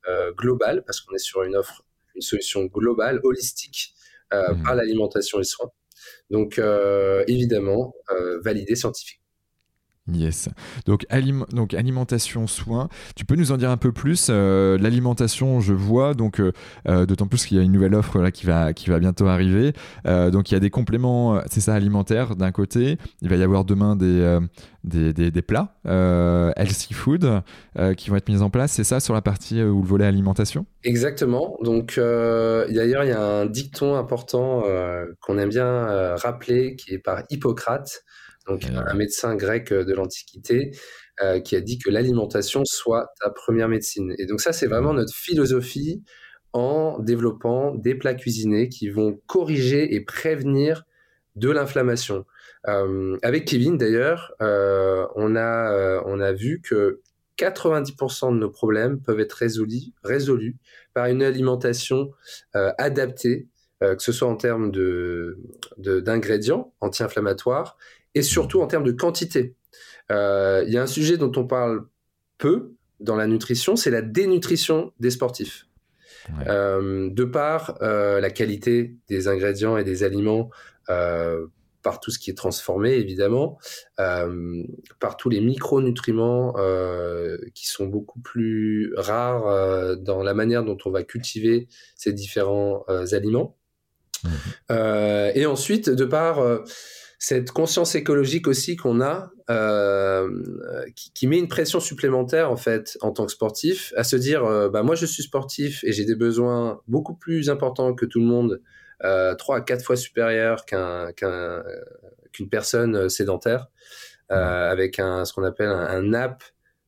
[0.07, 1.83] euh, globale, parce qu'on est sur une offre,
[2.15, 3.93] une solution globale, holistique,
[4.31, 4.63] mmh.
[4.63, 5.71] par l'alimentation et les soins.
[6.29, 6.61] Donc,
[7.27, 7.93] évidemment,
[8.41, 9.20] validé scientifiquement.
[10.07, 10.49] Yes.
[10.87, 12.89] Donc, alimentation, soins.
[13.15, 16.51] Tu peux nous en dire un peu plus euh, L'alimentation, je vois, donc euh,
[16.87, 19.27] euh, d'autant plus qu'il y a une nouvelle offre là qui va qui va bientôt
[19.27, 19.73] arriver.
[20.05, 22.97] donc il y a des compléments, c'est ça, alimentaires d'un côté.
[23.21, 24.39] Il va y avoir demain des
[24.83, 27.43] des, des, plats healthy food
[27.97, 28.71] qui vont être mis en place.
[28.71, 30.65] C'est ça sur la partie ou le volet alimentation?
[30.83, 31.57] Exactement.
[31.61, 34.63] Donc d'ailleurs il y a un dicton important
[35.21, 38.03] qu'on aime bien rappeler qui est par Hippocrate
[38.47, 40.71] donc un médecin grec euh, de l'Antiquité,
[41.21, 44.13] euh, qui a dit que l'alimentation soit ta première médecine.
[44.17, 46.03] Et donc ça, c'est vraiment notre philosophie
[46.53, 50.83] en développant des plats cuisinés qui vont corriger et prévenir
[51.35, 52.25] de l'inflammation.
[52.67, 57.01] Euh, avec Kevin, d'ailleurs, on, a, on a vu que
[57.37, 60.57] 90% de nos problèmes peuvent être résolus, résolus
[60.93, 62.11] par une alimentation
[62.53, 63.47] adaptée
[63.79, 65.39] que ce soit en termes de
[65.79, 67.77] d'ingrédients anti-inflammatoires
[68.15, 69.55] et surtout en termes de quantité.
[70.09, 71.85] Il y a un sujet dont on parle
[72.37, 75.67] peu dans la nutrition, c'est la dénutrition des sportifs.
[76.29, 80.49] de par la qualité des ingrédients et des aliments
[81.81, 83.57] par tout ce qui est transformé, évidemment,
[83.99, 84.63] euh,
[84.99, 90.77] par tous les micronutriments euh, qui sont beaucoup plus rares euh, dans la manière dont
[90.85, 93.57] on va cultiver ces différents aliments.
[94.23, 94.69] Mmh.
[95.33, 96.43] et ensuite, de par
[97.23, 99.31] cette conscience écologique aussi qu'on a,
[100.95, 104.43] qui, qui, met une pression supplémentaire en fait en tant que sportif, à se dire,
[104.71, 108.25] bah moi je suis sportif et j'ai des besoins beaucoup plus importants que tout le
[108.25, 108.61] monde
[109.03, 111.11] euh, trois à quatre fois supérieur qu'un
[112.31, 113.67] qu'une personne euh, sédentaire,
[114.31, 116.43] euh, avec un, ce qu'on appelle un, NAP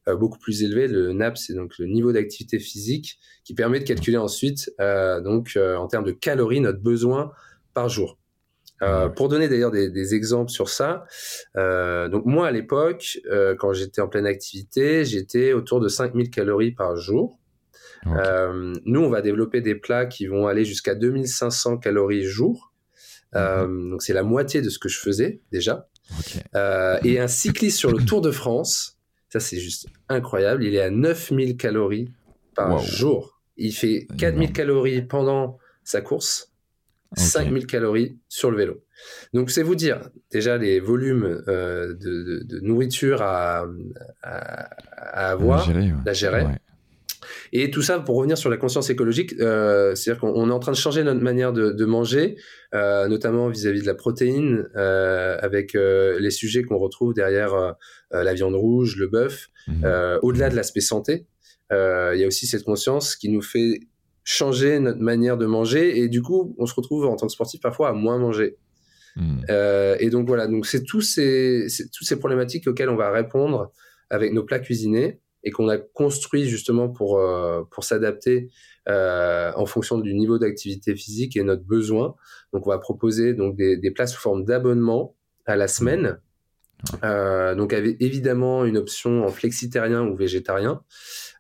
[0.07, 0.87] beaucoup plus élevé.
[0.87, 5.87] Le NAP, c'est donc le niveau d'activité physique qui permet de calculer ensuite, donc en
[5.87, 7.31] termes de calories, notre besoin
[7.73, 8.17] par jour.
[8.83, 11.05] Euh, pour donner d'ailleurs des, des, exemples sur ça,
[11.55, 16.29] euh, donc moi à l'époque, euh, quand j'étais en pleine activité, j'étais autour de 5000
[16.29, 17.39] calories par jour.
[18.05, 22.71] Nous, on va développer des plats qui vont aller jusqu'à 2500 calories jour.
[23.35, 23.89] Mhm.
[23.89, 25.87] donc c'est la moitié de ce que je faisais déjà.
[27.03, 28.99] Et un cycliste sur le Tour de France,
[29.29, 32.09] ça c'est juste incroyable, il est à 9000 calories
[32.55, 33.41] par jour.
[33.55, 36.52] Il fait 4000 calories pendant sa course,
[37.15, 38.83] 5000 calories sur le vélo.
[39.33, 43.65] Donc c'est vous dire déjà les volumes de, nourriture à,
[45.13, 45.69] avoir,
[46.05, 46.45] à gérer.
[47.51, 50.71] Et tout ça, pour revenir sur la conscience écologique, euh, c'est-à-dire qu'on est en train
[50.71, 52.35] de changer notre manière de, de manger,
[52.73, 57.71] euh, notamment vis-à-vis de la protéine, euh, avec euh, les sujets qu'on retrouve derrière euh,
[58.11, 59.49] la viande rouge, le bœuf.
[59.67, 59.85] Mmh.
[60.23, 61.25] Au-delà de l'aspect santé,
[61.71, 63.79] il y a aussi cette conscience qui nous fait
[64.23, 67.61] changer notre manière de manger, et du coup, on se retrouve en tant que sportif
[67.61, 68.57] parfois à moins manger.
[69.15, 69.43] Mmh.
[69.99, 73.71] et donc voilà, donc c'est tous ces, toutes ces problématiques auxquelles on va répondre
[74.09, 78.49] avec nos plats cuisinés et qu'on a construit justement pour, euh, pour s'adapter
[78.89, 82.15] euh, en fonction du niveau d'activité physique et notre besoin.
[82.53, 86.19] Donc, on va proposer donc des, des plats sous forme d'abonnement à la semaine.
[87.03, 90.81] Euh, donc, avec évidemment une option en flexitarien ou végétarien, euh,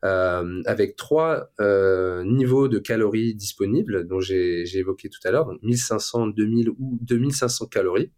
[0.03, 6.27] avec trois euh, niveaux de calories disponibles, dont j'ai évoqué tout à l'heure, donc 1500,
[6.27, 8.11] 2000 ou 2500 calories,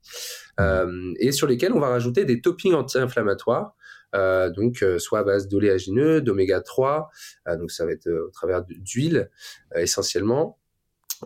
[0.60, 3.76] euh, et sur lesquels on va rajouter des toppings anti-inflammatoires
[4.16, 7.10] euh, donc euh, soit à base d'oléagineux, d'oméga 3,
[7.48, 9.30] euh, donc ça va être au travers d'huile
[9.76, 10.60] essentiellement,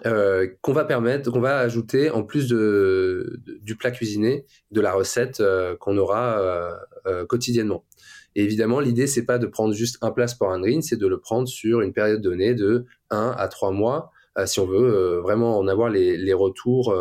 [0.03, 5.44] qu'on va permettre, qu'on va ajouter en plus du plat cuisiné, de la recette
[5.80, 6.80] qu'on aura
[7.27, 7.84] quotidiennement.
[8.39, 11.07] Et évidemment, l'idée c'est pas de prendre juste un plat pour un green, c'est de
[11.07, 14.11] le prendre sur une période donnée de 1 à 3 mois,
[14.45, 16.95] si on veut vraiment en avoir les, les retours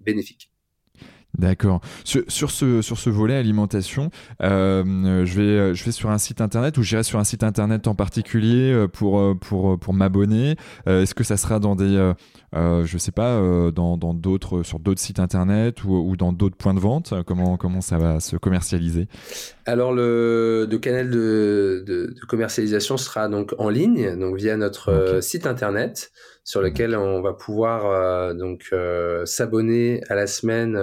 [0.00, 0.53] bénéfiques.
[1.38, 1.80] D'accord.
[2.04, 4.10] Sur, ce, sur ce volet alimentation,
[4.42, 7.88] euh, je, vais, je vais sur un site internet ou j'irai sur un site internet
[7.88, 10.56] en particulier euh, pour, euh, pour, pour m'abonner.
[10.86, 12.12] Est-ce que ça sera dans des,
[12.54, 13.40] je sais pas,
[13.72, 17.14] dans, dans d'autres, sur d'autres sites internet ou, ou dans d'autres points de vente?
[17.26, 19.08] Comment, comment ça va se commercialiser?
[19.66, 25.46] Alors, le, le canal de, de, commercialisation sera donc en ligne, donc via notre site
[25.46, 26.12] internet
[26.44, 28.72] sur lequel on va pouvoir donc
[29.24, 30.78] s'abonner à la semaine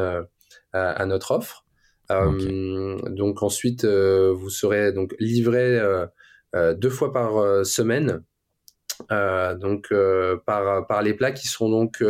[0.73, 1.65] à, notre offre.
[2.11, 8.23] Euh, donc ensuite, euh, vous serez donc livré euh, deux fois par semaine,
[9.09, 9.93] donc
[10.45, 12.03] par par les plats qui seront donc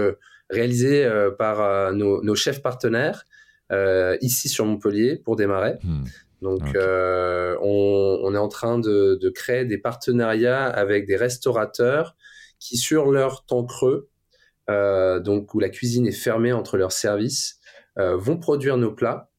[0.49, 1.07] réalisés
[1.37, 3.25] par nos, chefs partenaires
[4.21, 5.77] ici sur Montpellier pour démarrer.
[5.83, 6.03] Hmm.
[6.41, 12.15] Donc, on, est en train de, de, créer des partenariats avec des restaurateurs
[12.57, 14.09] qui, sur leur temps creux,
[14.67, 17.60] donc où la cuisine est fermée entre leurs services,
[18.17, 19.29] vont produire nos plats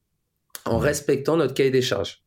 [0.65, 2.23] en respectant notre cahier des charges.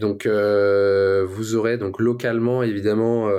[0.00, 3.30] Donc, euh, vous aurez donc localement évidemment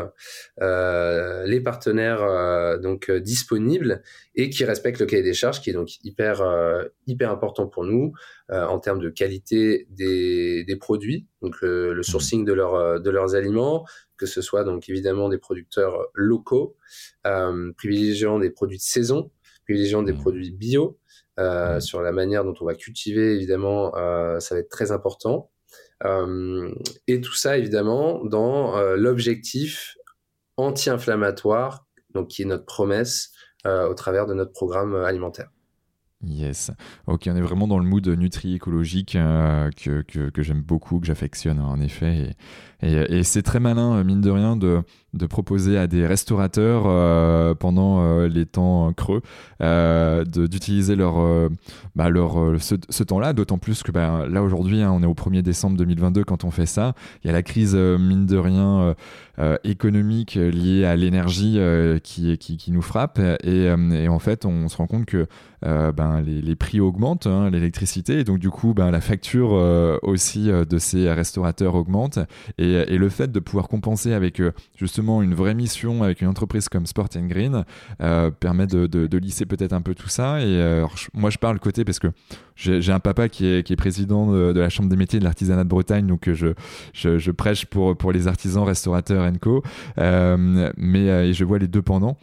[0.62, 4.02] euh, les partenaires donc disponibles
[4.34, 6.42] et qui respectent le cahier des charges, qui est donc hyper
[7.06, 8.14] hyper important pour nous
[8.50, 12.04] en termes de qualité des, des produits, donc le, mmh.
[12.04, 13.86] sourcing de leurs de leurs aliments,
[14.18, 16.78] que ce soit donc évidemment des producteurs locaux,
[17.78, 19.30] privilégiant des produits de saison,
[19.66, 20.18] privilégiant des mmh.
[20.18, 20.98] produits bio,
[21.40, 25.50] euh, sur la manière dont on va cultiver, évidemment, euh, ça va être très important.
[26.04, 26.72] Euh,
[27.08, 29.96] et tout ça, évidemment, dans l'objectif
[30.58, 33.32] anti-inflammatoire, donc qui est notre promesse
[33.66, 35.50] au travers de notre programme alimentaire.
[36.26, 36.72] Yes.
[37.08, 41.60] Ok, on est vraiment dans le mood nutri écologique que, que, j'aime beaucoup, que j'affectionne
[41.60, 42.36] en effet.
[42.84, 44.84] Et, et, c'est très malin, mine de rien, de,
[45.28, 49.22] proposer à des restaurateurs euh, pendant euh, les temps creux
[49.62, 51.16] euh, d'utiliser leur,
[51.96, 52.10] bah,
[52.60, 56.24] ce, temps-là, d'autant plus que bah, là aujourd'hui, hein, on est au 1er décembre 2022
[56.24, 56.94] quand on fait ça.
[57.24, 58.96] Il y a la crise, mine de rien,
[59.64, 61.60] économique liée à l'énergie
[62.04, 63.20] qui, nous frappe.
[63.44, 65.28] Et, en fait, on se rend compte que
[65.62, 69.52] ben, les, prix augmentent, hein, l'électricité, et donc du coup, ben, la facture
[70.02, 72.20] aussi de ces restaurateurs augmente.
[72.74, 74.42] Et, le fait de pouvoir compenser avec
[74.76, 77.66] justement une vraie mission avec une entreprise comme Sport and Green
[78.02, 80.42] euh, permet de, lisser peut-être un peu tout ça.
[80.42, 82.08] Et euh, moi, je parle côté parce que
[82.56, 86.08] j'ai un papa qui est, président de, la Chambre des métiers de l'artisanat de Bretagne,
[86.08, 86.54] donc euh,
[86.94, 89.64] je, prêche pour, les artisans, restaurateurs co.
[89.98, 92.18] mais je vois les deux pendant.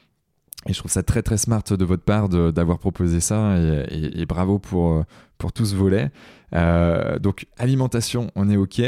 [0.67, 4.59] Et je trouve ça très très smart de votre part d'avoir proposé ça et, bravo
[4.59, 5.05] pour,
[5.39, 6.11] pour tout ce volet.
[7.21, 8.83] donc alimentation, on est OK.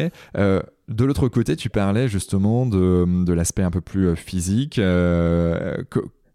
[0.92, 4.78] De l'autre côté, tu parlais justement de, de l'aspect un peu plus euh, physique.
[4.78, 5.82] Euh,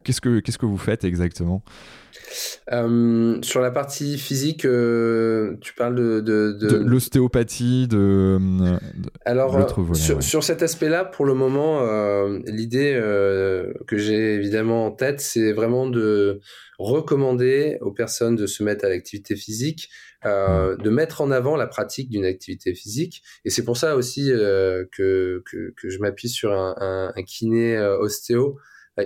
[0.03, 1.63] qu'est-ce, que, qu'est-ce que vous faites exactement?
[2.71, 8.39] Euh, sur la partie physique, tu parles de, de, l'ostéopathie, de,
[9.25, 9.73] Alors,
[10.21, 11.81] sur, cet aspect-là, pour le moment,
[12.45, 12.99] l'idée
[13.87, 16.39] que j'ai évidemment en tête, c'est vraiment de
[16.79, 19.89] recommander aux personnes de se mettre à l'activité physique
[20.25, 23.21] euh, de mettre en avant la pratique d'une activité physique.
[23.45, 27.23] Et c'est pour ça aussi euh, que, que, que, je m'appuie sur un, un, un
[27.23, 28.57] kiné euh, ostéo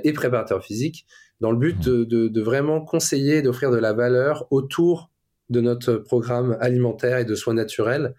[0.06, 1.06] et préparateur physique
[1.42, 5.12] dans le but de, de, de vraiment conseiller, d'offrir de la valeur autour
[5.52, 8.16] de notre programme alimentaire et de soins naturels.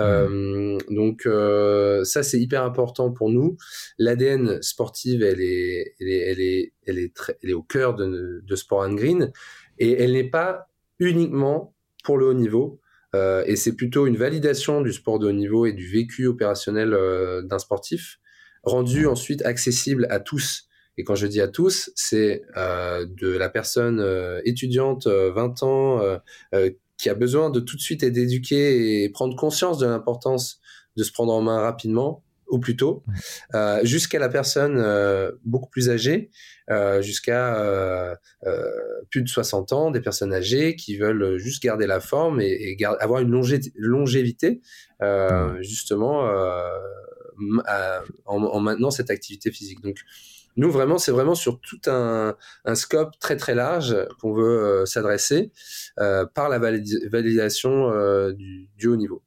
[0.00, 3.56] Euh, donc euh, ça c'est hyper important pour nous.
[3.98, 7.94] L'ADN sportive elle est elle est elle est elle est, très, elle est au cœur
[7.94, 9.32] de, de Sport and Green
[9.78, 10.66] et elle n'est pas
[10.98, 12.80] uniquement pour le haut niveau.
[13.14, 16.96] Euh, et c'est plutôt une validation du sport de haut niveau et du vécu opérationnel
[17.44, 18.18] d'un sportif,
[18.64, 20.68] rendu ensuite accessible à tous.
[20.98, 26.00] Et quand je dis à tous, c'est euh, de la personne euh, étudiante, 20 ans,
[26.98, 30.60] qui a besoin de tout de suite être éduquée et prendre conscience de l'importance
[30.96, 33.02] de se prendre en main rapidement, ou plus tôt,
[33.54, 36.30] euh, jusqu'à la personne euh, beaucoup plus âgée,
[36.70, 38.14] euh, jusqu'à euh,
[38.46, 38.70] euh,
[39.10, 42.84] plus de 60 ans, des personnes âgées qui veulent juste garder la forme et, et
[42.84, 43.30] avoir une
[43.74, 44.60] longévité,
[45.60, 46.30] justement,
[48.26, 49.80] en, en, maintenant cette activité physique.
[49.80, 49.96] Donc,
[50.56, 52.34] nous, vraiment, c'est vraiment sur tout un,
[52.64, 55.52] un, scope très très large qu'on veut s'adresser
[55.96, 57.90] par la validation
[58.32, 59.22] du, du haut niveau.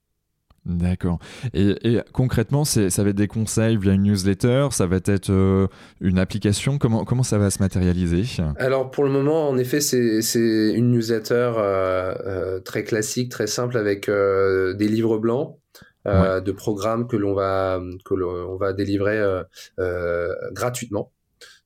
[0.66, 1.20] D'accord.
[1.54, 5.68] Et, et, concrètement, ça va être des conseils via une newsletter, ça va être euh,
[6.02, 6.80] une application?
[6.80, 8.24] Comment, comment ça va se matérialiser?
[8.58, 13.78] Alors pour le moment, en effet, c'est une newsletter euh, euh, très classique, très simple,
[13.78, 15.58] avec des livres blancs.
[16.06, 19.22] de programmes que l'on va que l'on va délivrer
[20.52, 21.12] gratuitement.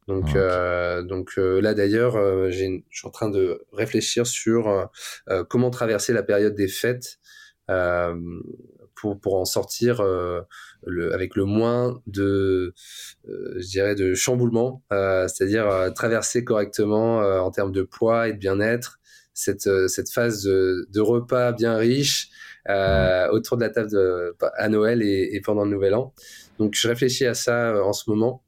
[0.10, 2.18] Donc, ah, donc là d'ailleurs,
[2.52, 4.90] je suis en train de réfléchir sur
[5.50, 7.20] comment traverser la période des fêtes
[9.00, 10.42] pour, pour en sortir euh,
[10.86, 12.74] le, avec le moins de,
[13.28, 18.38] euh, je dirais, de chamboulement, euh, c'est-à-dire traverser correctement en termes de poids et de
[18.38, 19.00] bien-être
[19.34, 22.30] cette, cette phase de, de repas bien riche
[23.32, 26.14] autour de la table de, à Noël et, et, pendant le Nouvel An.
[26.60, 28.44] Donc je réfléchis à ça en ce moment.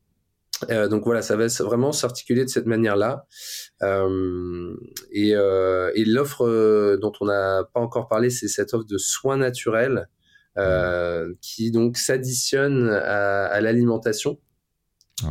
[0.69, 3.25] Euh, donc voilà, ça va vraiment s'articuler de cette manière-là.
[3.81, 4.75] Euh,
[5.11, 9.37] et, euh, et l'offre dont on n'a pas encore parlé, c'est cette offre de soins
[9.37, 10.07] naturels
[10.57, 14.39] euh, qui donc s'additionne à, à l'alimentation.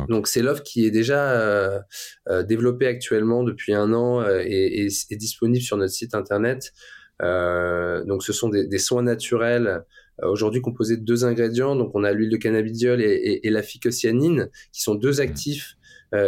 [0.07, 1.83] Donc c'est l'offre qui est déjà
[2.47, 6.71] développée actuellement depuis un an et, est disponible sur notre site internet.
[7.19, 9.83] donc ce sont des, des soins naturels
[10.23, 11.75] aujourd'hui composés de deux ingrédients.
[11.75, 15.75] Donc on a l'huile de cannabidiol et, et, et, la phycocyanine, qui sont deux actifs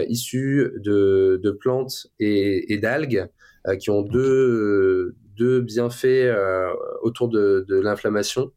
[0.08, 3.28] issus de, de, plantes et, d'algues,
[3.80, 6.34] qui ont deux, deux bienfaits
[7.02, 8.52] autour de, de l'inflammation.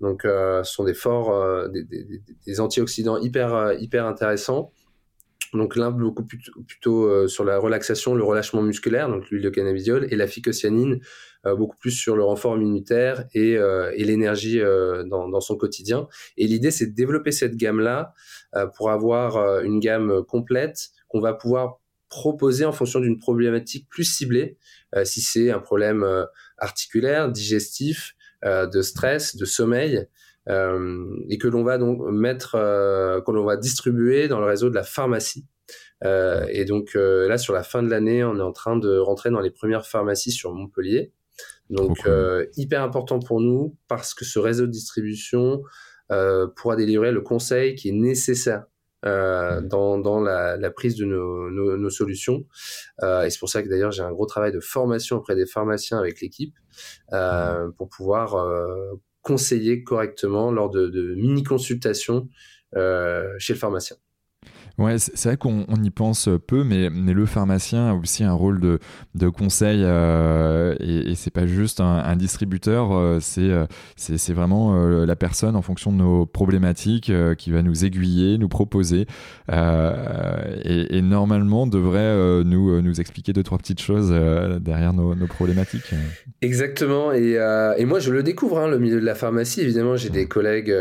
[0.00, 2.04] Donc, euh, ce sont des forts, euh, des, des,
[2.46, 4.72] des, antioxydants hyper, euh, hyper intéressants.
[5.54, 10.16] Donc, l'un beaucoup plutôt, sur la relaxation, le relâchement musculaire, donc l'huile de cannabidiol, et
[10.16, 11.00] la phycocyanine,
[11.44, 16.08] beaucoup plus sur le renfort immunitaire et, et l'énergie dans, son quotidien.
[16.36, 18.14] Et l'idée, c'est de développer cette gamme-là
[18.76, 24.56] pour avoir une gamme complète qu'on va pouvoir proposer en fonction d'une problématique plus ciblée,
[25.04, 26.04] si c'est un problème
[26.58, 28.14] articulaire, digestif,
[28.44, 30.04] euh, de stress, de sommeil, euh,
[30.48, 34.74] et que l'on va donc mettre, euh, que l'on va distribuer dans le réseau de
[34.74, 35.46] la pharmacie.
[36.02, 39.40] et donc là, sur la fin de l'année, on est en train de rentrer dans
[39.40, 41.12] les premières pharmacies sur Montpellier.
[41.70, 42.06] Donc
[42.56, 45.62] hyper important pour nous parce que ce réseau de distribution
[46.56, 48.64] pourra délivrer le conseil qui est nécessaire
[49.04, 52.46] euh, dans, dans la, la, prise de nos, nos, nos solutions.
[53.02, 55.44] Euh, et c'est pour ça que d'ailleurs j'ai un gros travail de formation auprès des
[55.44, 56.54] pharmaciens avec l'équipe
[57.12, 58.34] euh, pour pouvoir
[59.24, 62.28] conseiller correctement lors de, de mini-consultations
[62.76, 63.96] euh, chez le pharmacien.
[64.76, 68.60] Ouais, c'est vrai qu'on y pense peu, mais, mais, le pharmacien a aussi un rôle
[68.60, 68.80] de,
[69.14, 74.32] de conseil euh, et, et c'est pas juste un, un distributeur, euh, c'est euh, c'est
[74.32, 79.06] vraiment euh, la personne en fonction de nos problématiques qui va nous aiguiller, nous proposer
[79.48, 84.10] et, et, normalement devrait nous, nous expliquer deux, trois petites choses
[84.60, 85.94] derrière nos, nos, problématiques.
[86.42, 87.38] Exactement, et,
[87.78, 90.74] et, moi je le découvre, hein, le milieu de la pharmacie, évidemment j'ai des collègues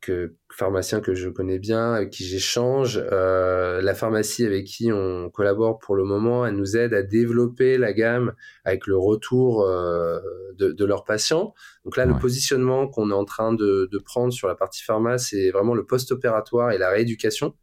[0.00, 3.02] que pharmaciens que je connais bien, avec qui j'échange.
[3.12, 7.76] Euh, la pharmacie avec qui on collabore pour le moment, elle nous aide à développer
[7.76, 8.32] la gamme
[8.64, 10.18] avec le retour euh,
[10.56, 11.52] de, de, leurs patients.
[11.84, 12.12] Donc là, ouais.
[12.12, 15.74] le positionnement qu'on est en train de, de, prendre sur la partie pharma, c'est vraiment
[15.74, 17.54] le post-opératoire et la rééducation.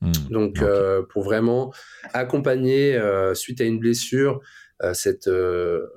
[0.00, 0.62] Mmh, Donc, okay.
[0.62, 1.72] euh, pour vraiment
[2.12, 4.40] accompagner, euh, suite à une blessure,
[4.84, 5.88] euh, cette euh,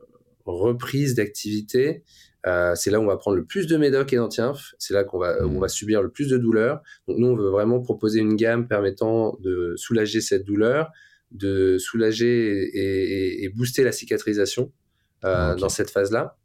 [0.46, 2.04] reprise d'activité
[2.48, 4.74] euh, c'est là où on va prendre le plus de médoc et d'antiinf.
[4.80, 5.56] C'est là qu'on va, mmh.
[5.56, 6.82] on va subir le plus de douleur.
[7.08, 10.92] Donc nous, on veut vraiment proposer une gamme permettant de soulager cette douleur,
[11.32, 14.72] de soulager et, et, et booster la cicatrisation
[15.24, 15.62] euh, okay.
[15.62, 16.38] dans cette phase-là.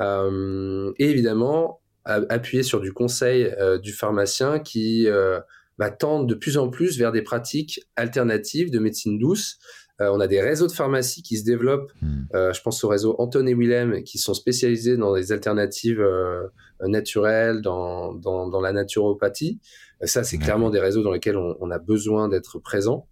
[0.00, 5.40] Euh, et évidemment, appuyer sur du conseil euh, du pharmacien qui euh,
[5.78, 9.58] va tendre de plus en plus vers des pratiques alternatives de médecine douce.
[10.00, 11.90] Euh, on a des réseaux de pharmacies qui se développent.
[12.02, 12.22] Mmh.
[12.34, 16.48] Euh, je pense au réseau Anton et Willem qui sont spécialisés dans des alternatives euh,
[16.82, 19.58] naturelles, dans, dans, dans, la naturopathie.
[20.02, 23.08] Ça, c'est clairement des réseaux dans lesquels on, on a besoin d'être présent.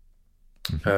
[0.71, 0.89] Mmh.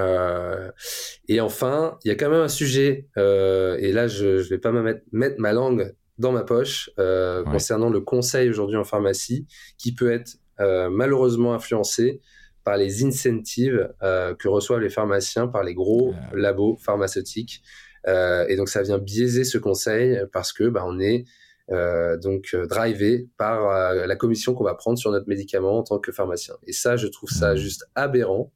[1.26, 4.70] et enfin, il y a quand même un sujet, et là, je ne vais pas
[4.70, 7.42] mettre, mettre ma langue dans ma poche ouais.
[7.50, 9.44] concernant le conseil aujourd'hui en pharmacie,
[9.76, 12.20] qui peut être malheureusement influencé
[12.66, 16.30] par les incentives euh, que reçoivent les pharmaciens par les gros yeah.
[16.34, 17.62] labos pharmaceutiques.
[18.08, 21.26] Euh, et donc ça vient biaiser ce conseil parce que bah, on est
[21.70, 26.00] euh, donc drivé par euh, la commission qu'on va prendre sur notre médicament en tant
[26.00, 26.56] que pharmacien.
[26.66, 27.56] Et ça, je trouve ça mmh.
[27.56, 28.52] juste aberrant.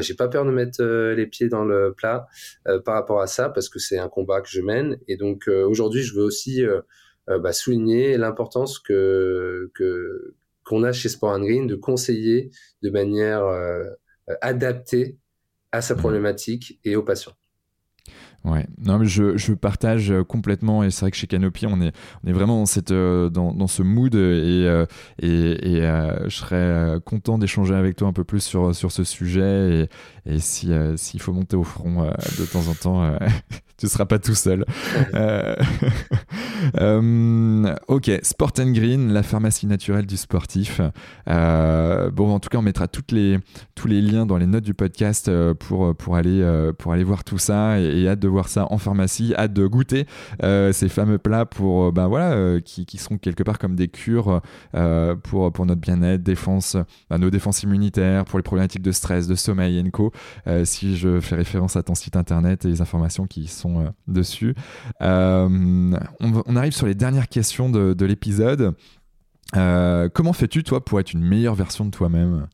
[0.00, 2.26] J'ai pas peur de mettre les pieds dans le plat
[2.84, 4.98] par rapport à ça parce que c'est un combat que je mène.
[5.06, 6.64] Et donc aujourd'hui, je veux aussi
[7.26, 10.34] bah, souligner l'importance que, que
[10.68, 12.50] qu'on a chez Sport and Green de conseiller
[12.82, 13.84] de manière euh,
[14.42, 15.18] adaptée
[15.72, 17.32] à sa problématique et aux patients.
[18.44, 21.92] Ouais, non, mais je, je partage complètement et c'est vrai que chez Canopy on est,
[22.24, 24.86] on est vraiment dans, cette, euh, dans, dans ce mood et, euh,
[25.20, 29.02] et, et euh, je serais content d'échanger avec toi un peu plus sur, sur ce
[29.02, 29.88] sujet
[30.26, 33.18] et, et si, s'il faut monter au front de temps en temps,
[33.78, 34.64] tu seras pas tout seul.
[35.14, 35.54] euh,
[36.80, 40.80] euh, ok, Sport and Green, la pharmacie naturelle du sportif.
[41.28, 43.38] Euh, bon, en tout cas, on mettra toutes les,
[43.76, 47.38] tous les liens dans les notes du podcast pour, pour, aller, pour aller voir tout
[47.38, 50.06] ça et, hâte de voir ça en pharmacie, hâte de goûter
[50.42, 54.42] ces fameux plats pour, ben voilà, qui, qui sont quelque part comme des cures
[55.22, 56.76] pour, pour notre bien-être, défense,
[57.10, 60.12] ben, nos défenses immunitaires, pour les problématiques de stress, de sommeil et co.
[60.64, 63.90] si je fais référence à ton site internet et les informations qui sont sont euh,
[64.06, 64.54] dessus.
[65.02, 65.48] Euh,
[66.20, 68.74] on, on, arrive sur les dernières questions de, de l'épisode.
[69.56, 72.48] Euh, comment fais-tu, toi, pour être une meilleure version de toi-même?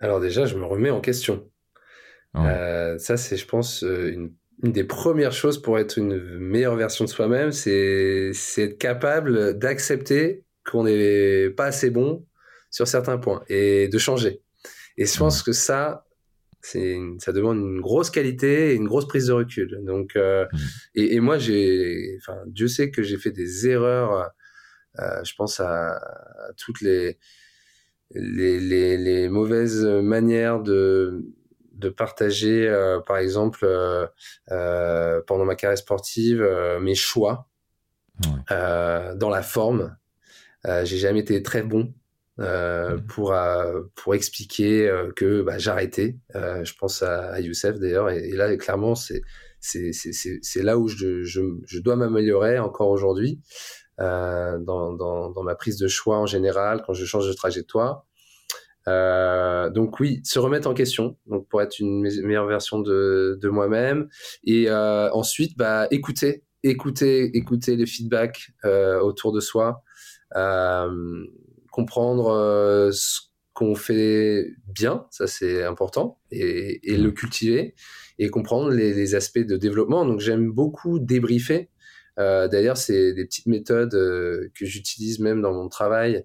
[0.00, 1.44] Alors déjà, je me remets en question.
[2.34, 4.32] Ça, c'est, je pense, une
[4.62, 10.44] une des premières choses pour être une meilleure version de soi-même, c'est être capable d'accepter
[10.64, 12.24] qu'on n'est pas assez bon
[12.70, 14.40] sur certains points et de changer.
[14.96, 16.04] Et je pense que ça,
[16.62, 19.80] c'est ça demande une grosse qualité et une grosse prise de recul.
[19.84, 20.58] Donc, euh, mmh.
[20.94, 24.30] et, et, moi, j'ai, enfin, Dieu sait que j'ai fait des erreurs.
[24.98, 27.18] Euh, je pense à, à toutes les,
[28.10, 31.24] les, les, les, mauvaises manières de,
[31.82, 34.06] de partager, euh, par exemple, euh,
[34.50, 36.42] euh, pendant ma carrière sportive,
[36.80, 37.48] mes choix
[38.24, 39.16] ouais.
[39.16, 39.96] dans la forme.
[40.64, 41.92] j'ai jamais été très bon
[42.40, 43.06] euh, mmh.
[43.06, 46.16] pour euh, pour expliquer euh, que bah, j'arrêtais.
[46.34, 49.22] Euh, je pense à, à Youssef d'ailleurs, et, et, là clairement c'est
[49.60, 53.40] c'est c'est c'est là où je je, je dois m'améliorer encore aujourd'hui
[54.00, 58.06] euh, dans, dans dans ma prise de choix en général quand je change de trajectoire.
[58.86, 64.08] donc oui, se remettre en question, donc pour être une meilleure version de de moi-même,
[64.44, 68.52] et ensuite bah écouter écouter écouter les feedbacks
[69.02, 69.82] autour de soi.
[70.36, 71.26] Euh,
[71.72, 73.20] comprendre euh, ce
[73.54, 77.74] qu'on fait bien, ça c'est important, et, et, le cultiver,
[78.18, 80.06] et comprendre les, les aspects de développement.
[80.06, 81.70] Donc j'aime beaucoup débriefer.
[82.18, 86.24] Euh, D'ailleurs, c'est des petites méthodes euh, que j'utilise même dans mon travail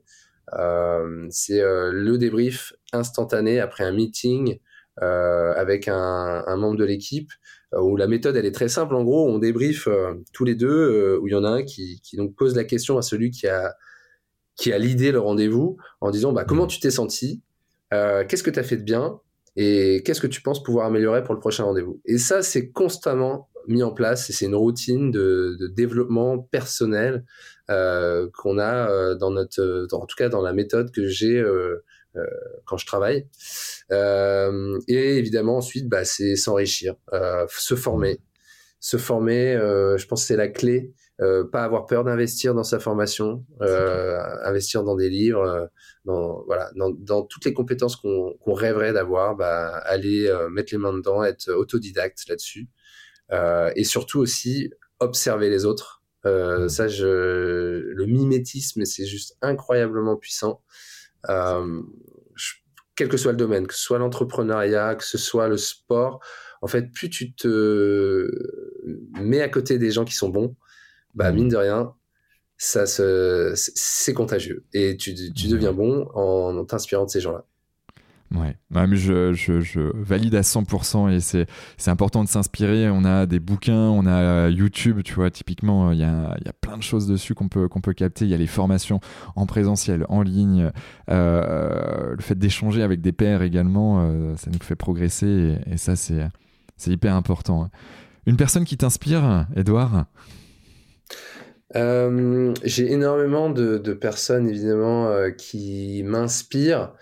[1.29, 4.59] c'est le débrief instantané après un meeting
[4.95, 7.33] avec un, un, membre de l'équipe
[7.77, 8.95] où la méthode elle est très simple.
[8.95, 9.89] En gros, on débrief
[10.31, 12.97] tous les deux où il y en a un qui, qui donc pose la question
[12.97, 13.75] à celui qui a
[14.57, 17.41] qui a l'idée le rendez-vous en disant bah, comment tu t'es senti,
[17.91, 19.21] qu'est-ce que tu as fait de bien
[19.55, 21.99] et qu'est-ce que tu penses pouvoir améliorer pour le prochain rendez-vous.
[22.05, 27.25] Et ça, c'est constamment mis en place et c'est une routine de, de développement personnel
[27.69, 31.83] euh, qu'on a euh, dans notre, en tout cas dans la méthode que j'ai euh,
[32.15, 32.25] euh
[32.65, 33.27] quand je travaille.
[33.91, 36.95] Euh, et évidemment, ensuite, bah, c'est s'enrichir,
[37.49, 38.19] se former.
[38.79, 39.57] Se former,
[39.97, 40.93] je pense que c'est la clé.
[41.51, 43.45] Pas avoir peur d'investir dans sa formation,
[44.43, 45.69] investir dans des livres,
[46.05, 50.93] dans, voilà, dans, dans toutes les compétences qu'on rêverait d'avoir, bah, aller mettre les mains
[50.93, 52.69] dedans, être autodidacte là-dessus.
[53.31, 56.01] Euh, et surtout aussi observer les autres.
[56.25, 56.69] Euh, mmh.
[56.69, 60.63] ça, je, le mimétisme, c'est juste incroyablement puissant.
[61.29, 61.81] Euh,
[62.95, 66.19] quel que soit le domaine, que ce soit l'entrepreneuriat, que ce soit le sport,
[66.61, 68.27] en fait, plus tu te
[69.19, 70.55] mets à côté des gens qui sont bons,
[71.17, 71.35] bah mmh.
[71.35, 71.93] mine de rien,
[72.57, 77.45] ça c'est contagieux et tu, tu deviens bon en t'inspirant de ces gens-là.
[78.35, 82.89] Ouais, mais je, je, je, valide à 100% et c'est, c'est important de s'inspirer.
[82.89, 86.53] On a des bouquins, on a YouTube, tu vois, typiquement, il y a, y a
[86.53, 88.25] plein de choses dessus qu'on peut, qu'on peut capter.
[88.25, 88.99] Il y a les formations
[89.37, 90.71] en présentiel, en ligne,
[91.09, 95.77] euh, le fait d'échanger avec des pairs également, euh, ça nous fait progresser et, et
[95.77, 96.27] ça, c'est,
[96.75, 97.69] c'est hyper important.
[98.25, 100.05] Une personne qui t'inspire, Edouard
[101.75, 106.93] euh, j'ai énormément de, de, personnes évidemment euh, qui m'inspirent.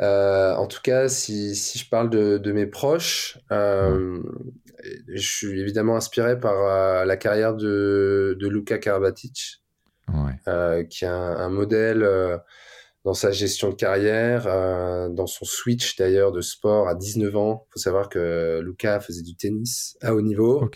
[0.00, 4.20] Euh, en tout cas, si, si, je parle de, de mes proches, je
[5.16, 9.62] suis évidemment inspiré par la carrière de, de Luka Karabatic,
[10.08, 10.86] ouais.
[10.88, 12.06] qui est un, un modèle
[13.04, 17.66] dans sa gestion de carrière, euh, dans son switch d'ailleurs de sport à 19 ans.
[17.68, 20.68] Il faut savoir que Lucas faisait du tennis à haut niveau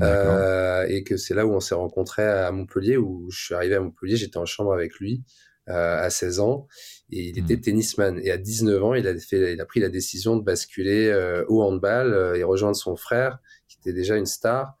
[0.00, 3.74] euh, et que c'est là où on s'est rencontrés à Montpellier, où je suis arrivé
[3.74, 5.24] à Montpellier, j'étais en chambre avec lui
[5.68, 6.68] euh, à 16 ans
[7.10, 7.60] et il était hmm.
[7.60, 8.20] tennisman.
[8.22, 11.44] Et à 19 ans, il a, fait, il a pris la décision de basculer euh,
[11.48, 13.38] au handball euh, et rejoindre son frère
[13.68, 14.76] qui était déjà une star.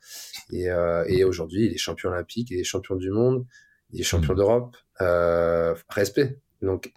[0.52, 3.46] Et, euh, et aujourd'hui, il est champion olympique, il est champion du monde,
[3.92, 4.36] il est champion hmm.
[4.36, 4.76] d'Europe.
[5.88, 6.92] respect donc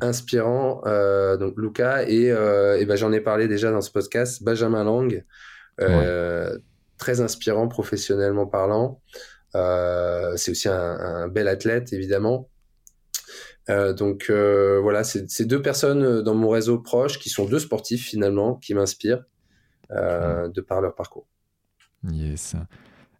[0.00, 0.82] inspirant.
[0.86, 4.42] Euh, donc Luca et, euh, et ben, j'en ai parlé déjà dans ce podcast.
[4.42, 5.24] Benjamin Lang,
[5.80, 6.56] euh,
[6.98, 9.00] très inspirant professionnellement parlant.
[9.52, 12.48] c'est aussi un, bel athlète évidemment.
[13.68, 18.74] donc voilà, c'est deux personnes dans mon réseau proche qui sont deux sportifs finalement qui
[18.74, 19.24] m'inspirent
[19.90, 21.26] de par leur parcours.
[22.12, 22.54] Yes.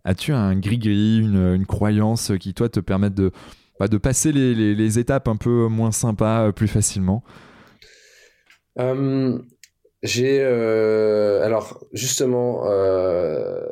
[0.04, 3.32] As-tu un gris-gris, une, une, croyance qui toi te permettent de
[3.78, 7.22] bah, de passer les, étapes un peu moins sympas euh, plus facilement
[8.78, 9.38] euh,
[10.02, 10.40] J'ai.
[10.40, 12.64] Euh, alors, justement,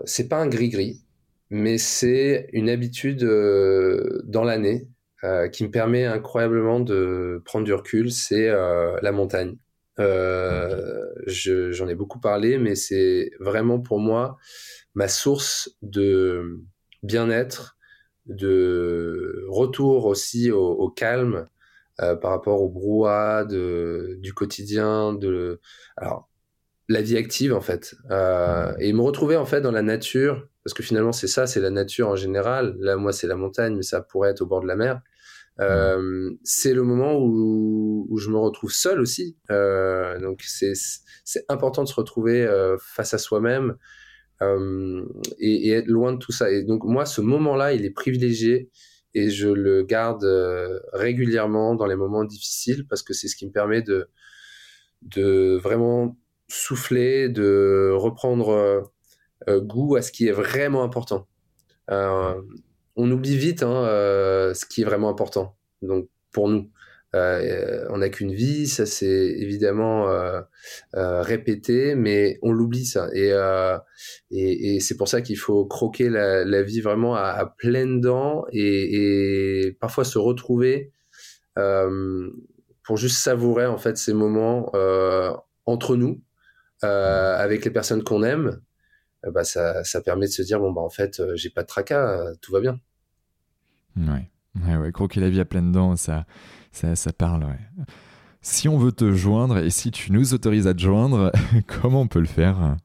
[0.04, 1.02] c'est pas un gris-gris,
[1.50, 3.24] mais c'est une habitude
[4.24, 4.88] dans l'année
[5.52, 9.56] qui me permet incroyablement de prendre du recul c'est la montagne.
[9.98, 14.36] J'en ai beaucoup parlé, mais c'est vraiment pour moi
[14.94, 16.60] ma source de
[17.02, 17.74] bien-être
[18.26, 21.46] de retour aussi au, calme
[22.00, 25.60] euh, par rapport au brouhaha du quotidien, de
[25.96, 26.28] alors
[26.88, 30.74] la vie active en fait, euh, et me retrouver en fait dans la nature parce
[30.74, 32.76] que finalement c'est ça, c'est la nature en général.
[32.80, 35.00] Là moi c'est la montagne, mais ça pourrait être au bord de la mer.
[35.60, 39.36] Euh, c'est le moment où, où, je me retrouve seul aussi.
[39.48, 40.74] Donc c'est
[41.48, 42.48] important de se retrouver
[42.78, 43.76] face à soi-même
[44.44, 45.04] euh,
[45.38, 46.50] et, être loin de tout ça.
[46.50, 48.70] Et donc moi, ce moment-là, il est privilégié
[49.14, 53.46] et je le garde euh, régulièrement dans les moments difficiles parce que c'est ce qui
[53.46, 54.08] me permet de,
[55.58, 56.16] vraiment
[56.48, 58.90] souffler, de reprendre
[59.48, 61.28] euh, goût à ce qui est vraiment important.
[61.88, 63.84] on oublie vite hein,
[64.54, 65.56] ce qui est vraiment important.
[65.82, 66.70] Donc pour nous,
[67.14, 70.40] euh, on n'a qu'une vie, ça c'est évidemment euh,
[70.94, 73.08] euh, répété, mais on l'oublie ça.
[73.14, 73.30] Et,
[74.30, 80.04] et, c'est pour ça qu'il faut croquer la, vie vraiment à, pleines dents et, parfois
[80.04, 80.92] se retrouver
[81.54, 84.72] pour juste savourer en fait ces moments
[85.66, 86.20] entre nous,
[86.82, 88.60] avec les personnes qu'on aime.
[89.32, 92.34] Bah, ça, ça permet de se dire bon bah en fait j'ai pas de tracas,
[92.42, 92.78] tout va bien.
[93.96, 94.28] Ouais.
[94.62, 96.26] Ouais, ouais, croquer la vie à pleines dents, ça,
[96.74, 97.84] ça, ça parle, ouais.
[98.42, 101.32] Si on veut te joindre et si tu nous autorises à te joindre,
[101.80, 102.76] comment on peut le faire?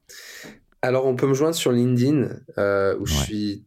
[0.81, 3.65] Alors, on peut me joindre sur LinkedIn, euh, où je suis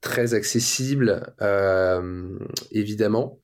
[0.00, 2.38] très accessible, euh,
[2.70, 3.40] évidemment.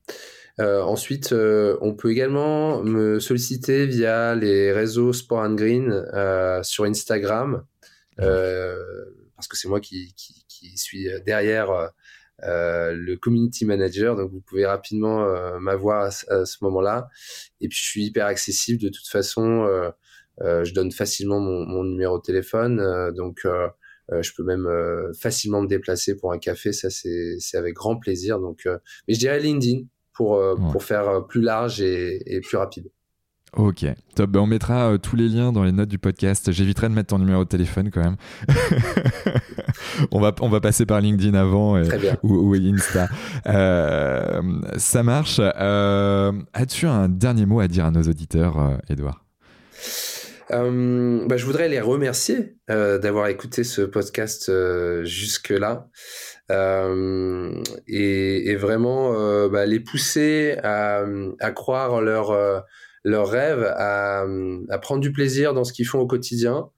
[0.59, 6.05] ensuite, on peut également me solliciter via les réseaux Sport and Green
[6.63, 7.63] sur Instagram,
[8.17, 11.91] parce que c'est moi qui, qui, qui, suis derrière
[12.43, 14.15] euh, le community manager.
[14.15, 16.11] Donc, vous pouvez rapidement euh, m'avoir à,
[16.45, 17.07] ce moment-là.
[17.59, 19.65] Et puis, je suis hyper accessible de toute façon.
[20.41, 23.11] Euh, je donne facilement mon, mon numéro de téléphone.
[23.15, 23.45] donc,
[24.09, 24.67] je peux même
[25.19, 26.73] facilement me déplacer pour un café.
[26.73, 28.39] Ça, c'est avec grand plaisir.
[28.39, 30.41] Donc, mais je dirais LinkedIn pour,
[30.71, 32.89] pour faire plus large et, et plus rapide.
[33.57, 34.29] Ok, top.
[34.29, 36.53] Ben, on mettra euh, tous les liens dans les notes du podcast.
[36.53, 38.15] J'éviterai de mettre ton numéro de téléphone quand même.
[40.11, 41.77] on, va, on va passer par LinkedIn avant
[42.23, 43.09] Ou, Insta.
[43.47, 44.41] Euh,
[44.77, 45.41] ça marche.
[45.41, 49.25] Euh, as-tu un dernier mot à dire à nos auditeurs, Edouard
[50.53, 54.51] bah, je voudrais les remercier d'avoir écouté ce podcast
[55.05, 55.87] jusque-là
[57.87, 61.05] et, vraiment bah, les pousser à,
[61.39, 62.65] à croire leur
[63.03, 64.25] leur rêve à,
[64.81, 66.69] prendre du plaisir dans ce qu'ils font au quotidien,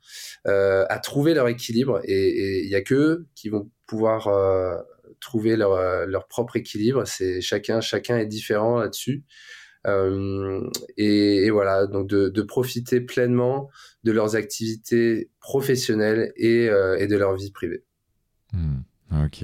[0.48, 2.02] euh, à trouver leur équilibre.
[2.06, 4.76] Et il y a qu'eux qui vont pouvoir euh,
[5.20, 7.06] trouver leur, euh, leur propre équilibre.
[7.06, 9.24] C'est chacun, chacun est différent là-dessus.
[10.98, 13.70] Et, voilà, donc de, profiter pleinement
[14.06, 16.66] de leurs activités professionnelles et,
[17.00, 17.84] et de leur vie privée.
[18.54, 18.80] Hmm.
[19.26, 19.44] Ok.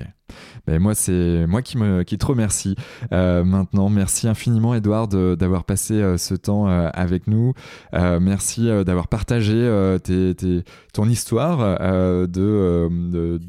[0.67, 2.75] Ben moi, c'est moi qui, me, qui te remercie
[3.11, 3.89] euh, maintenant.
[3.89, 7.53] Merci infiniment, Edouard, d'avoir passé euh, ce temps euh, avec nous.
[7.93, 9.49] merci d'avoir partagé
[10.93, 11.57] ton histoire
[12.27, 13.39] d'homme,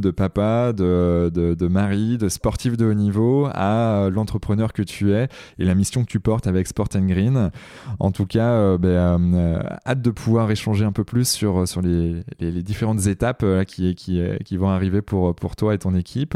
[0.00, 5.28] de, papa, de, de, mari, de sportif de haut niveau à l'entrepreneur que tu es
[5.58, 7.50] et la mission que tu portes avec Sport and Green.
[7.98, 12.62] En tout cas, ben, hâte de pouvoir échanger un peu plus sur, sur les, les,
[12.62, 16.29] différentes étapes qui, qui, qui vont arriver pour, pour toi et ton équipe.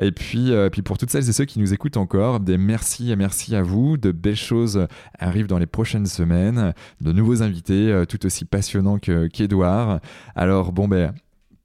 [0.00, 3.10] Et puis, euh, puis pour toutes celles et ceux qui nous écoutent encore, des merci
[3.10, 3.96] et merci à vous.
[3.96, 4.86] De belles choses
[5.18, 6.72] arrivent dans les prochaines semaines.
[7.00, 10.00] De nouveaux invités euh, tout aussi passionnants qu'Edouard.
[10.34, 11.12] Alors bon ben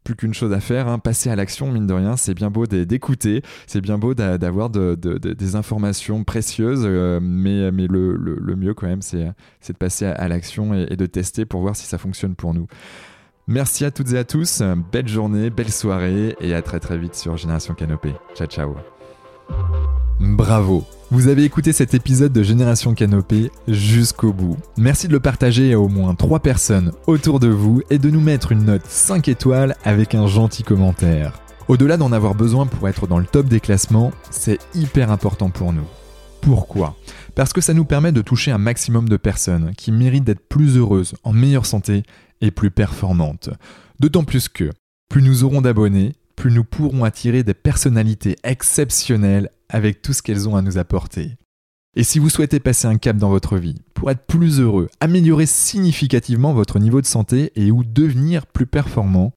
[0.03, 0.99] plus qu'une chose à faire, hein.
[0.99, 5.55] passer à l'action, mine de rien, c'est bien beau d'écouter, c'est bien beau d'avoir des
[5.55, 10.95] informations précieuses, euh, mais, mais le, mieux quand même, c'est de passer à, l'action et,
[10.95, 12.67] de tester pour voir si ça fonctionne pour nous.
[13.47, 14.61] Merci à toutes et à tous,
[14.91, 18.13] belle journée, belle soirée et à très très vite sur Génération Canopée.
[18.35, 18.75] Ciao ciao.
[20.19, 24.57] Bravo Vous avez écouté cet épisode de Génération Canopée jusqu'au bout.
[24.77, 28.21] Merci de le partager à au moins 3 personnes autour de vous et de nous
[28.21, 31.39] mettre une note 5 étoiles avec un gentil commentaire.
[31.67, 35.73] Au-delà d'en avoir besoin pour être dans le top des classements, c'est hyper important pour
[35.73, 35.87] nous.
[36.41, 36.95] Pourquoi?
[37.33, 40.77] Parce que ça nous permet de toucher un maximum de personnes qui méritent d'être plus
[40.77, 42.03] heureuses, en meilleure santé
[42.41, 43.49] et plus performantes.
[43.99, 44.69] D'autant plus que,
[45.09, 50.49] plus nous aurons d'abonnés, plus nous pourrons attirer des personnalités exceptionnelles avec tout ce qu'elles
[50.49, 51.37] ont à nous apporter.
[51.95, 55.45] Et si vous souhaitez passer un cap dans votre vie, pour être plus heureux, améliorer
[55.45, 59.33] significativement votre niveau de santé et ou devenir plus performant,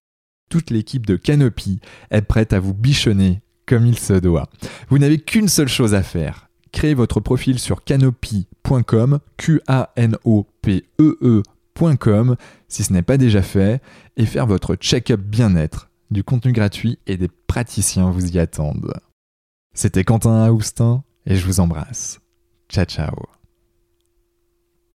[0.51, 4.48] toute l'équipe de Canopy est prête à vous bichonner comme il se doit.
[4.89, 6.48] Vous n'avez qu'une seule chose à faire.
[6.70, 9.82] Créez votre profil sur canopy.com, Q-A-N-O-P-E-E
[12.69, 13.83] si ce n'est pas déjà fait
[14.17, 15.91] et faire votre check-up bien-être.
[16.11, 18.95] Du contenu gratuit et des praticiens vous y attendent.
[19.75, 22.21] C'était Quentin Aoustin et je vous embrasse.
[22.69, 23.44] Ciao ciao